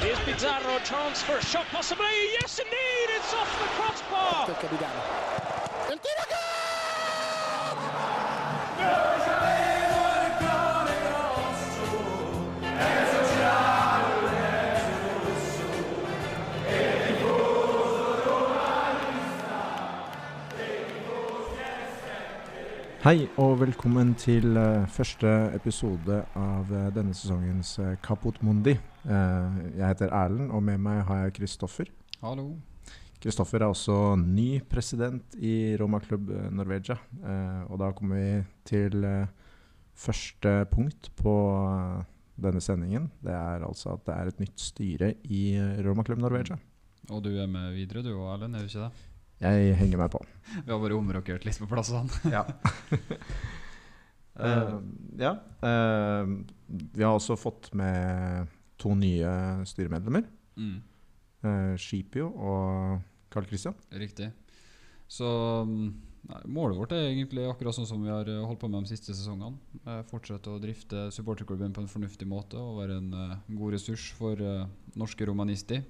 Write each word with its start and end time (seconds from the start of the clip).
Here's 0.00 0.18
Pizarro, 0.20 0.78
chance 0.78 1.22
for 1.22 1.36
a 1.36 1.42
shot 1.42 1.66
possibly. 1.70 2.06
Yes, 2.40 2.58
indeed, 2.58 3.08
it's 3.16 3.34
off 3.34 3.50
the 3.58 3.66
crossbar. 3.76 4.46
Hei 23.04 23.26
og 23.36 23.58
velkommen 23.60 24.14
til 24.16 24.54
eh, 24.56 24.86
første 24.88 25.28
episode 25.52 26.22
av 26.40 26.70
eh, 26.72 26.86
denne 26.96 27.12
sesongens 27.12 27.74
uh, 27.76 27.90
Kaput 28.00 28.38
Mundi. 28.40 28.72
Eh, 28.72 29.58
jeg 29.76 29.90
heter 29.90 30.08
Erlend, 30.08 30.48
og 30.48 30.62
med 30.64 30.80
meg 30.80 31.02
har 31.04 31.26
jeg 31.26 31.34
Kristoffer. 31.36 31.90
Hallo. 32.22 32.46
Kristoffer 33.20 33.60
er 33.60 33.66
også 33.68 33.98
ny 34.22 34.62
president 34.72 35.36
i 35.36 35.76
Roma 35.76 36.00
Klubb 36.00 36.32
eh, 36.32 36.48
Norvegia. 36.48 36.96
Eh, 37.20 37.60
og 37.68 37.82
da 37.84 37.92
kommer 37.92 38.22
vi 38.22 38.42
til 38.72 39.04
eh, 39.04 39.28
første 39.92 40.56
punkt 40.72 41.12
på 41.20 41.38
eh, 41.60 42.02
denne 42.40 42.64
sendingen. 42.64 43.12
Det 43.20 43.36
er 43.36 43.68
altså 43.68 43.98
at 43.98 44.08
det 44.08 44.16
er 44.16 44.32
et 44.32 44.44
nytt 44.46 44.70
styre 44.70 45.12
i 45.28 45.50
eh, 45.60 45.82
Roma 45.84 46.08
Klubb 46.08 46.24
Norvegia. 46.24 46.56
Og 47.12 47.20
du 47.20 47.34
er 47.36 47.52
med 47.52 47.74
videre, 47.76 48.00
du 48.00 48.14
og 48.14 48.30
Erlend, 48.32 48.56
er 48.56 48.64
du 48.64 48.72
ikke 48.72 48.88
det? 48.88 49.10
Jeg 49.44 49.74
henger 49.76 50.00
meg 50.00 50.12
på. 50.14 50.20
Vi 50.54 50.70
har 50.70 50.80
bare 50.80 50.96
omrokert 50.96 51.44
litt 51.44 51.58
på 51.60 51.68
plassene. 51.68 52.08
Ja. 52.32 52.44
uh, 54.40 54.78
ja. 55.24 55.34
Uh, 55.60 56.40
vi 56.68 57.04
har 57.04 57.12
også 57.12 57.36
fått 57.36 57.68
med 57.76 58.48
to 58.80 58.94
nye 58.98 59.36
styremedlemmer. 59.68 60.26
Mm, 60.60 60.82
Uh, 61.44 61.74
Skipio 61.76 62.30
og 62.40 63.02
Carl 63.28 63.44
Christian. 63.44 63.74
riktig. 63.92 64.30
Så 65.12 65.28
mm, 65.68 65.90
nei, 66.30 66.38
målet 66.56 66.78
vårt 66.78 66.94
er 66.96 67.10
egentlig 67.10 67.44
akkurat 67.44 67.76
sånn 67.76 67.88
som 67.90 68.00
vi 68.00 68.08
har 68.08 68.30
holdt 68.48 68.62
på 68.62 68.70
med 68.72 68.86
de 68.86 68.94
siste 68.94 69.12
sesongene. 69.12 69.58
Fortsette 70.08 70.48
å 70.48 70.62
drifte 70.62 71.10
supporterklubben 71.12 71.74
på 71.76 71.84
en 71.84 71.90
fornuftig 71.92 72.24
måte 72.30 72.56
og 72.56 72.78
være 72.78 72.96
en 72.96 73.12
god 73.58 73.76
ressurs 73.76 74.06
for 74.16 74.40
norske 74.96 75.28
romanister. 75.28 75.84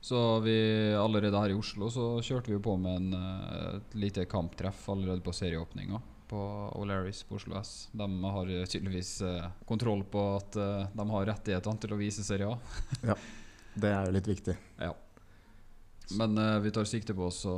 Så 0.00 0.40
vi 0.40 0.54
allerede 0.96 1.36
her 1.42 1.52
i 1.52 1.58
Oslo 1.58 1.90
så 1.92 2.04
kjørte 2.24 2.48
vi 2.48 2.56
jo 2.56 2.62
på 2.64 2.76
med 2.80 2.96
en, 2.96 3.10
eh, 3.14 3.76
et 3.76 3.94
lite 4.00 4.24
kamptreff 4.30 4.86
allerede 4.88 5.20
på 5.24 5.32
serieåpninga 5.36 6.00
på 6.30 6.40
O'Larrys 6.78 7.24
på 7.26 7.34
Oslo 7.40 7.56
S. 7.58 7.88
De 7.92 8.06
har 8.24 8.46
tydeligvis 8.70 9.16
eh, 9.26 9.48
kontroll 9.66 10.04
på 10.06 10.22
at 10.38 10.56
eh, 10.56 10.86
de 10.94 11.06
har 11.10 11.26
rettighetene 11.26 11.80
til 11.82 11.92
å 11.92 11.98
vise 11.98 12.22
Serie 12.24 12.46
A. 12.52 12.58
ja, 13.10 13.16
Det 13.74 13.90
er 13.90 14.06
jo 14.06 14.14
litt 14.14 14.30
viktig. 14.30 14.54
Ja. 14.78 14.92
Men 16.16 16.38
eh, 16.38 16.58
vi 16.64 16.70
tar 16.74 16.86
sikte 16.88 17.14
på 17.18 17.26
oss 17.26 17.42
å 17.50 17.56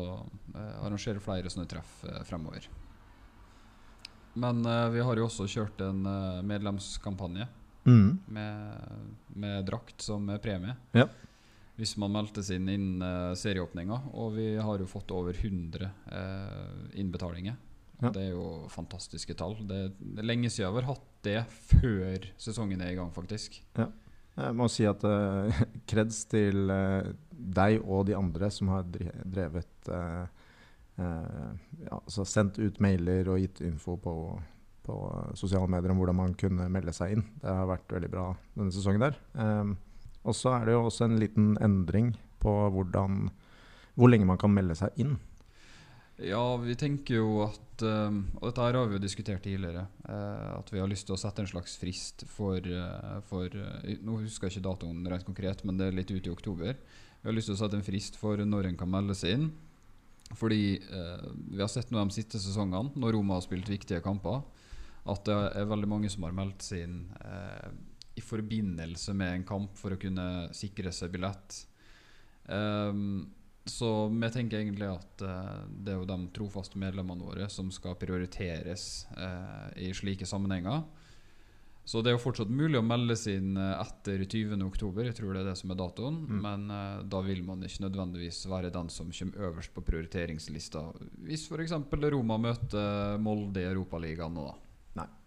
arrangere 0.83 1.21
flere 1.21 1.53
sånne 1.53 1.69
treff 1.69 1.99
eh, 2.09 2.23
fremover. 2.29 2.67
Men 4.41 4.65
eh, 4.67 4.89
vi 4.97 5.05
har 5.05 5.21
jo 5.21 5.29
også 5.29 5.47
kjørt 5.53 5.85
en 5.87 6.03
medlemskampanje 6.49 7.49
Mm. 7.83 8.19
med, 8.31 8.99
med 9.35 9.65
drakt 9.67 10.05
som 10.07 10.29
premie. 10.39 10.77
Ja. 10.95 11.09
Hvis 11.79 11.95
man 12.01 12.13
meldte 12.13 12.45
seg 12.45 12.61
inn 12.61 12.69
innen 12.69 13.05
eh, 13.07 13.35
serieåpninga. 13.39 13.99
Og 14.21 14.35
vi 14.37 14.49
har 14.61 14.83
jo 14.83 14.89
fått 14.91 15.13
over 15.15 15.37
100 15.37 15.89
eh, 16.13 16.99
innbetalinger. 17.01 17.57
Ja. 18.03 18.11
Det 18.11 18.27
er 18.27 18.33
jo 18.35 18.69
fantastiske 18.73 19.35
tall. 19.39 19.57
Det, 19.67 19.81
det 19.97 20.23
er 20.23 20.27
lenge 20.27 20.51
siden 20.51 20.75
vi 20.75 20.83
har 20.83 20.91
hatt 20.91 21.09
det 21.23 21.41
før 21.71 22.25
sesongen 22.41 22.83
er 22.83 22.93
i 22.93 22.99
gang, 22.99 23.13
faktisk. 23.15 23.61
Jeg 23.79 24.57
må 24.59 24.67
si 24.73 24.87
at 24.89 25.05
uh, 25.09 25.63
kreds 25.89 26.25
til 26.31 26.73
uh, 26.73 27.13
deg 27.31 27.83
og 27.85 28.09
de 28.09 28.17
andre 28.19 28.49
som 28.51 28.73
har 28.73 28.89
drevet 28.91 29.93
uh, 29.93 30.25
uh, 30.99 31.53
ja, 31.85 32.01
altså 32.01 32.27
Sendt 32.27 32.59
ut 32.59 32.81
mailer 32.83 33.31
og 33.31 33.39
gitt 33.45 33.63
info 33.65 33.95
på, 34.03 34.17
på 34.83 34.99
sosiale 35.39 35.71
medier 35.71 35.95
om 35.95 36.03
hvordan 36.03 36.21
man 36.25 36.37
kunne 36.39 36.67
melde 36.73 36.97
seg 36.97 37.17
inn. 37.17 37.27
Det 37.39 37.55
har 37.55 37.71
vært 37.71 37.95
veldig 37.95 38.13
bra 38.13 38.29
denne 38.57 38.75
sesongen 38.75 39.07
der. 39.07 39.21
Um, 39.39 39.77
og 40.23 40.37
så 40.39 40.55
er 40.57 40.69
det 40.69 40.77
jo 40.77 40.87
også 40.87 41.09
en 41.09 41.19
liten 41.21 41.53
endring 41.63 42.13
på 42.43 42.53
hvordan, 42.75 43.27
hvor 43.95 44.11
lenge 44.11 44.29
man 44.29 44.41
kan 44.41 44.53
melde 44.55 44.77
seg 44.79 45.03
inn. 45.03 45.17
Ja, 46.23 46.43
vi 46.61 46.75
tenker 46.79 47.17
jo 47.19 47.29
at 47.47 47.83
um, 47.83 48.19
Og 48.39 48.51
dette 48.51 48.63
har 48.63 48.77
vi 48.87 48.99
jo 48.99 49.03
diskutert 49.03 49.43
tidligere. 49.43 49.87
eh, 50.07 50.51
at 50.59 50.69
vi 50.71 50.79
har 50.79 50.87
lyst 50.87 51.09
til 51.09 51.17
å 51.17 51.19
sette 51.19 51.43
en 51.43 51.49
slags 51.51 51.75
frist 51.81 52.25
for, 52.29 52.59
eh, 52.59 53.19
for 53.27 53.49
eh, 53.49 53.97
Nå 54.05 54.21
husker 54.21 54.47
jeg 54.47 54.59
ikke 54.59 54.69
datoen 54.69 55.07
rent 55.09 55.27
konkret, 55.27 55.65
men 55.65 55.79
det 55.79 55.89
er 55.89 55.97
litt 55.97 56.13
ute 56.13 56.29
i 56.29 56.35
oktober. 56.35 56.77
Vi 57.23 57.29
har 57.29 57.35
lyst 57.35 57.51
til 57.51 57.57
å 57.57 57.63
sette 57.63 57.79
en 57.79 57.87
frist 57.87 58.19
for 58.21 58.37
når 58.37 58.69
en 58.69 58.79
kan 58.79 58.91
melde 58.91 59.17
seg 59.19 59.39
inn. 59.39 59.53
Fordi 60.33 60.81
vi 60.81 61.61
har 61.61 61.69
sett 61.69 61.91
nå 61.93 62.01
de 62.09 62.15
siste 62.15 62.39
sesongene, 62.41 62.95
når 62.97 63.13
Roma 63.19 63.37
har 63.37 63.43
spilt 63.45 63.69
viktige 63.69 64.01
kamper, 64.01 64.41
at 65.05 65.27
det 65.27 65.35
er 65.59 65.69
veldig 65.69 65.91
mange 65.91 66.09
som 66.09 66.25
har 66.25 66.33
meldt 66.33 66.65
seg 66.65 66.87
inn 66.87 66.95
i 68.15 68.25
forbindelse 68.25 69.15
med 69.17 69.37
en 69.37 69.47
kamp 69.49 69.79
for 69.79 69.95
å 69.95 70.01
kunne 70.01 70.27
sikre 70.57 70.93
seg 70.95 71.13
billett. 71.15 71.63
Um, 72.47 73.31
så 73.65 74.09
vi 74.11 74.31
tenker 74.35 74.59
egentlig 74.59 74.89
at 74.91 75.23
uh, 75.23 75.63
det 75.69 75.95
er 75.95 76.01
jo 76.01 76.09
de 76.09 76.19
trofaste 76.35 76.81
medlemmene 76.83 77.23
våre 77.23 77.47
som 77.53 77.71
skal 77.73 77.95
prioriteres 78.01 79.07
uh, 79.15 79.71
i 79.79 79.93
slike 79.95 80.27
sammenhenger. 80.27 80.83
Så 81.85 81.99
det 81.99 82.13
er 82.13 82.15
jo 82.15 82.23
fortsatt 82.23 82.51
mulig 82.51 82.79
å 82.79 82.85
melde 82.87 83.17
seg 83.19 83.41
inn 83.41 83.57
etter 83.59 84.21
etter 84.23 84.23
20.10, 84.23 85.07
jeg 85.09 85.17
tror 85.19 85.35
det 85.35 85.41
er 85.41 85.49
det 85.51 85.57
som 85.59 85.73
er 85.75 85.79
datoen. 85.79 86.19
Mm. 86.27 86.43
Men 86.45 86.67
uh, 86.71 87.01
da 87.07 87.23
vil 87.27 87.43
man 87.47 87.63
ikke 87.67 87.87
nødvendigvis 87.87 88.45
være 88.51 88.71
den 88.75 88.91
som 88.91 89.11
kommer 89.15 89.49
øverst 89.49 89.75
på 89.75 89.85
prioriteringslista. 89.87 90.85
Hvis 91.27 91.49
f.eks. 91.51 91.75
Roma 92.13 92.39
møter 92.43 93.19
Molde 93.23 93.63
i 93.63 93.71
Europaligaen 93.71 94.35
nå, 94.35 94.51
da. 94.51 94.72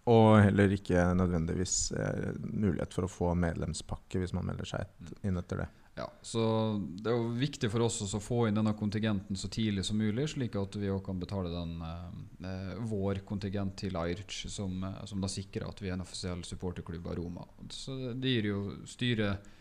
Og 0.06 0.36
heller 0.38 0.70
ikke 0.70 1.08
nødvendigvis 1.18 1.90
eh, 1.98 2.28
mulighet 2.38 2.94
for 2.94 3.06
å 3.06 3.10
få 3.10 3.32
medlemspakke 3.38 4.22
hvis 4.22 4.36
man 4.36 4.46
melder 4.46 4.68
seg 4.70 4.86
et, 4.86 5.16
inn 5.26 5.40
etter 5.40 5.64
det. 5.64 5.72
Ja, 5.96 6.06
så 6.22 6.42
Det 7.00 7.08
er 7.08 7.16
jo 7.16 7.30
viktig 7.40 7.70
for 7.72 7.86
oss 7.86 8.02
også 8.04 8.20
å 8.20 8.22
få 8.22 8.38
inn 8.46 8.58
denne 8.58 8.74
kontingenten 8.76 9.38
så 9.40 9.48
tidlig 9.48 9.86
som 9.88 9.96
mulig, 9.96 10.28
slik 10.28 10.58
at 10.60 10.76
vi 10.76 10.90
også 10.92 11.06
kan 11.08 11.22
betale 11.22 11.50
den 11.50 11.72
eh, 11.88 12.20
eh, 12.50 12.74
vår 12.86 13.22
kontingent 13.26 13.78
til 13.80 13.96
Airch, 13.98 14.44
som, 14.52 14.76
eh, 14.84 15.02
som 15.08 15.24
da 15.24 15.30
sikrer 15.32 15.66
at 15.66 15.80
vi 15.80 15.88
er 15.88 15.96
en 15.96 16.04
offisiell 16.04 16.44
supporterklubb 16.44 17.08
av 17.08 17.16
Roma. 17.16 17.46
Så 17.72 17.96
det, 17.96 18.14
det 18.20 18.34
gir 18.36 18.50
jo 18.52 18.62
styret 18.86 19.52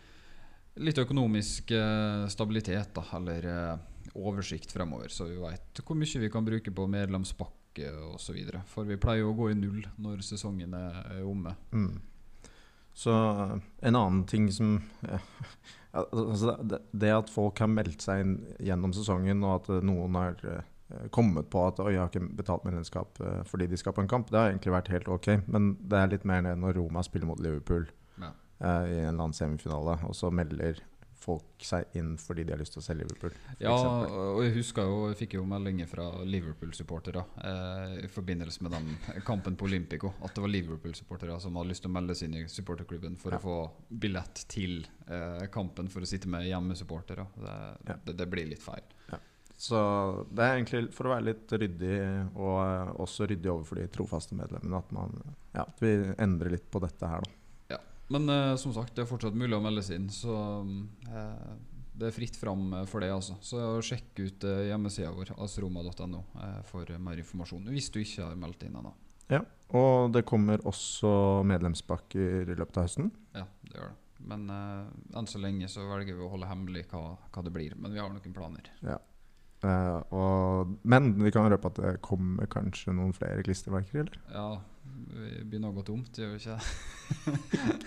litt 0.84 1.00
økonomisk 1.00 1.72
eh, 1.72 2.28
stabilitet, 2.30 2.92
da, 3.00 3.06
eller 3.16 3.52
eh, 3.56 3.76
oversikt 4.20 4.76
fremover, 4.76 5.10
så 5.10 5.30
vi 5.32 5.40
veit 5.40 5.82
hvor 5.82 5.98
mye 5.98 6.26
vi 6.28 6.32
kan 6.32 6.46
bruke 6.46 6.76
på 6.76 6.90
medlemspakke 6.92 7.65
osv. 8.14 8.38
For 8.72 8.88
vi 8.88 8.98
pleier 9.02 9.28
å 9.28 9.36
gå 9.36 9.52
i 9.52 9.58
null 9.60 9.82
når 10.02 10.24
sesongen 10.26 10.74
er, 10.78 11.24
omme. 11.24 11.56
Mm. 11.72 12.02
Så 12.96 13.12
eh, 13.12 13.58
en 13.90 13.96
annen 14.00 14.24
ting 14.30 14.48
som 14.56 14.78
ja, 15.10 16.06
altså 16.06 16.56
det, 16.64 16.80
det 16.96 17.12
at 17.12 17.32
folk 17.34 17.60
har 17.60 17.68
meldt 17.72 18.06
seg 18.06 18.24
inn 18.24 18.38
gjennom 18.64 18.94
sesongen, 18.96 19.44
og 19.44 19.58
at 19.60 19.70
eh, 19.76 19.84
noen 19.84 20.16
har 20.20 20.40
eh, 20.48 20.64
kommet 21.12 21.50
på 21.52 21.66
at 21.68 21.80
Oi, 21.84 21.92
jeg 21.96 22.02
har 22.04 22.12
ikke 22.14 22.38
betalt 22.40 22.64
medlemskap 22.68 23.20
eh, 23.20 23.42
fordi 23.50 23.68
de 23.72 23.80
skal 23.82 23.96
på 23.98 24.06
en 24.06 24.12
kamp, 24.12 24.32
det 24.32 24.40
har 24.40 24.54
egentlig 24.54 24.76
vært 24.78 24.94
helt 24.96 25.12
ok. 25.12 25.32
Men 25.52 25.74
det 25.84 26.00
er 26.00 26.12
litt 26.16 26.28
mer 26.30 26.46
det 26.48 26.56
når 26.62 26.80
Roma 26.80 27.04
spiller 27.04 27.28
mot 27.30 27.42
Liverpool 27.44 27.88
Ja. 28.22 28.32
eh, 28.62 28.84
i 28.94 29.00
en 29.04 29.12
eller 29.12 29.26
annen 29.28 29.36
semifinale, 29.38 30.00
og 30.08 30.16
så 30.16 30.32
melder 30.32 30.80
folk 31.26 31.66
seg 31.66 31.96
inn 32.00 32.14
fordi 32.22 32.46
de 32.46 32.54
har 32.54 32.60
lyst 32.62 32.76
til 32.78 32.84
å 32.84 32.86
se 32.86 32.96
Liverpool. 32.98 33.34
Ja, 33.60 33.74
eksempel. 33.74 34.16
og 34.36 34.42
jeg 34.46 34.54
husker 34.60 34.90
jo 34.90 34.98
Jeg 35.10 35.18
fikk 35.24 35.36
jo 35.40 35.44
meldinger 35.50 35.90
fra 35.90 36.06
Liverpool-supportere 36.24 37.24
eh, 37.44 37.96
i 38.06 38.10
forbindelse 38.12 38.62
med 38.66 38.76
den 38.78 39.22
kampen 39.26 39.58
på 39.60 39.66
Olympico. 39.70 40.14
At 40.24 40.36
det 40.38 40.44
var 40.46 40.54
Liverpool-supportere 40.54 41.40
som 41.42 41.56
hadde 41.60 41.74
lyst 41.74 41.84
til 41.86 41.92
å 41.92 41.96
melde 41.98 42.16
seg 42.16 42.30
inn 42.30 42.40
i 42.44 42.48
supporterklubben 42.52 43.18
for 43.22 43.36
Ja. 43.36 43.40
å 43.40 43.46
få 43.46 43.58
billett 44.06 44.46
til 44.52 44.86
eh, 45.08 45.48
kampen 45.54 45.90
for 45.90 46.02
å 46.06 46.10
sitte 46.10 46.28
med 46.32 46.46
hjemmesupportere. 46.48 47.28
Det, 47.36 47.56
Ja. 47.90 47.98
det, 48.06 48.18
det 48.22 48.30
blir 48.30 48.48
litt 48.54 48.62
feil. 48.64 48.84
Så 49.58 49.78
det 50.36 50.44
er 50.44 50.58
egentlig 50.58 50.90
for 50.92 51.08
å 51.08 51.14
være 51.14 51.24
litt 51.30 51.48
ryddig, 51.56 52.00
og 52.36 52.98
også 53.00 53.24
ryddig 53.32 53.48
overfor 53.54 53.80
de 53.80 53.86
trofaste 53.88 54.36
medlemmene, 54.36 54.82
at, 54.82 54.90
man, 54.92 55.14
ja, 55.56 55.64
at 55.64 55.80
vi 55.80 55.94
endrer 56.20 56.52
litt 56.58 56.66
på 56.70 56.82
dette 56.84 57.08
her, 57.08 57.24
da. 57.24 57.32
Men 58.14 58.30
eh, 58.30 58.56
som 58.62 58.74
sagt, 58.76 58.94
det 58.96 59.06
er 59.06 59.10
fortsatt 59.10 59.38
mulig 59.38 59.58
å 59.58 59.64
melde 59.64 59.82
seg 59.86 59.98
inn, 60.02 60.12
så 60.14 60.36
eh, 61.10 61.56
det 61.96 62.10
er 62.10 62.16
fritt 62.16 62.38
fram 62.38 62.68
eh, 62.74 62.86
for 62.90 63.02
det. 63.02 63.10
altså 63.14 63.38
Så 63.42 63.62
sjekk 63.86 64.22
ut 64.22 64.46
eh, 64.46 64.68
hjemmesida 64.70 65.14
vår, 65.16 65.34
asroma.no, 65.42 66.22
eh, 66.44 66.60
for 66.70 66.92
mer 67.02 67.22
informasjon. 67.22 67.66
Hvis 67.74 67.90
du 67.94 68.02
ikke 68.04 68.28
har 68.30 68.38
meldt 68.40 68.68
inn 68.68 68.78
ennå. 68.78 68.94
Ja, 69.32 69.42
og 69.74 70.12
det 70.14 70.26
kommer 70.30 70.62
også 70.70 71.42
medlemspakker 71.50 72.52
i 72.54 72.58
løpet 72.60 72.78
av 72.78 72.86
høsten. 72.86 73.10
Ja, 73.34 73.48
det 73.66 73.80
gjør 73.80 73.90
det. 73.90 74.02
Men 74.26 74.46
eh, 74.54 75.18
enn 75.18 75.28
så 75.30 75.42
lenge 75.42 75.70
så 75.72 75.88
velger 75.90 76.18
vi 76.18 76.26
å 76.26 76.32
holde 76.32 76.50
hemmelig 76.50 76.86
hva, 76.94 77.18
hva 77.34 77.46
det 77.46 77.54
blir. 77.56 77.74
Men 77.80 77.94
vi 77.94 78.02
har 78.02 78.14
noen 78.14 78.38
planer. 78.38 78.70
Ja. 78.86 79.00
og, 80.14 80.76
men 80.86 81.16
vi 81.24 81.32
kan 81.34 81.50
røpe 81.50 81.72
at 81.72 81.80
det 81.82 81.98
kommer 82.06 82.46
kanskje 82.52 82.94
noen 82.94 83.16
flere 83.18 83.42
klistremerker, 83.46 84.04
eller? 84.04 84.20
Ja, 84.30 84.50
begynner 85.06 85.70
å 85.70 85.76
gå 85.78 85.84
tomt, 85.88 86.18
gjør 86.18 86.34
vi 86.34 86.40
ikke 86.42 86.56
det? 86.56 86.64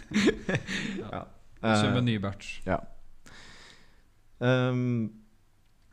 Ja. 1.03 1.25
Det 1.59 1.73
kommer 1.75 1.93
Eh, 1.93 1.99
en 1.99 2.05
ny 2.07 2.19
batch. 2.23 2.61
ja. 2.67 2.79
Um, 4.39 5.11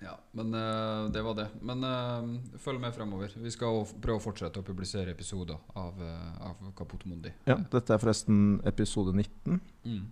Ja, 0.03 0.11
men 0.37 0.53
uh, 0.53 1.07
det 1.09 1.21
var 1.23 1.33
det. 1.33 1.47
Men 1.65 1.81
uh, 1.83 2.57
følg 2.61 2.79
med 2.83 2.93
fremover. 2.93 3.31
Vi 3.41 3.49
skal 3.49 3.79
prøve 4.03 4.19
å 4.19 4.21
fortsette 4.21 4.59
å 4.61 4.65
publisere 4.67 5.09
episoder 5.15 5.57
av, 5.73 5.95
uh, 5.97 6.49
av 6.51 6.59
Kaput 6.77 7.05
Mundi. 7.09 7.31
ja, 7.47 7.55
dette 7.71 7.95
er 7.95 8.01
forresten 8.03 8.59
episode 8.69 9.15
19. 9.15 9.57
Mm. 9.87 10.03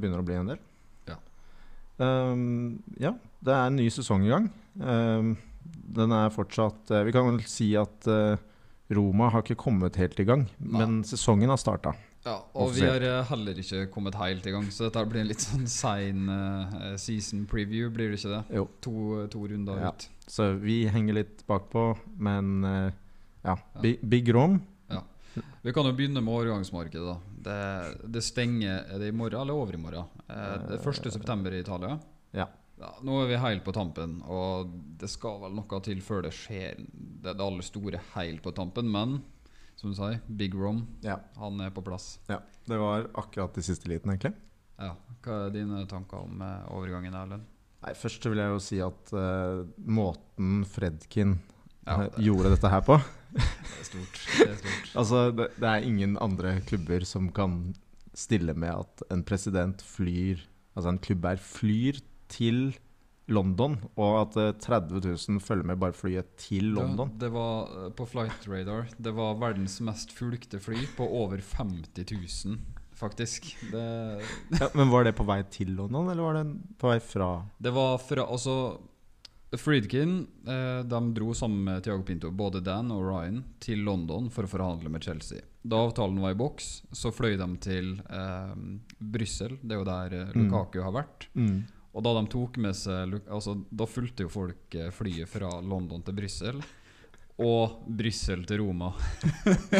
Begynner 0.00 0.22
å 0.22 0.24
bli 0.24 0.38
en 0.38 0.48
del. 0.54 0.62
Ja. 1.10 1.18
Um, 1.98 2.78
ja, 2.96 3.12
det 3.44 3.52
er 3.52 3.66
en 3.66 3.76
ny 3.76 3.90
sesong 3.92 4.24
i 4.24 4.32
gang. 4.32 4.48
Um, 4.80 5.34
den 5.64 6.12
er 6.12 6.32
fortsatt 6.32 6.90
Vi 7.04 7.12
kan 7.12 7.26
vel 7.28 7.42
si 7.48 7.72
at 7.76 8.06
Roma 8.96 9.28
har 9.34 9.44
ikke 9.44 9.56
kommet 9.60 9.96
helt 10.00 10.18
i 10.20 10.26
gang, 10.28 10.46
Nei. 10.58 10.78
men 10.80 10.98
sesongen 11.06 11.50
har 11.52 11.60
starta. 11.60 11.94
Ja, 12.24 12.38
og 12.56 12.72
vi 12.72 12.86
har 12.88 13.02
eh, 13.04 13.20
heller 13.28 13.58
ikke 13.60 13.82
kommet 13.92 14.14
helt 14.16 14.46
i 14.48 14.52
gang, 14.54 14.64
så 14.72 14.86
dette 14.88 15.02
blir 15.10 15.20
en 15.20 15.28
litt 15.28 15.44
sånn 15.44 15.66
sein 15.68 16.28
uh, 16.32 16.94
season 16.96 17.44
preview, 17.50 17.90
blir 17.92 18.14
det 18.14 18.20
ikke 18.22 18.32
det? 18.32 18.42
Jo. 18.56 18.68
To, 18.86 18.94
to 19.32 19.46
runder 19.52 19.82
Ja. 19.82 19.90
ut. 19.92 20.06
Så 20.26 20.54
vi 20.62 20.86
henger 20.88 21.18
litt 21.20 21.42
bakpå, 21.50 21.90
men 22.16 22.54
uh, 22.64 22.88
ja. 23.44 23.58
Ja. 23.58 23.80
Big, 23.82 24.00
big 24.08 24.30
Rom. 24.32 24.62
Vi 25.64 25.72
kan 25.74 25.86
jo 25.88 25.92
begynne 25.96 26.20
med 26.22 26.30
overgangsmarkedet. 26.30 27.02
da 27.02 27.16
Det, 27.46 28.10
det 28.12 28.20
stenger 28.22 28.84
Er 28.94 29.00
det 29.00 29.08
i 29.08 29.12
morgen 29.16 29.40
eller 29.40 29.56
over 29.58 29.74
i 29.74 29.80
morgen? 29.80 30.04
Eh, 30.28 30.52
det 30.68 30.76
er 30.78 30.90
1. 30.92 31.08
september 31.12 31.52
i 31.56 31.58
Italia. 31.64 31.96
Ja. 32.36 32.46
Ja, 32.84 32.90
nå 33.06 33.14
er 33.22 33.30
vi 33.30 33.36
helt 33.40 33.62
på 33.64 33.72
tampen, 33.72 34.18
og 34.28 34.68
det 35.00 35.08
skal 35.08 35.38
vel 35.40 35.54
noe 35.56 35.78
til 35.86 36.02
før 36.04 36.26
det 36.26 36.34
skjer 36.36 36.76
det, 36.84 37.32
det 37.32 37.40
aller 37.40 37.64
store 37.64 38.00
helt 38.12 38.42
på 38.44 38.52
tampen. 38.52 38.90
Men 38.92 39.22
som 39.80 39.90
du 39.92 39.96
sier, 39.96 40.18
Big 40.28 40.52
Rom, 40.54 40.82
Ja. 41.02 41.16
han 41.40 41.60
er 41.64 41.70
på 41.74 41.82
plass. 41.86 42.18
ja. 42.28 42.42
Det 42.68 42.76
var 42.80 43.08
akkurat 43.20 43.56
i 43.58 43.62
siste 43.64 43.88
liten, 43.88 44.10
egentlig. 44.12 44.34
Ja, 44.80 44.94
Hva 45.24 45.46
er 45.46 45.50
dine 45.54 45.82
tanker 45.88 46.22
om 46.24 46.40
eh, 46.42 46.62
overgangen, 46.72 47.14
Erlend? 47.14 47.44
Nei, 47.84 47.92
Først 47.94 48.24
vil 48.24 48.40
jeg 48.40 48.48
jo 48.54 48.60
si 48.64 48.78
at 48.80 49.12
uh, 49.12 49.64
måten 49.84 50.62
Fredkin 50.64 51.34
Ja, 51.86 51.98
eh, 52.04 52.08
det- 52.08 52.24
gjorde 52.24 52.50
dette 52.54 52.70
her 52.72 52.80
på 52.84 52.96
Det 53.34 53.80
er 53.80 53.84
stort. 53.88 54.20
Det 54.38 54.48
er 54.48 54.56
stort. 54.62 54.90
Altså, 55.00 55.20
det, 55.36 55.50
det 55.60 55.68
er 55.68 55.84
ingen 55.88 56.16
andre 56.24 56.56
klubber 56.64 57.04
som 57.04 57.28
kan 57.36 57.74
stille 58.14 58.54
med 58.56 58.72
at 58.72 59.02
en 59.10 59.22
president 59.26 59.80
flyr 59.82 60.40
Altså 60.76 60.88
en 60.90 60.98
klubbeier 60.98 61.38
flyr 61.38 62.00
til 62.34 62.74
London, 63.32 63.78
og 63.96 64.18
at 64.20 64.34
eh, 64.36 64.50
30 64.60 64.98
000 65.00 65.40
følger 65.40 65.64
med 65.70 65.78
bare 65.80 65.96
flyet 65.96 66.34
til 66.42 66.72
London. 66.76 67.14
Det, 67.14 67.22
det 67.24 67.30
var 67.32 67.70
eh, 67.86 67.90
på 67.96 68.04
Flight 68.10 68.48
Radar. 68.50 68.90
Det 69.00 69.14
var 69.16 69.38
verdens 69.40 69.78
mest 69.86 70.12
fulgte 70.12 70.60
fly 70.60 70.82
på 70.98 71.06
over 71.22 71.40
50 71.40 72.04
000, 72.44 72.58
faktisk. 73.00 73.48
Det, 73.72 73.84
Ja, 74.60 74.68
men 74.76 74.92
var 74.92 75.06
det 75.08 75.14
på 75.16 75.24
vei 75.24 75.38
til 75.54 75.72
London, 75.78 76.10
eller 76.12 76.26
var 76.26 76.36
det 76.42 76.44
på 76.82 76.90
vei 76.92 76.98
fra? 77.00 77.30
det 77.64 77.72
var 77.72 77.96
fra 78.04 78.26
Altså 78.28 78.58
Friedkin 79.54 80.16
eh, 80.50 80.80
de 80.84 81.00
dro 81.14 81.30
sammen 81.38 81.62
med 81.68 81.84
Tiago 81.86 82.02
Pinto, 82.04 82.28
både 82.34 82.60
Dan 82.66 82.88
og 82.92 83.04
Ryan, 83.06 83.40
til 83.62 83.84
London 83.86 84.26
for 84.34 84.44
å 84.44 84.50
forhandle 84.50 84.90
med 84.90 85.04
Chelsea. 85.06 85.40
Da 85.64 85.78
avtalen 85.86 86.18
var 86.20 86.34
i 86.34 86.38
boks, 86.40 86.82
så 86.92 87.12
fløy 87.14 87.38
de 87.40 87.46
til 87.62 87.94
eh, 88.10 88.52
Brussel. 88.98 89.56
Det 89.62 89.78
er 89.78 89.80
jo 89.80 89.86
der 89.88 90.16
Lukaku 90.34 90.34
Mm. 90.34 90.42
Lukaku 90.50 90.82
har 90.84 90.92
vært. 90.98 91.28
Og 91.94 92.02
da 92.02 92.14
de 92.16 92.24
tok 92.30 92.58
med 92.62 92.74
seg 92.76 93.20
Altså, 93.30 93.56
da 93.70 93.86
fulgte 93.86 94.26
jo 94.26 94.32
folk 94.32 94.74
eh, 94.78 94.90
flyet 94.94 95.30
fra 95.30 95.50
London 95.62 96.02
til 96.04 96.16
Brussel. 96.18 96.58
Og 97.44 97.80
Brussel 97.86 98.44
til 98.46 98.60
Roma. 98.62 98.92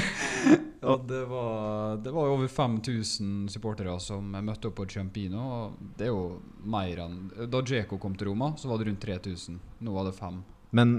og 0.90 1.04
det 1.06 1.20
var, 1.30 2.00
det 2.02 2.14
var 2.14 2.32
over 2.32 2.50
5000 2.50 3.50
supportere 3.52 3.94
som 4.02 4.34
møtte 4.34 4.70
opp 4.70 4.78
på 4.80 4.88
Ciampino. 4.90 5.44
Og 5.58 5.92
det 5.98 6.08
er 6.08 6.14
jo 6.14 6.40
mer 6.66 7.04
enn 7.06 7.20
Da 7.50 7.62
Djeko 7.62 7.98
kom 8.02 8.18
til 8.18 8.32
Roma, 8.32 8.54
så 8.58 8.70
var 8.70 8.82
det 8.82 8.90
rundt 8.90 9.06
3000. 9.06 9.60
Nå 9.86 9.94
var 9.94 10.10
det 10.10 10.18
fem. 10.18 10.42
Men 10.74 10.96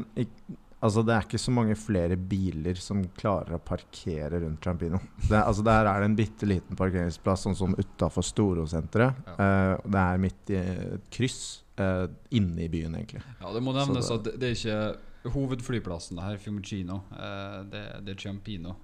altså, 0.83 1.04
det 1.06 1.13
er 1.16 1.25
ikke 1.25 1.42
så 1.42 1.54
mange 1.56 1.75
flere 1.80 2.18
biler 2.18 2.80
som 2.81 3.04
klarer 3.18 3.57
å 3.57 3.62
parkere 3.63 4.42
rundt 4.44 4.62
Trampino. 4.63 5.00
Det, 5.27 5.38
altså, 5.39 5.63
der 5.66 5.89
er 5.89 6.01
det 6.01 6.10
en 6.10 6.18
bitte 6.19 6.50
liten 6.50 6.80
parkeringsplass, 6.80 7.45
sånn 7.48 7.57
som 7.57 7.75
utafor 7.77 8.25
Storosenteret. 8.25 9.22
Eh, 9.36 9.74
det 9.86 10.04
er 10.04 10.24
midt 10.25 10.54
i 10.54 10.60
et 10.62 11.10
kryss 11.13 11.39
uh, 11.80 12.06
inne 12.36 12.66
i 12.66 12.69
byen, 12.72 12.98
egentlig. 13.00 13.24
Ja, 13.42 13.54
Det 13.54 13.63
må 13.63 13.75
nevnes 13.75 14.07
det- 14.07 14.18
at 14.19 14.27
det, 14.27 14.36
det 14.42 14.51
er 14.51 14.60
ikke 14.60 15.31
hovedflyplassen 15.36 16.19
her, 16.22 16.38
Fiumicino. 16.38 17.01
Uh, 17.12 17.63
det, 17.71 17.86
det 18.06 18.16
er 18.16 18.21
Ciampino. 18.21 18.75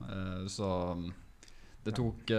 Så 0.50 0.72
mm, 0.98 1.12
det 1.86 1.94
tok 1.98 2.34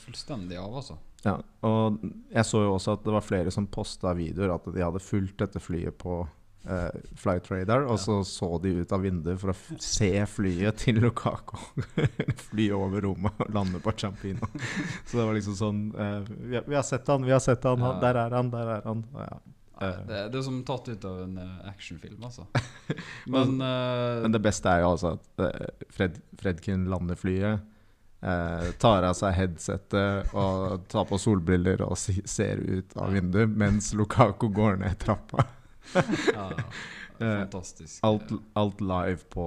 fullstendig 0.00 0.56
av, 0.60 0.76
altså. 0.80 0.98
Ja, 1.22 1.36
og 1.62 2.00
jeg 2.02 2.44
så 2.48 2.64
jo 2.64 2.72
også 2.74 2.96
at 2.96 3.04
det 3.06 3.12
var 3.14 3.22
flere 3.22 3.50
som 3.54 3.68
posta 3.70 4.10
videoer 4.18 4.56
at 4.56 4.64
de 4.74 4.82
hadde 4.82 5.02
fulgt 5.02 5.38
dette 5.38 5.60
flyet 5.62 5.94
på 6.00 6.16
eh, 6.68 7.00
Flight 7.16 7.50
Radar, 7.50 7.86
og 7.86 8.00
så 8.00 8.24
så 8.24 8.58
de 8.62 8.74
ut 8.82 8.92
av 8.92 9.02
vinduet 9.02 9.40
for 9.40 9.52
å 9.52 9.78
se 9.82 10.10
flyet 10.26 10.82
til 10.82 11.00
Lukaku 11.02 11.56
fly 12.48 12.68
over 12.76 13.06
rommet 13.06 13.40
og 13.42 13.54
lande 13.54 13.80
på 13.82 13.94
Champino. 13.96 14.48
så 15.06 15.18
det 15.18 15.24
var 15.24 15.34
liksom 15.38 15.58
sånn 15.58 15.82
uh, 15.96 16.20
vi, 16.28 16.56
har, 16.56 16.68
'Vi 16.68 16.78
har 16.78 16.86
sett 16.86 17.08
han, 17.08 17.26
vi 17.26 17.34
har 17.34 17.42
sett 17.42 17.64
han, 17.64 17.80
Ja. 17.80 17.96
der 18.00 18.20
er 18.26 18.38
han, 18.38 18.50
der 18.50 18.76
er 18.78 18.86
han'. 18.86 19.04
Ja. 19.16 19.40
Eh. 19.82 19.98
det, 20.06 20.22
det 20.30 20.38
er 20.38 20.46
som 20.46 20.62
tatt 20.64 20.88
ut 20.88 21.04
av 21.04 21.22
en 21.24 21.38
actionfilm, 21.66 22.22
altså. 22.22 22.46
Men, 23.32 23.56
Men 23.56 24.32
det 24.32 24.42
beste 24.44 24.70
er 24.70 24.84
jo 24.84 24.92
altså 24.92 25.16
at 25.16 25.86
Fred, 25.90 26.20
Fredkin 26.38 26.84
lander 26.90 27.18
flyet, 27.18 27.64
eh, 28.22 28.70
tar 28.78 29.06
av 29.06 29.16
seg 29.18 29.34
headsettet 29.36 30.34
og 30.38 30.86
tar 30.92 31.08
på 31.08 31.18
solbriller 31.20 31.82
og 31.86 31.98
ser 31.98 32.62
ut 32.62 32.96
av 32.96 33.12
vinduet 33.16 33.50
mens 33.50 33.92
Lukaku 33.98 34.48
går 34.54 34.78
ned 34.84 34.98
trappa. 35.02 35.46
ja, 36.36 36.48
Eh, 37.22 37.38
fantastisk. 37.38 37.98
Alt, 38.02 38.22
alt 38.52 38.80
live 38.80 39.18
på, 39.28 39.46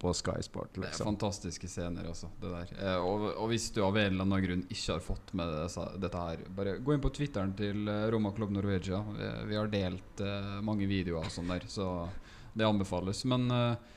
på 0.00 0.12
Sky 0.14 0.42
Sport, 0.42 0.74
Det 0.74 0.80
er 0.80 0.86
liksom. 0.86 1.06
fantastiske 1.06 1.68
scener, 1.68 2.08
altså. 2.08 2.28
Eh, 2.42 2.96
og, 2.96 3.30
og 3.38 3.48
hvis 3.48 3.70
du 3.72 3.80
av 3.84 3.96
en 3.96 4.10
eller 4.10 4.26
annen 4.26 4.44
grunn 4.44 4.64
ikke 4.68 4.96
har 4.96 5.04
fått 5.04 5.32
med 5.38 5.48
deg 5.48 6.02
dette 6.02 6.24
her, 6.26 6.44
bare 6.56 6.76
gå 6.84 6.94
inn 6.94 7.04
på 7.04 7.12
Twitteren 7.14 7.54
til 7.56 7.88
eh, 7.88 8.04
Roma 8.12 8.34
Club 8.36 8.52
Norvegia. 8.52 9.00
Vi, 9.14 9.30
vi 9.48 9.56
har 9.56 9.72
delt 9.72 10.20
uh, 10.20 10.60
mange 10.66 10.88
videoer 10.90 11.24
og 11.24 11.32
sånn 11.32 11.48
der, 11.54 11.64
så 11.70 11.88
det 12.52 12.66
anbefales. 12.66 13.24
Men 13.30 13.48
uh, 13.48 13.94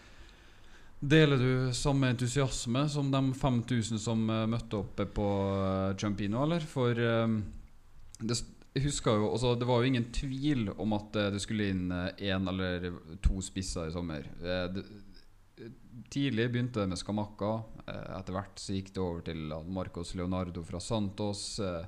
deler 0.99 1.41
du 1.41 1.73
samme 1.75 2.13
entusiasme 2.13 2.87
som 2.89 3.11
de 3.11 3.21
5000 3.33 4.01
som 4.01 4.23
eh, 4.29 4.45
møtte 4.49 4.79
opp 4.79 5.03
på 5.13 5.27
Champino, 5.99 6.45
eller? 6.45 6.63
For 6.63 6.97
um, 7.25 7.41
det, 8.19 8.39
husker 8.75 9.17
jo, 9.17 9.31
også, 9.33 9.55
det 9.59 9.67
var 9.69 9.81
jo 9.81 9.91
ingen 9.91 10.09
tvil 10.13 10.69
om 10.77 10.95
at 10.97 11.15
eh, 11.15 11.31
det 11.33 11.41
skulle 11.43 11.69
inn 11.73 11.91
én 11.91 12.49
eller 12.51 12.91
to 13.23 13.41
spisser 13.41 13.89
i 13.89 13.95
sommer. 13.95 14.27
Eh, 14.43 14.81
Tidlig 16.09 16.51
begynte 16.51 16.79
det 16.79 16.87
med 16.87 16.99
Skamakka. 16.99 17.51
Eh, 17.87 18.09
etter 18.19 18.35
hvert 18.35 18.59
så 18.61 18.75
gikk 18.75 18.93
det 18.93 19.01
over 19.01 19.23
til 19.25 19.53
Marcos 19.73 20.13
Leonardo 20.15 20.61
fra 20.63 20.79
Santos. 20.83 21.59
Eh, 21.59 21.85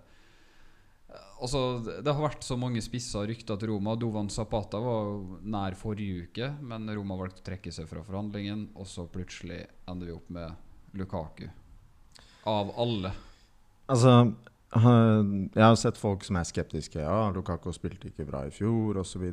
altså, 1.40 1.62
det 2.02 2.10
har 2.10 2.26
vært 2.26 2.46
så 2.46 2.58
mange 2.60 2.82
spisser 2.84 3.22
og 3.22 3.30
rykter 3.30 3.60
til 3.62 3.74
Roma. 3.74 3.96
Dovan 4.00 4.32
Zapata 4.34 4.82
var 4.82 5.14
nær 5.46 5.78
forrige 5.78 6.26
uke, 6.26 6.52
men 6.66 6.90
Roma 6.98 7.20
valgte 7.20 7.44
å 7.44 7.48
trekke 7.52 7.74
seg 7.76 7.90
fra 7.92 8.04
forhandlingen. 8.06 8.72
Og 8.76 8.90
så 8.90 9.06
plutselig 9.12 9.62
ender 9.90 10.10
vi 10.10 10.18
opp 10.18 10.34
med 10.34 10.98
Lukaku. 10.98 11.46
Av 12.50 12.74
alle. 12.82 13.14
Altså, 13.90 14.16
jeg 14.70 15.64
har 15.64 15.76
sett 15.82 15.98
folk 15.98 16.24
som 16.26 16.38
er 16.38 16.46
skeptiske. 16.46 17.02
Ja, 17.02 17.30
Lukaku 17.34 17.72
spilte 17.74 18.12
ikke 18.12 18.28
bra 18.28 18.44
i 18.46 18.54
fjor, 18.54 19.00
osv. 19.02 19.26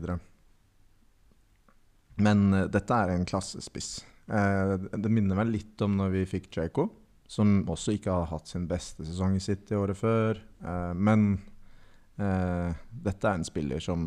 Men 2.16 2.46
eh, 2.54 2.68
dette 2.72 3.00
er 3.00 3.12
en 3.12 3.26
klassespiss. 3.28 3.98
Eh, 4.26 4.76
det 4.96 5.12
minner 5.12 5.38
meg 5.38 5.52
litt 5.52 5.84
om 5.84 5.98
når 6.00 6.14
vi 6.14 6.24
fikk 6.30 6.48
Djeko, 6.54 6.88
som 7.28 7.58
også 7.68 7.98
ikke 7.98 8.14
har 8.14 8.30
hatt 8.32 8.48
sin 8.48 8.64
beste 8.70 9.04
sesong 9.06 9.36
i 9.36 9.44
City 9.44 9.76
året 9.76 10.00
før. 10.00 10.40
Eh, 10.64 10.94
men 10.96 11.36
dette 12.16 13.28
er 13.28 13.36
en 13.36 13.42
spiller 13.44 13.82
som 13.84 14.00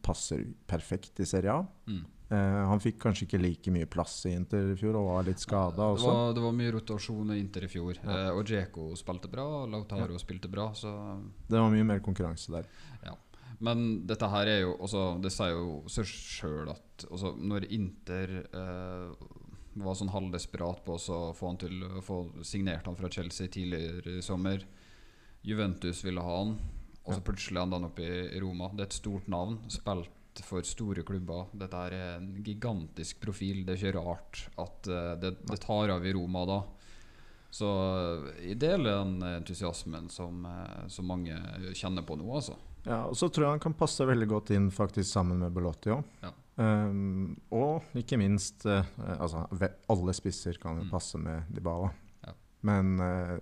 passer 0.00 0.46
perfekt 0.64 1.20
i 1.20 1.26
Serie 1.28 1.52
A. 1.52 1.66
Mm. 1.92 2.06
Eh, 2.30 2.64
han 2.70 2.78
fikk 2.78 3.00
kanskje 3.02 3.26
ikke 3.26 3.40
like 3.42 3.72
mye 3.74 3.88
plass 3.90 4.20
i 4.30 4.36
Inter 4.38 4.68
i 4.70 4.76
fjor 4.78 5.00
og 5.00 5.08
var 5.08 5.24
litt 5.26 5.42
skada 5.42 5.88
det, 5.96 6.04
var, 6.04 6.28
det 6.36 6.44
var 6.44 6.52
mye 6.54 6.74
rotasjon 6.76 7.32
i 7.34 7.40
Inter 7.42 7.66
i 7.66 7.70
fjor. 7.72 7.96
Ja. 8.04 8.18
Eh, 8.28 8.30
og 8.36 8.44
Djeko 8.46 8.92
spilte 8.98 9.30
bra, 9.32 9.46
Lautaro 9.66 10.18
spilte 10.22 10.50
bra. 10.52 10.68
Så 10.78 10.92
Det 11.50 11.58
var 11.58 11.72
mye 11.74 11.88
mer 11.88 12.04
konkurranse 12.04 12.54
der. 12.54 12.70
Men 13.60 14.06
dette 14.08 14.28
her 14.32 14.48
er 14.48 14.62
jo 14.62 14.70
også, 14.80 15.02
Det 15.20 15.28
sier 15.34 15.50
jo 15.52 15.82
seg 15.90 16.06
sjøl 16.08 16.70
at 16.72 17.04
også, 17.10 17.34
når 17.36 17.66
Inter 17.76 18.36
eh, 18.46 19.26
var 19.82 19.98
sånn 19.98 20.14
halvdesperat 20.14 20.84
på 20.86 20.96
å 20.96 21.18
få 21.36 21.50
han 21.50 21.58
til 21.60 21.82
få 22.06 22.22
signert 22.46 22.86
han 22.86 22.96
fra 22.96 23.10
Chelsea 23.10 23.50
tidligere 23.52 24.16
i 24.18 24.24
sommer 24.24 24.64
Juventus 25.42 26.04
ville 26.04 26.22
ha 26.22 26.38
han, 26.38 26.56
og 27.00 27.14
så 27.16 27.22
plutselig 27.24 27.62
enda 27.62 27.78
han 27.78 27.88
opp 27.88 28.00
i 28.04 28.40
Roma. 28.42 28.70
Det 28.76 28.84
er 28.84 28.90
et 28.90 28.98
stort 28.98 29.28
navn. 29.32 29.58
Spilt 29.72 30.10
for 30.46 30.62
store 30.66 31.02
klubber. 31.06 31.46
Dette 31.52 31.80
er 31.88 31.96
en 32.16 32.28
gigantisk 32.44 33.20
profil. 33.22 33.64
Det 33.66 33.76
er 33.76 33.80
ikke 33.90 34.00
rart 34.04 34.44
at 34.60 34.88
eh, 34.90 35.14
det, 35.22 35.34
det 35.50 35.58
tar 35.62 35.92
av 35.94 36.06
i 36.06 36.12
Roma 36.16 36.44
da. 36.48 36.60
Så 37.50 37.66
eh, 37.66 38.26
jeg 38.50 38.58
deler 38.62 39.00
den 39.02 39.22
entusiasmen 39.40 40.08
som, 40.12 40.44
eh, 40.46 40.84
som 40.92 41.08
mange 41.10 41.36
kjenner 41.74 42.06
på 42.06 42.16
nå, 42.20 42.28
altså. 42.40 42.56
Ja, 42.86 43.02
og 43.10 43.16
så 43.18 43.28
tror 43.28 43.44
jeg 43.44 43.56
han 43.58 43.60
kan 43.66 43.74
passe 43.76 44.06
veldig 44.08 44.28
godt 44.30 44.50
inn 44.56 44.70
faktisk 44.72 45.10
sammen 45.12 45.42
med 45.42 45.52
Belotti 45.52 45.92
òg. 45.92 46.04
Ja. 46.24 46.30
Um, 46.60 47.36
og 47.56 47.86
ikke 47.96 48.18
minst 48.20 48.66
uh, 48.68 48.82
altså, 49.14 49.46
Alle 49.88 50.12
spisser 50.12 50.58
kan 50.60 50.76
jo 50.76 50.82
Mm. 50.84 50.90
passe 50.92 51.16
med 51.20 51.46
Dybala. 51.56 51.88
Ja. 52.26 52.34
Men 52.68 52.90
uh, 53.00 53.38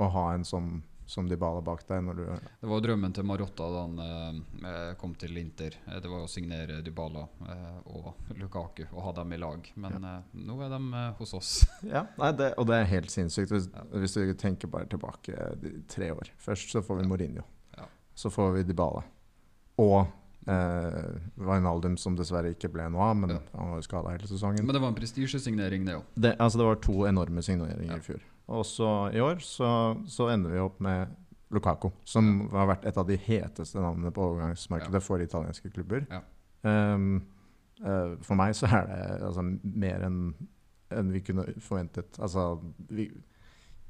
å 0.00 0.08
ha 0.14 0.22
en 0.32 0.44
som, 0.44 0.82
som 1.06 1.28
Dybala 1.30 1.60
bak 1.62 1.84
deg 1.86 2.02
når 2.02 2.16
du 2.18 2.24
Det 2.60 2.66
var 2.68 2.80
drømmen 2.82 3.12
til 3.14 3.24
Marotta 3.28 3.68
da 3.70 3.82
han 3.86 4.00
eh, 4.66 4.94
kom 4.98 5.14
til 5.14 5.36
Inter. 5.38 5.76
Eh, 5.86 6.00
Det 6.02 6.10
var 6.10 6.24
å 6.24 6.28
signere 6.30 6.80
Dybala 6.82 7.22
eh, 7.46 7.78
og 7.94 8.14
Lukaku 8.36 8.84
og 8.92 9.02
ha 9.04 9.12
dem 9.20 9.32
i 9.32 9.38
lag. 9.38 9.70
Men 9.76 10.02
eh, 10.04 10.20
nå 10.34 10.58
er 10.66 10.68
de 10.74 10.80
eh, 10.92 11.12
hos 11.20 11.34
oss. 11.38 11.52
Ja, 11.86 12.06
nei, 12.18 12.32
det, 12.32 12.52
Og 12.58 12.66
det 12.66 12.80
er 12.80 12.90
helt 12.90 13.10
sinnssykt. 13.14 13.50
Hvis, 13.54 13.70
Ja. 13.72 13.84
hvis 14.02 14.14
du 14.18 14.34
tenker 14.34 14.68
bare 14.68 14.86
tilbake 14.90 15.36
tre 15.88 16.10
år. 16.12 16.30
Først 16.42 16.70
så 16.74 16.82
får 16.82 16.96
vi 17.00 17.02
Ja. 17.06 17.08
Mourinho. 17.08 17.42
Ja. 17.78 17.86
Så 18.14 18.30
får 18.34 18.52
vi 18.58 18.62
Dybala. 18.72 19.04
Og 19.78 20.06
eh, 20.48 21.16
Wijnaldum, 21.38 21.96
som 21.98 22.16
dessverre 22.18 22.50
ikke 22.54 22.68
ble 22.72 22.88
noe 22.90 23.02
av, 23.12 23.16
men 23.16 23.30
Ja. 23.36 23.40
han 23.58 23.70
var 23.70 23.76
jo 23.82 23.86
skada 23.86 24.10
hele 24.14 24.26
sesongen. 24.26 24.64
Men 24.66 24.74
det 24.74 24.80
var 24.82 24.88
en 24.88 24.94
prestisjesignering, 24.98 25.84
det 25.86 25.96
òg. 26.00 26.36
altså 26.38 26.58
det 26.58 26.66
var 26.66 26.74
to 26.82 27.04
enorme 27.06 27.42
signeringer 27.42 27.92
Ja. 27.94 27.96
i 27.96 28.00
fjor. 28.00 28.20
Og 28.48 28.62
så 28.66 28.88
i 29.14 29.20
år 29.22 29.40
så, 29.42 29.68
så 30.06 30.28
ender 30.30 30.52
vi 30.54 30.60
opp 30.62 30.78
med 30.84 31.14
Lukaku, 31.54 31.90
som 32.06 32.48
har 32.52 32.66
vært 32.72 32.84
et 32.90 32.98
av 32.98 33.06
de 33.08 33.16
heteste 33.22 33.78
navnene 33.82 34.10
på 34.14 34.22
overgangsmarkedet 34.32 34.98
Ja. 35.00 35.02
for 35.04 35.22
italienske 35.22 35.70
klubber. 35.74 36.06
Ja. 36.10 36.20
Um, 36.66 37.20
uh, 37.84 38.16
for 38.26 38.34
meg 38.38 38.54
så 38.58 38.66
er 38.70 38.86
det 38.90 39.00
altså, 39.28 39.44
mer 39.62 40.06
enn 40.08 40.20
en 40.94 41.10
vi 41.14 41.20
kunne 41.26 41.44
forventet. 41.62 42.18
Altså, 42.22 42.48
vi, 42.90 43.08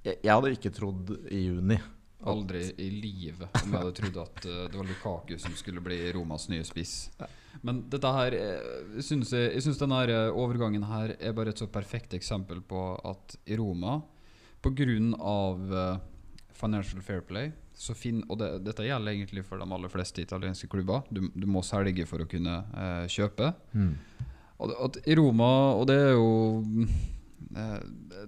jeg, 0.05 0.19
jeg 0.25 0.33
hadde 0.33 0.53
ikke 0.57 0.73
trodd 0.77 1.13
i 1.33 1.43
juni 1.47 1.77
at- 1.77 1.93
Aldri 2.33 2.63
i 2.81 2.87
livet 2.91 3.45
om 3.61 3.73
jeg 3.75 3.77
hadde 3.83 3.97
trodd 4.01 4.17
at 4.23 4.47
uh, 4.49 4.63
det 4.73 4.79
var 4.81 4.89
Lukaku 4.89 5.35
som 5.41 5.53
skulle 5.57 5.83
bli 5.85 5.99
Romas 6.17 6.49
nye 6.53 6.65
spiss. 6.65 6.95
Ja. 7.21 7.29
Men 7.65 7.83
dette 7.93 8.11
her 8.13 8.35
eh, 8.37 8.73
jeg 8.99 9.05
syns 9.07 9.31
jeg, 9.33 9.63
syns 9.65 9.79
denne 9.81 10.03
overgangen 10.37 10.85
her 10.89 11.15
er 11.17 11.33
bare 11.37 11.55
et 11.55 11.61
så 11.61 11.69
perfekt 11.73 12.13
eksempel 12.17 12.61
på 12.69 12.83
at 13.09 13.37
i 13.49 13.57
Roma, 13.57 14.03
pga. 14.67 15.47
Uh, 15.71 16.05
Financial 16.57 17.03
Fair 17.03 17.21
Play 17.21 17.53
så 17.77 17.95
fin, 17.95 18.23
Og 18.29 18.39
det, 18.41 18.49
dette 18.65 18.87
gjelder 18.87 19.13
egentlig 19.13 19.45
for 19.45 19.61
de 19.61 19.69
aller 19.69 19.93
fleste 19.93 20.25
italienske 20.25 20.69
klubber. 20.73 21.05
Du, 21.13 21.27
du 21.35 21.45
må 21.51 21.61
selge 21.67 22.07
for 22.09 22.25
å 22.25 22.29
kunne 22.31 22.63
eh, 22.73 23.05
kjøpe. 23.13 23.53
Mm. 23.77 23.93
Og 24.65 24.73
at 24.87 24.97
I 25.05 25.17
Roma, 25.19 25.51
og 25.77 25.85
det 25.91 25.97
er 26.01 26.15
jo 26.17 26.31
eh, 27.53 27.83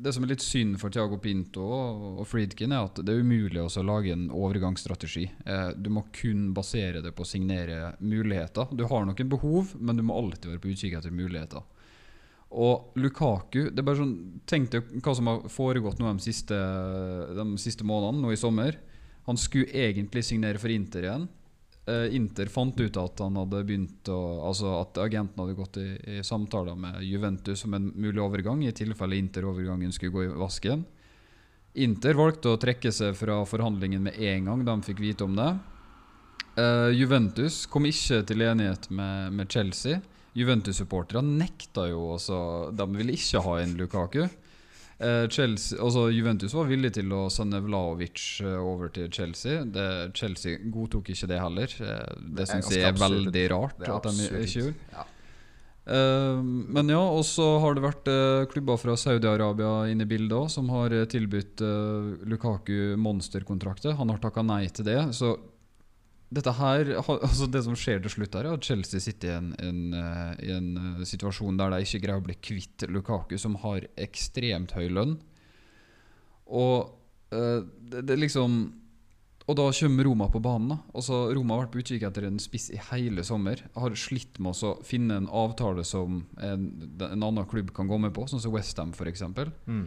Det 0.04 0.12
som 0.12 0.26
er 0.26 0.35
litt 0.35 0.45
synd 0.45 0.76
for 0.83 0.92
Thiago 0.92 1.16
Pinto 1.25 1.64
og, 1.64 2.04
og 2.21 2.28
Friedkin, 2.28 2.75
er 2.76 2.90
at 2.90 3.00
det 3.00 3.14
er 3.14 3.25
umulig 3.25 3.64
å 3.64 3.87
lage 3.88 4.12
en 4.12 4.28
overgangsstrategi. 4.28 5.25
Eh, 5.49 5.71
du 5.80 5.88
må 5.97 6.04
kun 6.12 6.50
basere 6.52 7.00
det 7.00 7.14
på 7.16 7.25
å 7.25 7.33
signere 7.33 7.95
muligheter. 8.04 8.68
Du 8.76 8.85
har 8.85 9.09
noen 9.09 9.33
behov, 9.33 9.73
men 9.80 9.97
du 9.97 10.04
må 10.04 10.21
alltid 10.21 10.52
være 10.52 10.64
på 10.66 10.75
utkikk 10.75 11.00
etter 11.00 11.14
muligheter. 11.25 11.64
Og 12.49 12.97
Lukaku 12.97 13.69
det 13.69 13.83
er 13.83 13.87
bare 13.87 14.00
sånn, 14.00 14.14
Tenk 14.49 14.71
deg 14.73 14.93
hva 15.05 15.12
som 15.17 15.28
har 15.28 15.49
foregått 15.52 15.99
nå 16.00 16.09
de 16.09 16.25
siste, 16.25 16.57
de 17.37 17.49
siste 17.61 17.85
månedene, 17.85 18.25
nå 18.25 18.33
i 18.33 18.40
sommer. 18.40 18.78
Han 19.28 19.37
skulle 19.37 19.69
egentlig 19.76 20.25
signere 20.25 20.61
for 20.61 20.73
Inter 20.73 21.05
igjen. 21.05 21.26
Eh, 21.88 22.14
Inter 22.17 22.49
fant 22.52 22.81
ut 22.81 22.97
at 23.00 23.21
han 23.21 23.37
hadde 23.37 23.61
begynt 23.64 24.09
å 24.12 24.19
Altså 24.49 24.73
at 24.78 24.99
agenten 25.00 25.40
hadde 25.40 25.57
gått 25.57 25.76
i, 25.81 25.88
i 26.17 26.25
samtaler 26.25 26.76
med 26.76 27.02
Juventus 27.05 27.64
om 27.69 27.76
en 27.76 27.90
mulig 27.95 28.23
overgang, 28.25 28.64
i 28.64 28.73
tilfelle 28.73 29.17
Inter-overgangen 29.21 29.93
skulle 29.93 30.14
gå 30.17 30.25
i 30.26 30.33
vasken. 30.33 30.87
Inter 31.78 32.17
valgte 32.17 32.55
å 32.55 32.61
trekke 32.61 32.93
seg 32.93 33.17
fra 33.17 33.43
forhandlingen 33.47 34.09
med 34.09 34.17
en 34.17 34.49
gang 34.49 34.64
de 34.64 34.76
fikk 34.88 35.02
vite 35.05 35.28
om 35.28 35.37
det. 35.37 35.50
Uh, 36.59 36.90
Juventus 36.90 37.67
kom 37.71 37.87
ikke 37.87 38.25
til 38.26 38.43
enighet 38.43 38.88
med, 38.90 39.37
med 39.37 39.52
Chelsea. 39.52 40.00
Juventus-supportere 40.37 41.23
nekta 41.25 41.89
jo 41.89 42.13
også 42.15 42.39
De 42.77 42.87
ville 42.97 43.17
ikke 43.17 43.43
ha 43.47 43.57
inn 43.63 43.77
Lukaku. 43.79 44.27
Eh, 44.99 45.29
Chelsea, 45.31 45.79
altså 45.79 46.09
Juventus 46.11 46.55
var 46.55 46.67
villig 46.67 46.91
til 46.97 47.13
å 47.15 47.29
sende 47.31 47.61
Vlaovic 47.63 48.23
eh, 48.43 48.57
over 48.59 48.91
til 48.91 49.07
Chelsea. 49.15 49.63
Det, 49.63 49.87
Chelsea 50.19 50.59
godtok 50.75 51.13
ikke 51.15 51.29
det 51.31 51.39
heller. 51.39 51.77
Eh, 51.85 52.25
det 52.35 52.49
syns 52.51 52.73
jeg 52.75 52.89
er 52.89 52.99
veldig 52.99 53.45
rart. 53.55 53.79
At 53.87 54.11
de 54.11 54.27
ikke 54.43 54.67
gjorde 54.67 54.75
Ja. 54.97 55.07
Men 55.89 56.91
ja, 56.93 57.01
og 57.01 57.23
så 57.25 57.47
har 57.63 57.73
det 57.73 57.81
vært 57.81 58.09
klubber 58.53 58.77
fra 58.77 58.93
Saudi-Arabia 59.01 59.87
inne 59.89 60.05
i 60.05 60.11
bildet 60.11 60.35
òg, 60.37 60.51
som 60.53 60.69
har 60.69 60.93
tilbudt 61.09 61.63
Lukaku 62.29 62.93
monsterkontrakter. 63.01 63.95
Han 63.97 64.13
har 64.13 64.21
takka 64.21 64.45
nei 64.45 64.67
til 64.69 64.85
det. 64.85 64.99
Så 65.17 65.31
dette 66.29 66.53
her, 66.59 66.91
altså 67.01 67.47
det 67.49 67.63
som 67.65 67.77
skjer 67.79 68.03
til 68.05 68.13
slutt, 68.13 68.35
her 68.37 68.51
er 68.51 68.59
at 68.59 68.67
Chelsea 68.67 69.01
sitter 69.01 69.31
i 69.31 69.37
en, 69.39 69.53
en, 69.65 69.79
eh, 69.97 70.33
en 70.53 70.67
eh, 70.77 71.07
situasjon 71.09 71.57
der 71.57 71.73
de 71.73 71.87
ikke 71.87 72.03
greier 72.05 72.21
å 72.21 72.27
bli 72.27 72.37
kvitt 72.37 72.85
Lukaku, 72.93 73.39
som 73.41 73.57
har 73.63 73.87
ekstremt 73.97 74.75
høy 74.77 74.91
lønn. 74.93 75.17
Og 76.53 76.91
eh, 77.33 77.65
det, 77.65 78.05
det 78.09 78.19
liksom 78.21 78.61
Og 79.49 79.57
da 79.57 79.65
kommer 79.73 80.05
Roma 80.05 80.27
på 80.29 80.41
banen. 80.45 80.77
Altså 80.93 81.31
Roma 81.33 81.57
har 81.57 81.63
vært 81.63 81.73
på 81.73 81.81
utkikk 81.81 82.03
etter 82.05 82.27
en 82.29 82.37
spiss 82.37 82.67
i 82.69 82.81
hele 82.91 83.25
sommer. 83.25 83.63
Har 83.73 83.95
slitt 83.97 84.37
med 84.45 84.53
å 84.53 84.75
finne 84.85 85.17
en 85.23 85.29
avtale 85.33 85.87
som 85.89 86.27
en, 86.37 86.67
en 87.01 87.25
annen 87.25 87.49
klubb 87.49 87.73
kan 87.73 87.89
gå 87.89 87.97
med 87.97 88.13
på, 88.13 88.27
sånn 88.29 88.45
som 88.45 88.53
Westham 88.53 88.93
f.eks. 88.93 89.25
Mm. 89.65 89.87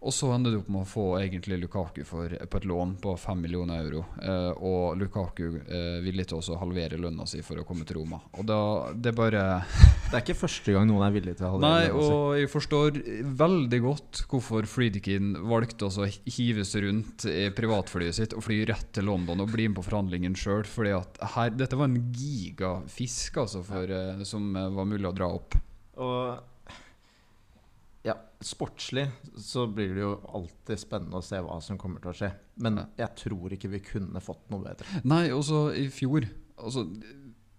Og 0.00 0.14
så 0.16 0.30
ender 0.32 0.54
du 0.54 0.60
opp 0.62 0.68
med 0.72 0.86
å 0.86 0.88
få 0.88 1.04
egentlig 1.20 1.58
Lukaku 1.60 2.00
for, 2.08 2.32
på 2.32 2.60
et 2.60 2.66
lån 2.68 2.94
på 3.02 3.12
5 3.20 3.42
millioner 3.44 3.82
euro. 3.84 4.06
Eh, 4.22 4.62
og 4.64 4.96
Lukaku 4.96 5.44
eh, 5.60 5.98
villig 6.00 6.24
til 6.30 6.40
å 6.40 6.56
halvere 6.62 6.96
lønna 7.00 7.26
si 7.28 7.42
for 7.44 7.60
å 7.60 7.66
komme 7.68 7.84
til 7.84 7.98
Roma. 7.98 8.22
Og 8.40 8.48
da 8.48 8.60
Det 8.96 9.12
er 9.12 9.18
bare 9.18 9.44
Det 10.10 10.16
er 10.16 10.24
ikke 10.24 10.38
første 10.40 10.72
gang 10.74 10.88
noen 10.88 11.04
er 11.04 11.12
villig 11.14 11.36
til 11.36 11.46
å 11.46 11.52
halvere 11.52 11.68
Nei, 11.68 11.90
lønna 11.90 12.00
si. 12.00 12.16
og 12.16 12.38
jeg 12.40 12.52
forstår 12.54 13.00
veldig 13.44 13.80
godt 13.84 14.22
hvorfor 14.30 14.70
Friedkin 14.72 15.34
valgte 15.52 15.90
å 15.90 16.08
hives 16.08 16.40
hive 16.40 16.64
seg 16.66 16.86
rundt 16.86 17.26
i 17.28 17.50
privatflyet 17.54 18.16
sitt 18.16 18.34
og 18.34 18.42
fly 18.48 18.62
rett 18.72 18.88
til 18.96 19.06
London 19.10 19.44
og 19.44 19.52
bli 19.52 19.68
med 19.68 19.78
på 19.78 19.84
forhandlingen 19.86 20.34
sjøl. 20.38 20.64
Fordi 20.64 20.96
dette 21.60 21.76
var 21.76 21.90
en 21.90 22.00
gigafisk 22.16 23.42
altså, 23.44 23.60
for, 23.68 23.92
eh, 23.92 24.24
som 24.24 24.48
eh, 24.56 24.72
var 24.72 24.88
mulig 24.88 25.12
å 25.12 25.14
dra 25.14 25.28
opp. 25.36 25.60
Og 26.00 26.49
sportslig 28.40 29.06
så 29.36 29.66
blir 29.68 29.94
det 29.94 30.02
jo 30.04 30.14
alltid 30.32 30.80
spennende 30.80 31.20
å 31.20 31.24
se 31.24 31.40
hva 31.44 31.58
som 31.64 31.78
kommer 31.80 32.02
til 32.02 32.12
å 32.12 32.16
skje. 32.22 32.30
Men 32.64 32.80
jeg 32.98 33.12
tror 33.20 33.52
ikke 33.56 33.72
vi 33.74 33.82
kunne 33.84 34.22
fått 34.24 34.46
noe 34.52 34.64
bedre. 34.64 35.02
Nei, 35.08 35.26
også 35.34 35.68
i 35.76 35.88
fjor 35.92 36.28
altså, 36.56 36.86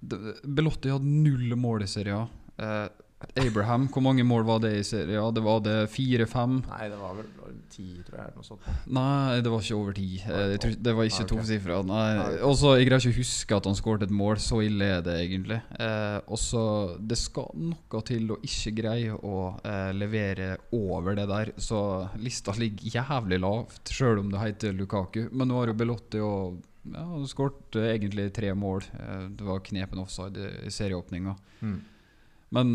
Belotti 0.01 0.89
hadde 0.89 1.05
null 1.05 1.53
mål 1.59 1.85
i 1.85 1.89
serien. 1.89 2.29
Eh, 2.57 2.88
Abraham, 3.38 3.85
hvor 3.93 4.01
mange 4.01 4.25
mål 4.25 4.47
var 4.47 4.63
det 4.63 4.73
i 4.79 4.85
serien? 4.85 5.33
Det 5.33 5.43
var 5.45 5.61
det 5.65 5.75
fire-fem? 5.93 6.63
Nei, 6.65 6.88
det 6.89 6.97
var 6.97 7.19
vel 7.19 7.59
ti, 7.71 7.85
tror 8.07 8.19
jeg, 8.19 8.33
noe 8.35 8.45
sånt. 8.45 8.67
Nei, 8.87 9.39
det 9.41 9.51
var 9.53 9.63
ikke 9.63 9.77
over 9.79 9.95
ti. 9.97 10.07
Eh, 10.25 10.45
jeg 10.53 10.59
tror- 10.63 10.77
Det 10.83 10.93
var 10.97 11.09
ikke 11.09 11.23
Ah, 11.23 11.29
tosifra. 11.31 11.79
Ah. 11.81 12.31
Og 12.47 12.55
så 12.59 12.77
Jeg 12.77 12.87
greier 12.89 12.99
ikke 13.01 13.15
å 13.15 13.19
huske 13.21 13.55
at 13.57 13.65
han 13.65 13.75
skåret 13.79 14.03
et 14.03 14.09
mål. 14.11 14.35
Så 14.37 14.61
ille 14.65 14.81
er 14.97 15.01
det 15.01 15.15
egentlig. 15.29 15.61
Eh, 15.79 16.19
og 16.27 16.37
så 16.37 16.97
Det 17.01 17.17
skal 17.17 17.49
noe 17.55 18.01
til 18.03 18.27
å 18.35 18.37
ikke 18.41 18.75
greie 18.75 19.11
å 19.17 19.59
eh, 19.63 19.91
levere 19.93 20.57
over 20.73 21.15
det 21.15 21.27
der. 21.27 21.53
Så 21.57 22.09
lista 22.19 22.51
ligger 22.53 22.91
jævlig 23.01 23.39
lavt, 23.39 23.85
sjøl 23.89 24.19
om 24.19 24.29
det 24.31 24.39
heter 24.39 24.73
Lukaku. 24.77 25.29
Men 25.31 25.47
nå 25.49 25.59
har 25.59 25.67
jo 25.67 25.73
Belotti 25.73 26.19
og 26.21 26.61
ja, 26.91 27.05
skåret 27.29 27.75
eh, 27.75 27.97
egentlig 27.97 28.31
tre 28.33 28.53
mål. 28.53 28.81
Eh, 28.97 29.27
det 29.29 29.45
var 29.45 29.59
knepen 29.59 29.99
offside 30.01 30.37
i, 30.37 30.65
i 30.65 30.69
serieåpninga. 30.73 31.35
Mm. 31.61 31.81
Men 32.51 32.72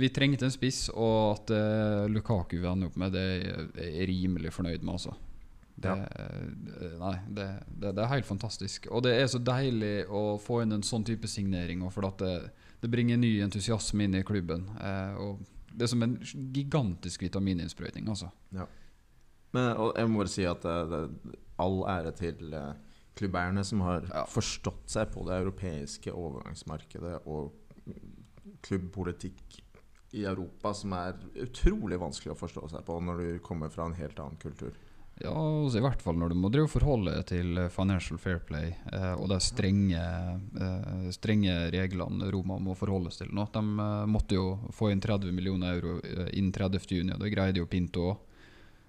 vi 0.00 0.08
trengte 0.08 0.46
en 0.48 0.52
spiss, 0.54 0.86
og 0.94 1.16
at 1.34 1.50
uh, 1.52 2.04
Lukaku 2.08 2.56
vi 2.58 2.68
ender 2.68 2.88
opp 2.88 2.96
med, 3.00 3.12
det 3.12 3.24
er 3.84 3.90
jeg 3.92 4.08
rimelig 4.08 4.54
fornøyd 4.56 4.80
med, 4.84 4.94
altså. 4.94 5.12
Det, 5.78 5.92
ja. 5.94 6.88
nei, 6.98 7.12
det, 7.36 7.44
det, 7.70 7.92
det 7.94 8.02
er 8.02 8.10
helt 8.10 8.26
fantastisk. 8.26 8.88
Og 8.90 9.04
det 9.04 9.12
er 9.14 9.28
så 9.30 9.38
deilig 9.38 10.08
å 10.10 10.22
få 10.42 10.62
inn 10.64 10.74
en 10.74 10.82
sånn 10.82 11.04
type 11.06 11.28
signering, 11.30 11.84
for 11.94 12.08
det, 12.18 12.32
det 12.82 12.90
bringer 12.90 13.20
ny 13.20 13.36
entusiasme 13.44 14.08
inn 14.08 14.16
i 14.18 14.24
klubben. 14.26 14.64
Eh, 14.82 15.20
og 15.22 15.44
det 15.70 15.86
er 15.86 15.92
som 15.92 16.02
en 16.02 16.16
gigantisk 16.56 17.22
vitamininnsprøytning, 17.28 18.08
altså. 18.10 18.32
Men 19.54 19.70
og 19.78 19.92
jeg 19.94 20.10
må 20.10 20.24
bare 20.24 20.32
si 20.32 20.48
at 20.50 20.66
det, 20.66 21.04
all 21.62 21.78
ære 21.88 22.12
til 22.18 22.58
eh, 22.58 22.72
klubbeierne 23.18 23.62
som 23.64 23.86
har 23.86 24.08
Ja. 24.10 24.24
forstått 24.30 24.90
seg 24.90 25.12
på 25.14 25.28
det 25.28 25.38
europeiske 25.44 26.10
overgangsmarkedet 26.10 27.20
og 27.26 27.52
klubbpolitikk 28.64 29.62
i 30.16 30.24
Europa, 30.24 30.72
som 30.74 30.92
er 30.96 31.16
utrolig 31.44 31.98
vanskelig 32.00 32.32
å 32.32 32.38
forstå 32.38 32.68
seg 32.72 32.84
på 32.86 33.00
når 33.04 33.18
du 33.22 33.40
kommer 33.44 33.72
fra 33.72 33.88
en 33.88 33.96
helt 33.98 34.18
annen 34.22 34.40
kultur. 34.40 34.76
Ja, 35.18 35.32
altså 35.34 35.80
i 35.80 35.82
hvert 35.82 36.02
fall 36.02 36.18
når 36.18 36.30
du 36.30 36.38
må 36.38 36.50
drive 36.52 36.70
forholde 36.70 37.10
deg 37.16 37.24
til 37.26 37.58
eh, 37.58 37.70
financial 37.74 38.20
fair 38.22 38.38
play 38.46 38.68
eh, 38.70 39.14
og 39.18 39.26
de 39.32 39.38
strenge, 39.42 39.98
eh, 39.98 41.08
strenge 41.14 41.56
reglene 41.74 42.28
Roma 42.30 42.60
må 42.62 42.76
forholdes 42.78 43.18
til 43.18 43.32
nå. 43.34 43.48
De 43.54 43.62
eh, 43.64 44.04
måtte 44.10 44.38
jo 44.38 44.46
få 44.74 44.92
inn 44.92 45.02
30 45.02 45.34
millioner 45.34 45.74
euro 45.74 45.96
eh, 46.06 46.30
innen 46.38 46.54
30. 46.54 46.86
juni, 47.00 47.16
og 47.16 47.24
det 47.24 47.32
greide 47.34 47.62
jo 47.62 47.70
Pinto 47.70 48.06
òg. 48.12 48.24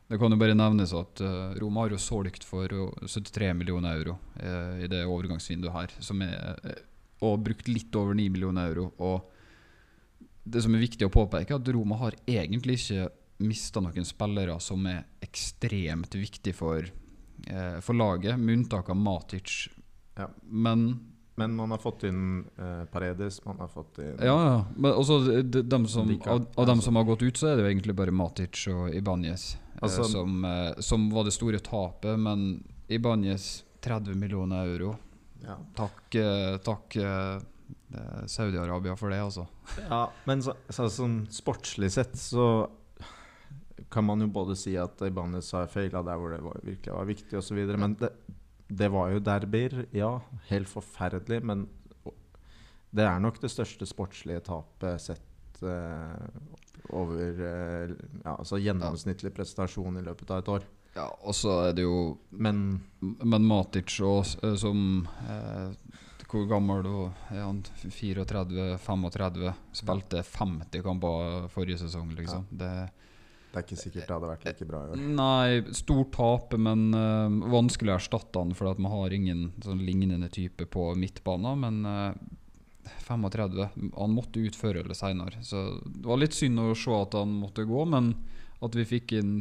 Det 0.09 0.17
kan 0.17 0.33
jo 0.33 0.39
bare 0.41 0.57
nevnes 0.57 0.93
at 0.97 1.21
eh, 1.25 1.57
Roma 1.63 1.87
har 1.87 1.97
jo 1.97 2.01
solgt 2.01 2.45
for 2.45 2.77
eh, 2.77 3.09
73 3.09 3.49
millioner 3.57 3.97
euro 3.97 4.19
i 4.39 4.87
det 4.89 5.01
overgangsvinduet 5.09 5.73
her, 5.73 5.97
er, 6.29 6.79
og 7.25 7.41
brukt 7.43 7.67
litt 7.67 7.95
over 7.97 8.13
9 8.13 8.29
millioner 8.37 8.69
euro. 8.69 8.91
Og 9.01 9.38
det 10.51 10.61
som 10.65 10.75
er 10.75 10.81
viktig 10.83 11.07
å 11.07 11.13
påpeke, 11.13 11.53
er 11.53 11.59
at 11.61 11.71
Roma 11.75 11.97
har 12.01 12.15
egentlig 12.27 12.79
ikke 12.79 13.09
mista 13.45 13.79
noen 13.83 14.05
spillere 14.07 14.57
som 14.59 14.83
er 14.91 15.05
ekstremt 15.23 16.15
viktige 16.19 16.53
for, 16.57 16.83
eh, 17.47 17.77
for 17.81 17.95
laget, 17.95 18.37
med 18.39 18.57
unntak 18.57 18.89
av 18.89 18.97
Matic. 18.99 19.69
Ja. 20.17 20.27
Men 20.43 20.99
Men 21.39 21.53
man 21.55 21.71
har 21.71 21.77
fått 21.79 22.03
inn 22.03 22.43
eh, 22.59 22.83
Paredes, 22.91 23.37
man 23.45 23.59
har 23.63 23.69
fått 23.71 23.97
inn 24.03 24.17
ja, 24.19 24.33
ja. 24.43 24.65
Men 24.75 24.91
også 24.99 25.21
de, 25.41 25.61
de, 25.63 25.77
som, 25.87 26.09
av, 26.27 26.41
av 26.59 26.65
dem 26.67 26.81
som 26.83 26.97
har 26.99 27.05
gått 27.07 27.21
ut, 27.23 27.37
så 27.39 27.47
er 27.47 27.55
det 27.55 27.63
jo 27.63 27.69
egentlig 27.69 27.95
bare 27.95 28.11
Matic 28.11 28.65
og 28.73 28.89
Ibanez 28.93 29.53
eh, 29.55 29.77
Altså- 29.81 30.03
som, 30.11 30.43
eh, 30.45 30.73
som 30.83 31.05
var 31.09 31.23
det 31.23 31.31
store 31.31 31.59
tapet. 31.63 32.19
Men 32.19 32.63
Ibanez 32.89 33.63
30 33.79 34.15
millioner 34.19 34.67
euro. 34.67 34.97
ja. 35.45 35.55
Takk, 35.77 36.15
eh, 36.19 36.57
takk 36.57 36.95
eh, 36.99 37.39
Saudi-Arabia 38.29 38.95
for 38.99 39.09
det, 39.09 39.21
altså. 39.23 39.47
Ja, 39.87 40.03
men 40.29 40.43
så, 40.45 40.53
så, 40.69 40.85
sånn 40.93 41.23
sportslig 41.33 41.89
sett 41.95 42.13
så 42.19 42.67
kan 43.89 44.05
man 44.05 44.21
jo 44.21 44.27
både 44.29 44.57
si 44.59 44.75
at 44.77 45.01
Ibanez 45.07 45.49
har 45.55 45.69
feila 45.71 46.03
der 46.05 46.19
hvor 46.21 46.35
det 46.35 46.41
var, 46.45 46.59
virkelig 46.61 46.93
var 46.93 47.09
viktig 47.09 47.39
osv. 47.39 47.59
Men 47.73 47.95
det, 48.01 48.11
det 48.69 48.91
var 48.93 49.09
jo 49.13 49.23
derbyer, 49.25 49.79
ja. 49.95 50.11
Helt 50.51 50.69
forferdelig. 50.69 51.41
Men 51.41 51.65
det 52.93 53.05
er 53.05 53.21
nok 53.21 53.39
det 53.41 53.51
største 53.53 53.85
sportslige 53.89 54.43
tapet 54.45 55.01
sett 55.01 55.61
eh, 55.65 56.27
over 56.97 57.41
eh, 57.45 57.95
ja, 58.23 58.35
altså 58.35 58.59
gjennomsnittlig 58.61 59.33
prestasjon 59.35 59.99
i 59.99 60.05
løpet 60.05 60.33
av 60.33 60.43
et 60.43 60.53
år. 60.57 60.67
Ja, 60.95 61.05
og 61.21 61.35
så 61.37 61.51
er 61.67 61.75
det 61.77 61.83
jo 61.85 62.17
Men 62.33 62.79
Men 62.99 63.43
Matic 63.45 63.99
også, 64.01 64.39
eh, 64.43 64.55
som 64.57 65.07
eh, 65.29 65.69
Hvor 66.29 66.45
gammel 66.45 66.85
er 66.85 67.41
han? 67.41 67.63
34-35? 67.81 69.53
Spilte 69.73 70.23
50 70.23 70.83
kamper 70.85 71.47
forrige 71.49 71.79
sesong, 71.81 72.11
liksom. 72.17 72.45
Det, 72.51 72.69
det 73.49 73.57
er 73.57 73.65
ikke 73.65 73.79
sikkert 73.81 74.05
det 74.05 74.13
hadde 74.13 74.29
vært 74.29 74.45
like 74.45 74.67
bra 74.69 74.83
i 74.83 74.91
år. 74.93 75.05
nei, 75.17 75.73
stort 75.73 76.11
tap, 76.13 76.53
men 76.61 76.91
uh, 76.93 77.49
vanskelig 77.49 77.95
å 77.95 77.97
erstatte 77.97 78.43
han, 78.43 78.53
for 78.57 78.69
at 78.69 78.81
man 78.81 78.93
har 78.93 79.15
ingen 79.15 79.47
sånn 79.65 79.81
lignende 79.81 80.29
type 80.33 80.69
på 80.69 80.91
midtbanen. 81.01 81.65
Men 81.65 81.81
uh, 81.89 82.13
35 83.07 83.65
Han 83.97 84.13
måtte 84.13 84.41
ut 84.41 84.57
før 84.57 84.83
eller 84.83 84.97
seinere. 84.97 85.41
Så 85.45 85.81
det 85.81 86.05
var 86.05 86.21
litt 86.21 86.37
synd 86.37 86.61
å 86.61 86.75
se 86.77 86.93
at 86.93 87.17
han 87.17 87.33
måtte 87.41 87.65
gå, 87.69 87.85
men 87.89 88.13
at 88.61 88.77
vi 88.77 88.85
fikk 88.85 89.17
inn 89.17 89.33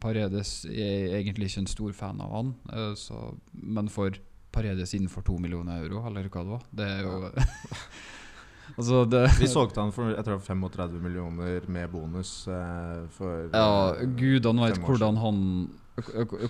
Paredes 0.00 0.66
Jeg 0.68 1.06
er 1.08 1.14
egentlig 1.18 1.48
ikke 1.48 1.62
en 1.64 1.70
stor 1.72 1.94
fan 1.96 2.20
av 2.22 2.34
han, 2.36 2.50
uh, 2.72 2.92
så, 2.96 3.34
men 3.52 3.92
for 3.92 4.16
Paredes 4.52 4.94
innenfor 4.94 5.22
to 5.26 5.38
millioner 5.38 5.82
euro, 5.84 6.04
eller 6.06 6.28
hva 6.28 6.44
det 6.44 6.54
var 6.54 6.64
Det 6.70 6.88
er 6.88 7.04
jo 7.06 7.20
Altså, 8.78 9.04
det 9.04 9.24
Vi 9.40 9.48
solgte 9.50 9.82
han 9.82 9.92
for 9.94 10.12
jeg 10.14 10.24
tror 10.26 10.38
35 10.44 11.00
millioner 11.02 11.66
med 11.66 11.90
bonus 11.90 12.32
eh, 12.48 13.06
for 13.14 13.48
Ja, 13.50 13.96
eh, 13.96 14.06
gudene 14.18 14.68
veit 14.68 14.78
hvordan 14.84 15.18
han 15.20 15.40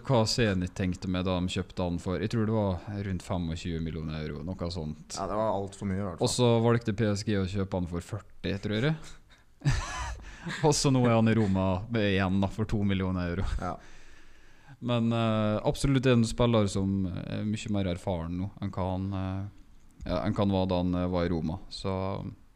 Hva 0.05 0.21
Zenit 0.29 0.75
tenkte 0.77 1.09
med 1.11 1.25
da 1.27 1.39
de 1.41 1.55
kjøpte 1.57 1.87
han 1.87 1.97
for 2.03 2.21
Jeg 2.21 2.33
tror 2.35 2.47
det 2.47 2.57
var 2.59 3.01
rundt 3.09 3.25
25 3.25 3.81
millioner 3.83 4.21
euro, 4.21 4.45
noe 4.47 4.71
sånt. 4.71 5.17
Ja, 5.17 5.27
det 5.31 5.39
var 5.41 5.57
altfor 5.57 5.89
mye, 5.91 6.03
i 6.03 6.05
hvert 6.07 6.23
Og 6.23 6.31
så 6.31 6.53
valgte 6.63 6.95
PSG 6.95 7.33
å 7.41 7.49
kjøpe 7.49 7.81
han 7.81 7.89
for 7.91 8.13
40, 8.13 8.61
tror 8.67 8.91
jeg. 8.91 9.01
Og 10.67 10.75
så 10.75 10.91
nå 10.93 11.03
er 11.07 11.17
han 11.17 11.29
i 11.29 11.35
Roma 11.37 11.71
igjen 12.01 12.45
for 12.53 12.69
2 12.69 12.83
millioner 12.85 13.33
euro. 13.35 13.47
Ja. 13.61 13.75
Men 14.81 15.13
uh, 15.13 15.61
absolutt 15.65 16.07
en 16.09 16.25
spiller 16.25 16.69
som 16.73 17.05
er 17.11 17.45
mye 17.45 17.73
mer 17.75 17.91
erfaren 17.93 18.39
nå 18.41 18.49
enn 18.65 18.73
hva 18.73 18.87
han, 18.89 19.09
uh, 19.13 20.21
enn 20.25 20.37
han 20.39 20.55
var 20.55 20.69
da 20.71 20.81
han 20.81 20.95
eh, 20.97 21.09
var 21.13 21.27
i 21.27 21.33
Roma. 21.33 21.59
Så, 21.69 21.93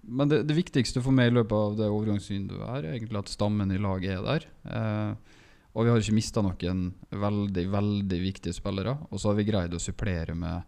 men 0.09 0.31
det, 0.33 0.43
det 0.49 0.57
viktigste 0.57 1.03
for 1.05 1.13
meg 1.13 1.29
i 1.29 1.35
løpet 1.37 1.53
av 1.59 1.77
det 1.77 1.91
overgangsvinduet 1.93 2.65
er 2.79 2.89
egentlig 2.95 3.21
at 3.21 3.33
stammen 3.33 3.75
i 3.75 3.81
laget 3.81 4.17
er 4.17 4.25
der. 4.25 4.47
Uh, 4.65 5.41
og 5.75 5.85
vi 5.85 5.91
har 5.93 6.01
ikke 6.01 6.17
mista 6.17 6.41
noen 6.45 6.87
veldig, 7.11 7.67
veldig 7.69 8.23
viktige 8.23 8.57
spillere. 8.57 8.95
Og 9.11 9.21
så 9.21 9.33
har 9.33 9.41
vi 9.41 9.49
greid 9.51 9.75
å 9.75 9.83
supplere 9.83 10.37
med, 10.39 10.63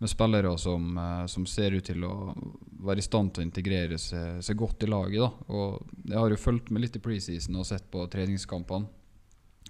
med 0.00 0.10
spillere 0.10 0.54
som, 0.58 0.96
som 1.28 1.44
ser 1.46 1.76
ut 1.76 1.84
til 1.84 2.06
å 2.08 2.32
være 2.88 3.02
i 3.02 3.04
stand 3.04 3.34
til 3.36 3.44
å 3.44 3.46
integrere 3.46 3.98
seg, 4.00 4.40
seg 4.40 4.56
godt 4.56 4.86
i 4.86 4.88
laget. 4.88 5.20
Da. 5.20 5.28
Og 5.52 6.08
jeg 6.08 6.16
har 6.16 6.32
jo 6.32 6.40
fulgt 6.40 6.72
med 6.72 6.86
litt 6.86 6.96
i 6.96 7.04
preseason 7.04 7.60
og 7.60 7.68
sett 7.68 7.84
på 7.92 8.08
treningskampene. 8.08 8.88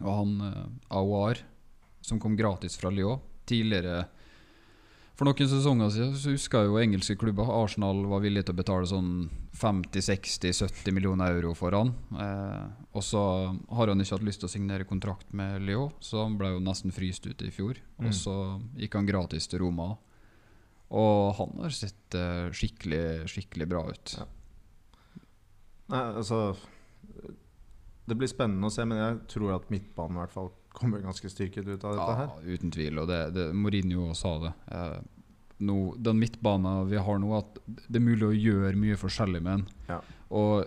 Og 0.03 0.13
han 0.13 0.37
uh, 0.43 0.99
Aouar, 0.99 1.41
som 2.05 2.21
kom 2.21 2.37
gratis 2.39 2.77
fra 2.79 2.93
Lyon 2.93 3.23
tidligere 3.47 4.05
For 5.17 5.29
noen 5.29 5.49
sesonger 5.49 5.93
siden 5.95 6.17
så 6.19 6.35
jeg 6.35 6.69
jo 6.69 6.79
engelske 6.81 7.17
klubber. 7.17 7.49
Arsenal 7.49 8.03
var 8.11 8.21
villig 8.21 8.43
til 8.45 8.53
å 8.53 8.59
betale 8.59 8.89
sånn 8.91 9.13
50-60-70 9.57 10.93
millioner 10.93 11.33
euro 11.39 11.55
for 11.57 11.73
han. 11.73 11.95
Eh, 12.13 12.67
og 12.93 13.05
så 13.07 13.23
har 13.79 13.89
han 13.89 14.05
ikke 14.05 14.19
hatt 14.19 14.27
lyst 14.29 14.43
til 14.43 14.51
å 14.51 14.53
signere 14.53 14.89
kontrakt 14.89 15.33
med 15.33 15.65
Lyon, 15.65 15.95
så 16.05 16.27
han 16.27 16.37
ble 16.37 16.53
jo 16.53 16.61
nesten 16.61 16.93
fryst 16.93 17.25
ute 17.25 17.49
i 17.49 17.55
fjor. 17.55 17.81
Mm. 17.97 18.11
Og 18.11 18.19
så 18.19 18.37
gikk 18.77 18.99
han 18.99 19.09
gratis 19.09 19.49
til 19.49 19.65
Roma. 19.65 19.95
Og 20.93 21.33
han 21.41 21.57
har 21.65 21.73
sett 21.75 22.19
eh, 22.19 22.53
skikkelig, 22.53 23.25
skikkelig 23.33 23.71
bra 23.73 23.87
ut. 23.89 24.19
Ja. 24.21 24.29
Nei, 25.97 26.05
altså 26.19 26.43
Det 28.07 28.15
blir 28.19 28.31
spennende 28.31 28.69
å 28.69 28.73
se, 28.73 28.85
men 28.87 29.01
jeg 29.01 29.19
tror 29.33 29.57
at 29.57 29.69
midtbanen 29.73 30.17
i 30.17 30.23
hvert 30.23 30.35
fall 30.35 30.53
kommer 30.77 31.03
ganske 31.03 31.31
styrket 31.33 31.67
ut 31.67 31.85
av 31.85 31.97
dette 31.97 32.17
her. 32.21 32.31
Ja, 32.31 32.55
uten 32.55 32.73
tvil. 32.75 33.01
Og 33.03 33.09
det, 33.11 33.21
det, 33.35 33.47
Mourinho 33.57 34.13
sa 34.15 34.37
det. 34.45 34.53
Eh, 34.77 34.99
no, 35.67 35.79
den 35.99 36.21
midtbanen 36.21 36.87
vi 36.91 37.01
har 37.01 37.21
nå, 37.23 37.33
at 37.39 37.59
det 37.67 37.99
er 37.99 38.05
mulig 38.05 38.29
å 38.29 38.37
gjøre 38.37 38.77
mye 38.79 38.99
forskjellig 39.01 39.41
med 39.43 39.53
den. 39.57 39.89
Ja. 39.89 40.01
Og 40.37 40.67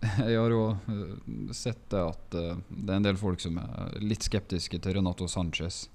jeg 0.26 0.36
har 0.40 0.52
jo 0.52 0.64
eh, 0.74 1.54
sett 1.56 1.86
det 1.92 2.02
at 2.02 2.36
eh, 2.40 2.60
det 2.68 2.92
er 2.92 2.98
en 2.98 3.08
del 3.08 3.20
folk 3.20 3.42
som 3.42 3.60
er 3.62 3.96
litt 4.02 4.26
skeptiske 4.26 4.82
til 4.82 4.98
Renato 4.98 5.28
Sanchez. 5.30 5.86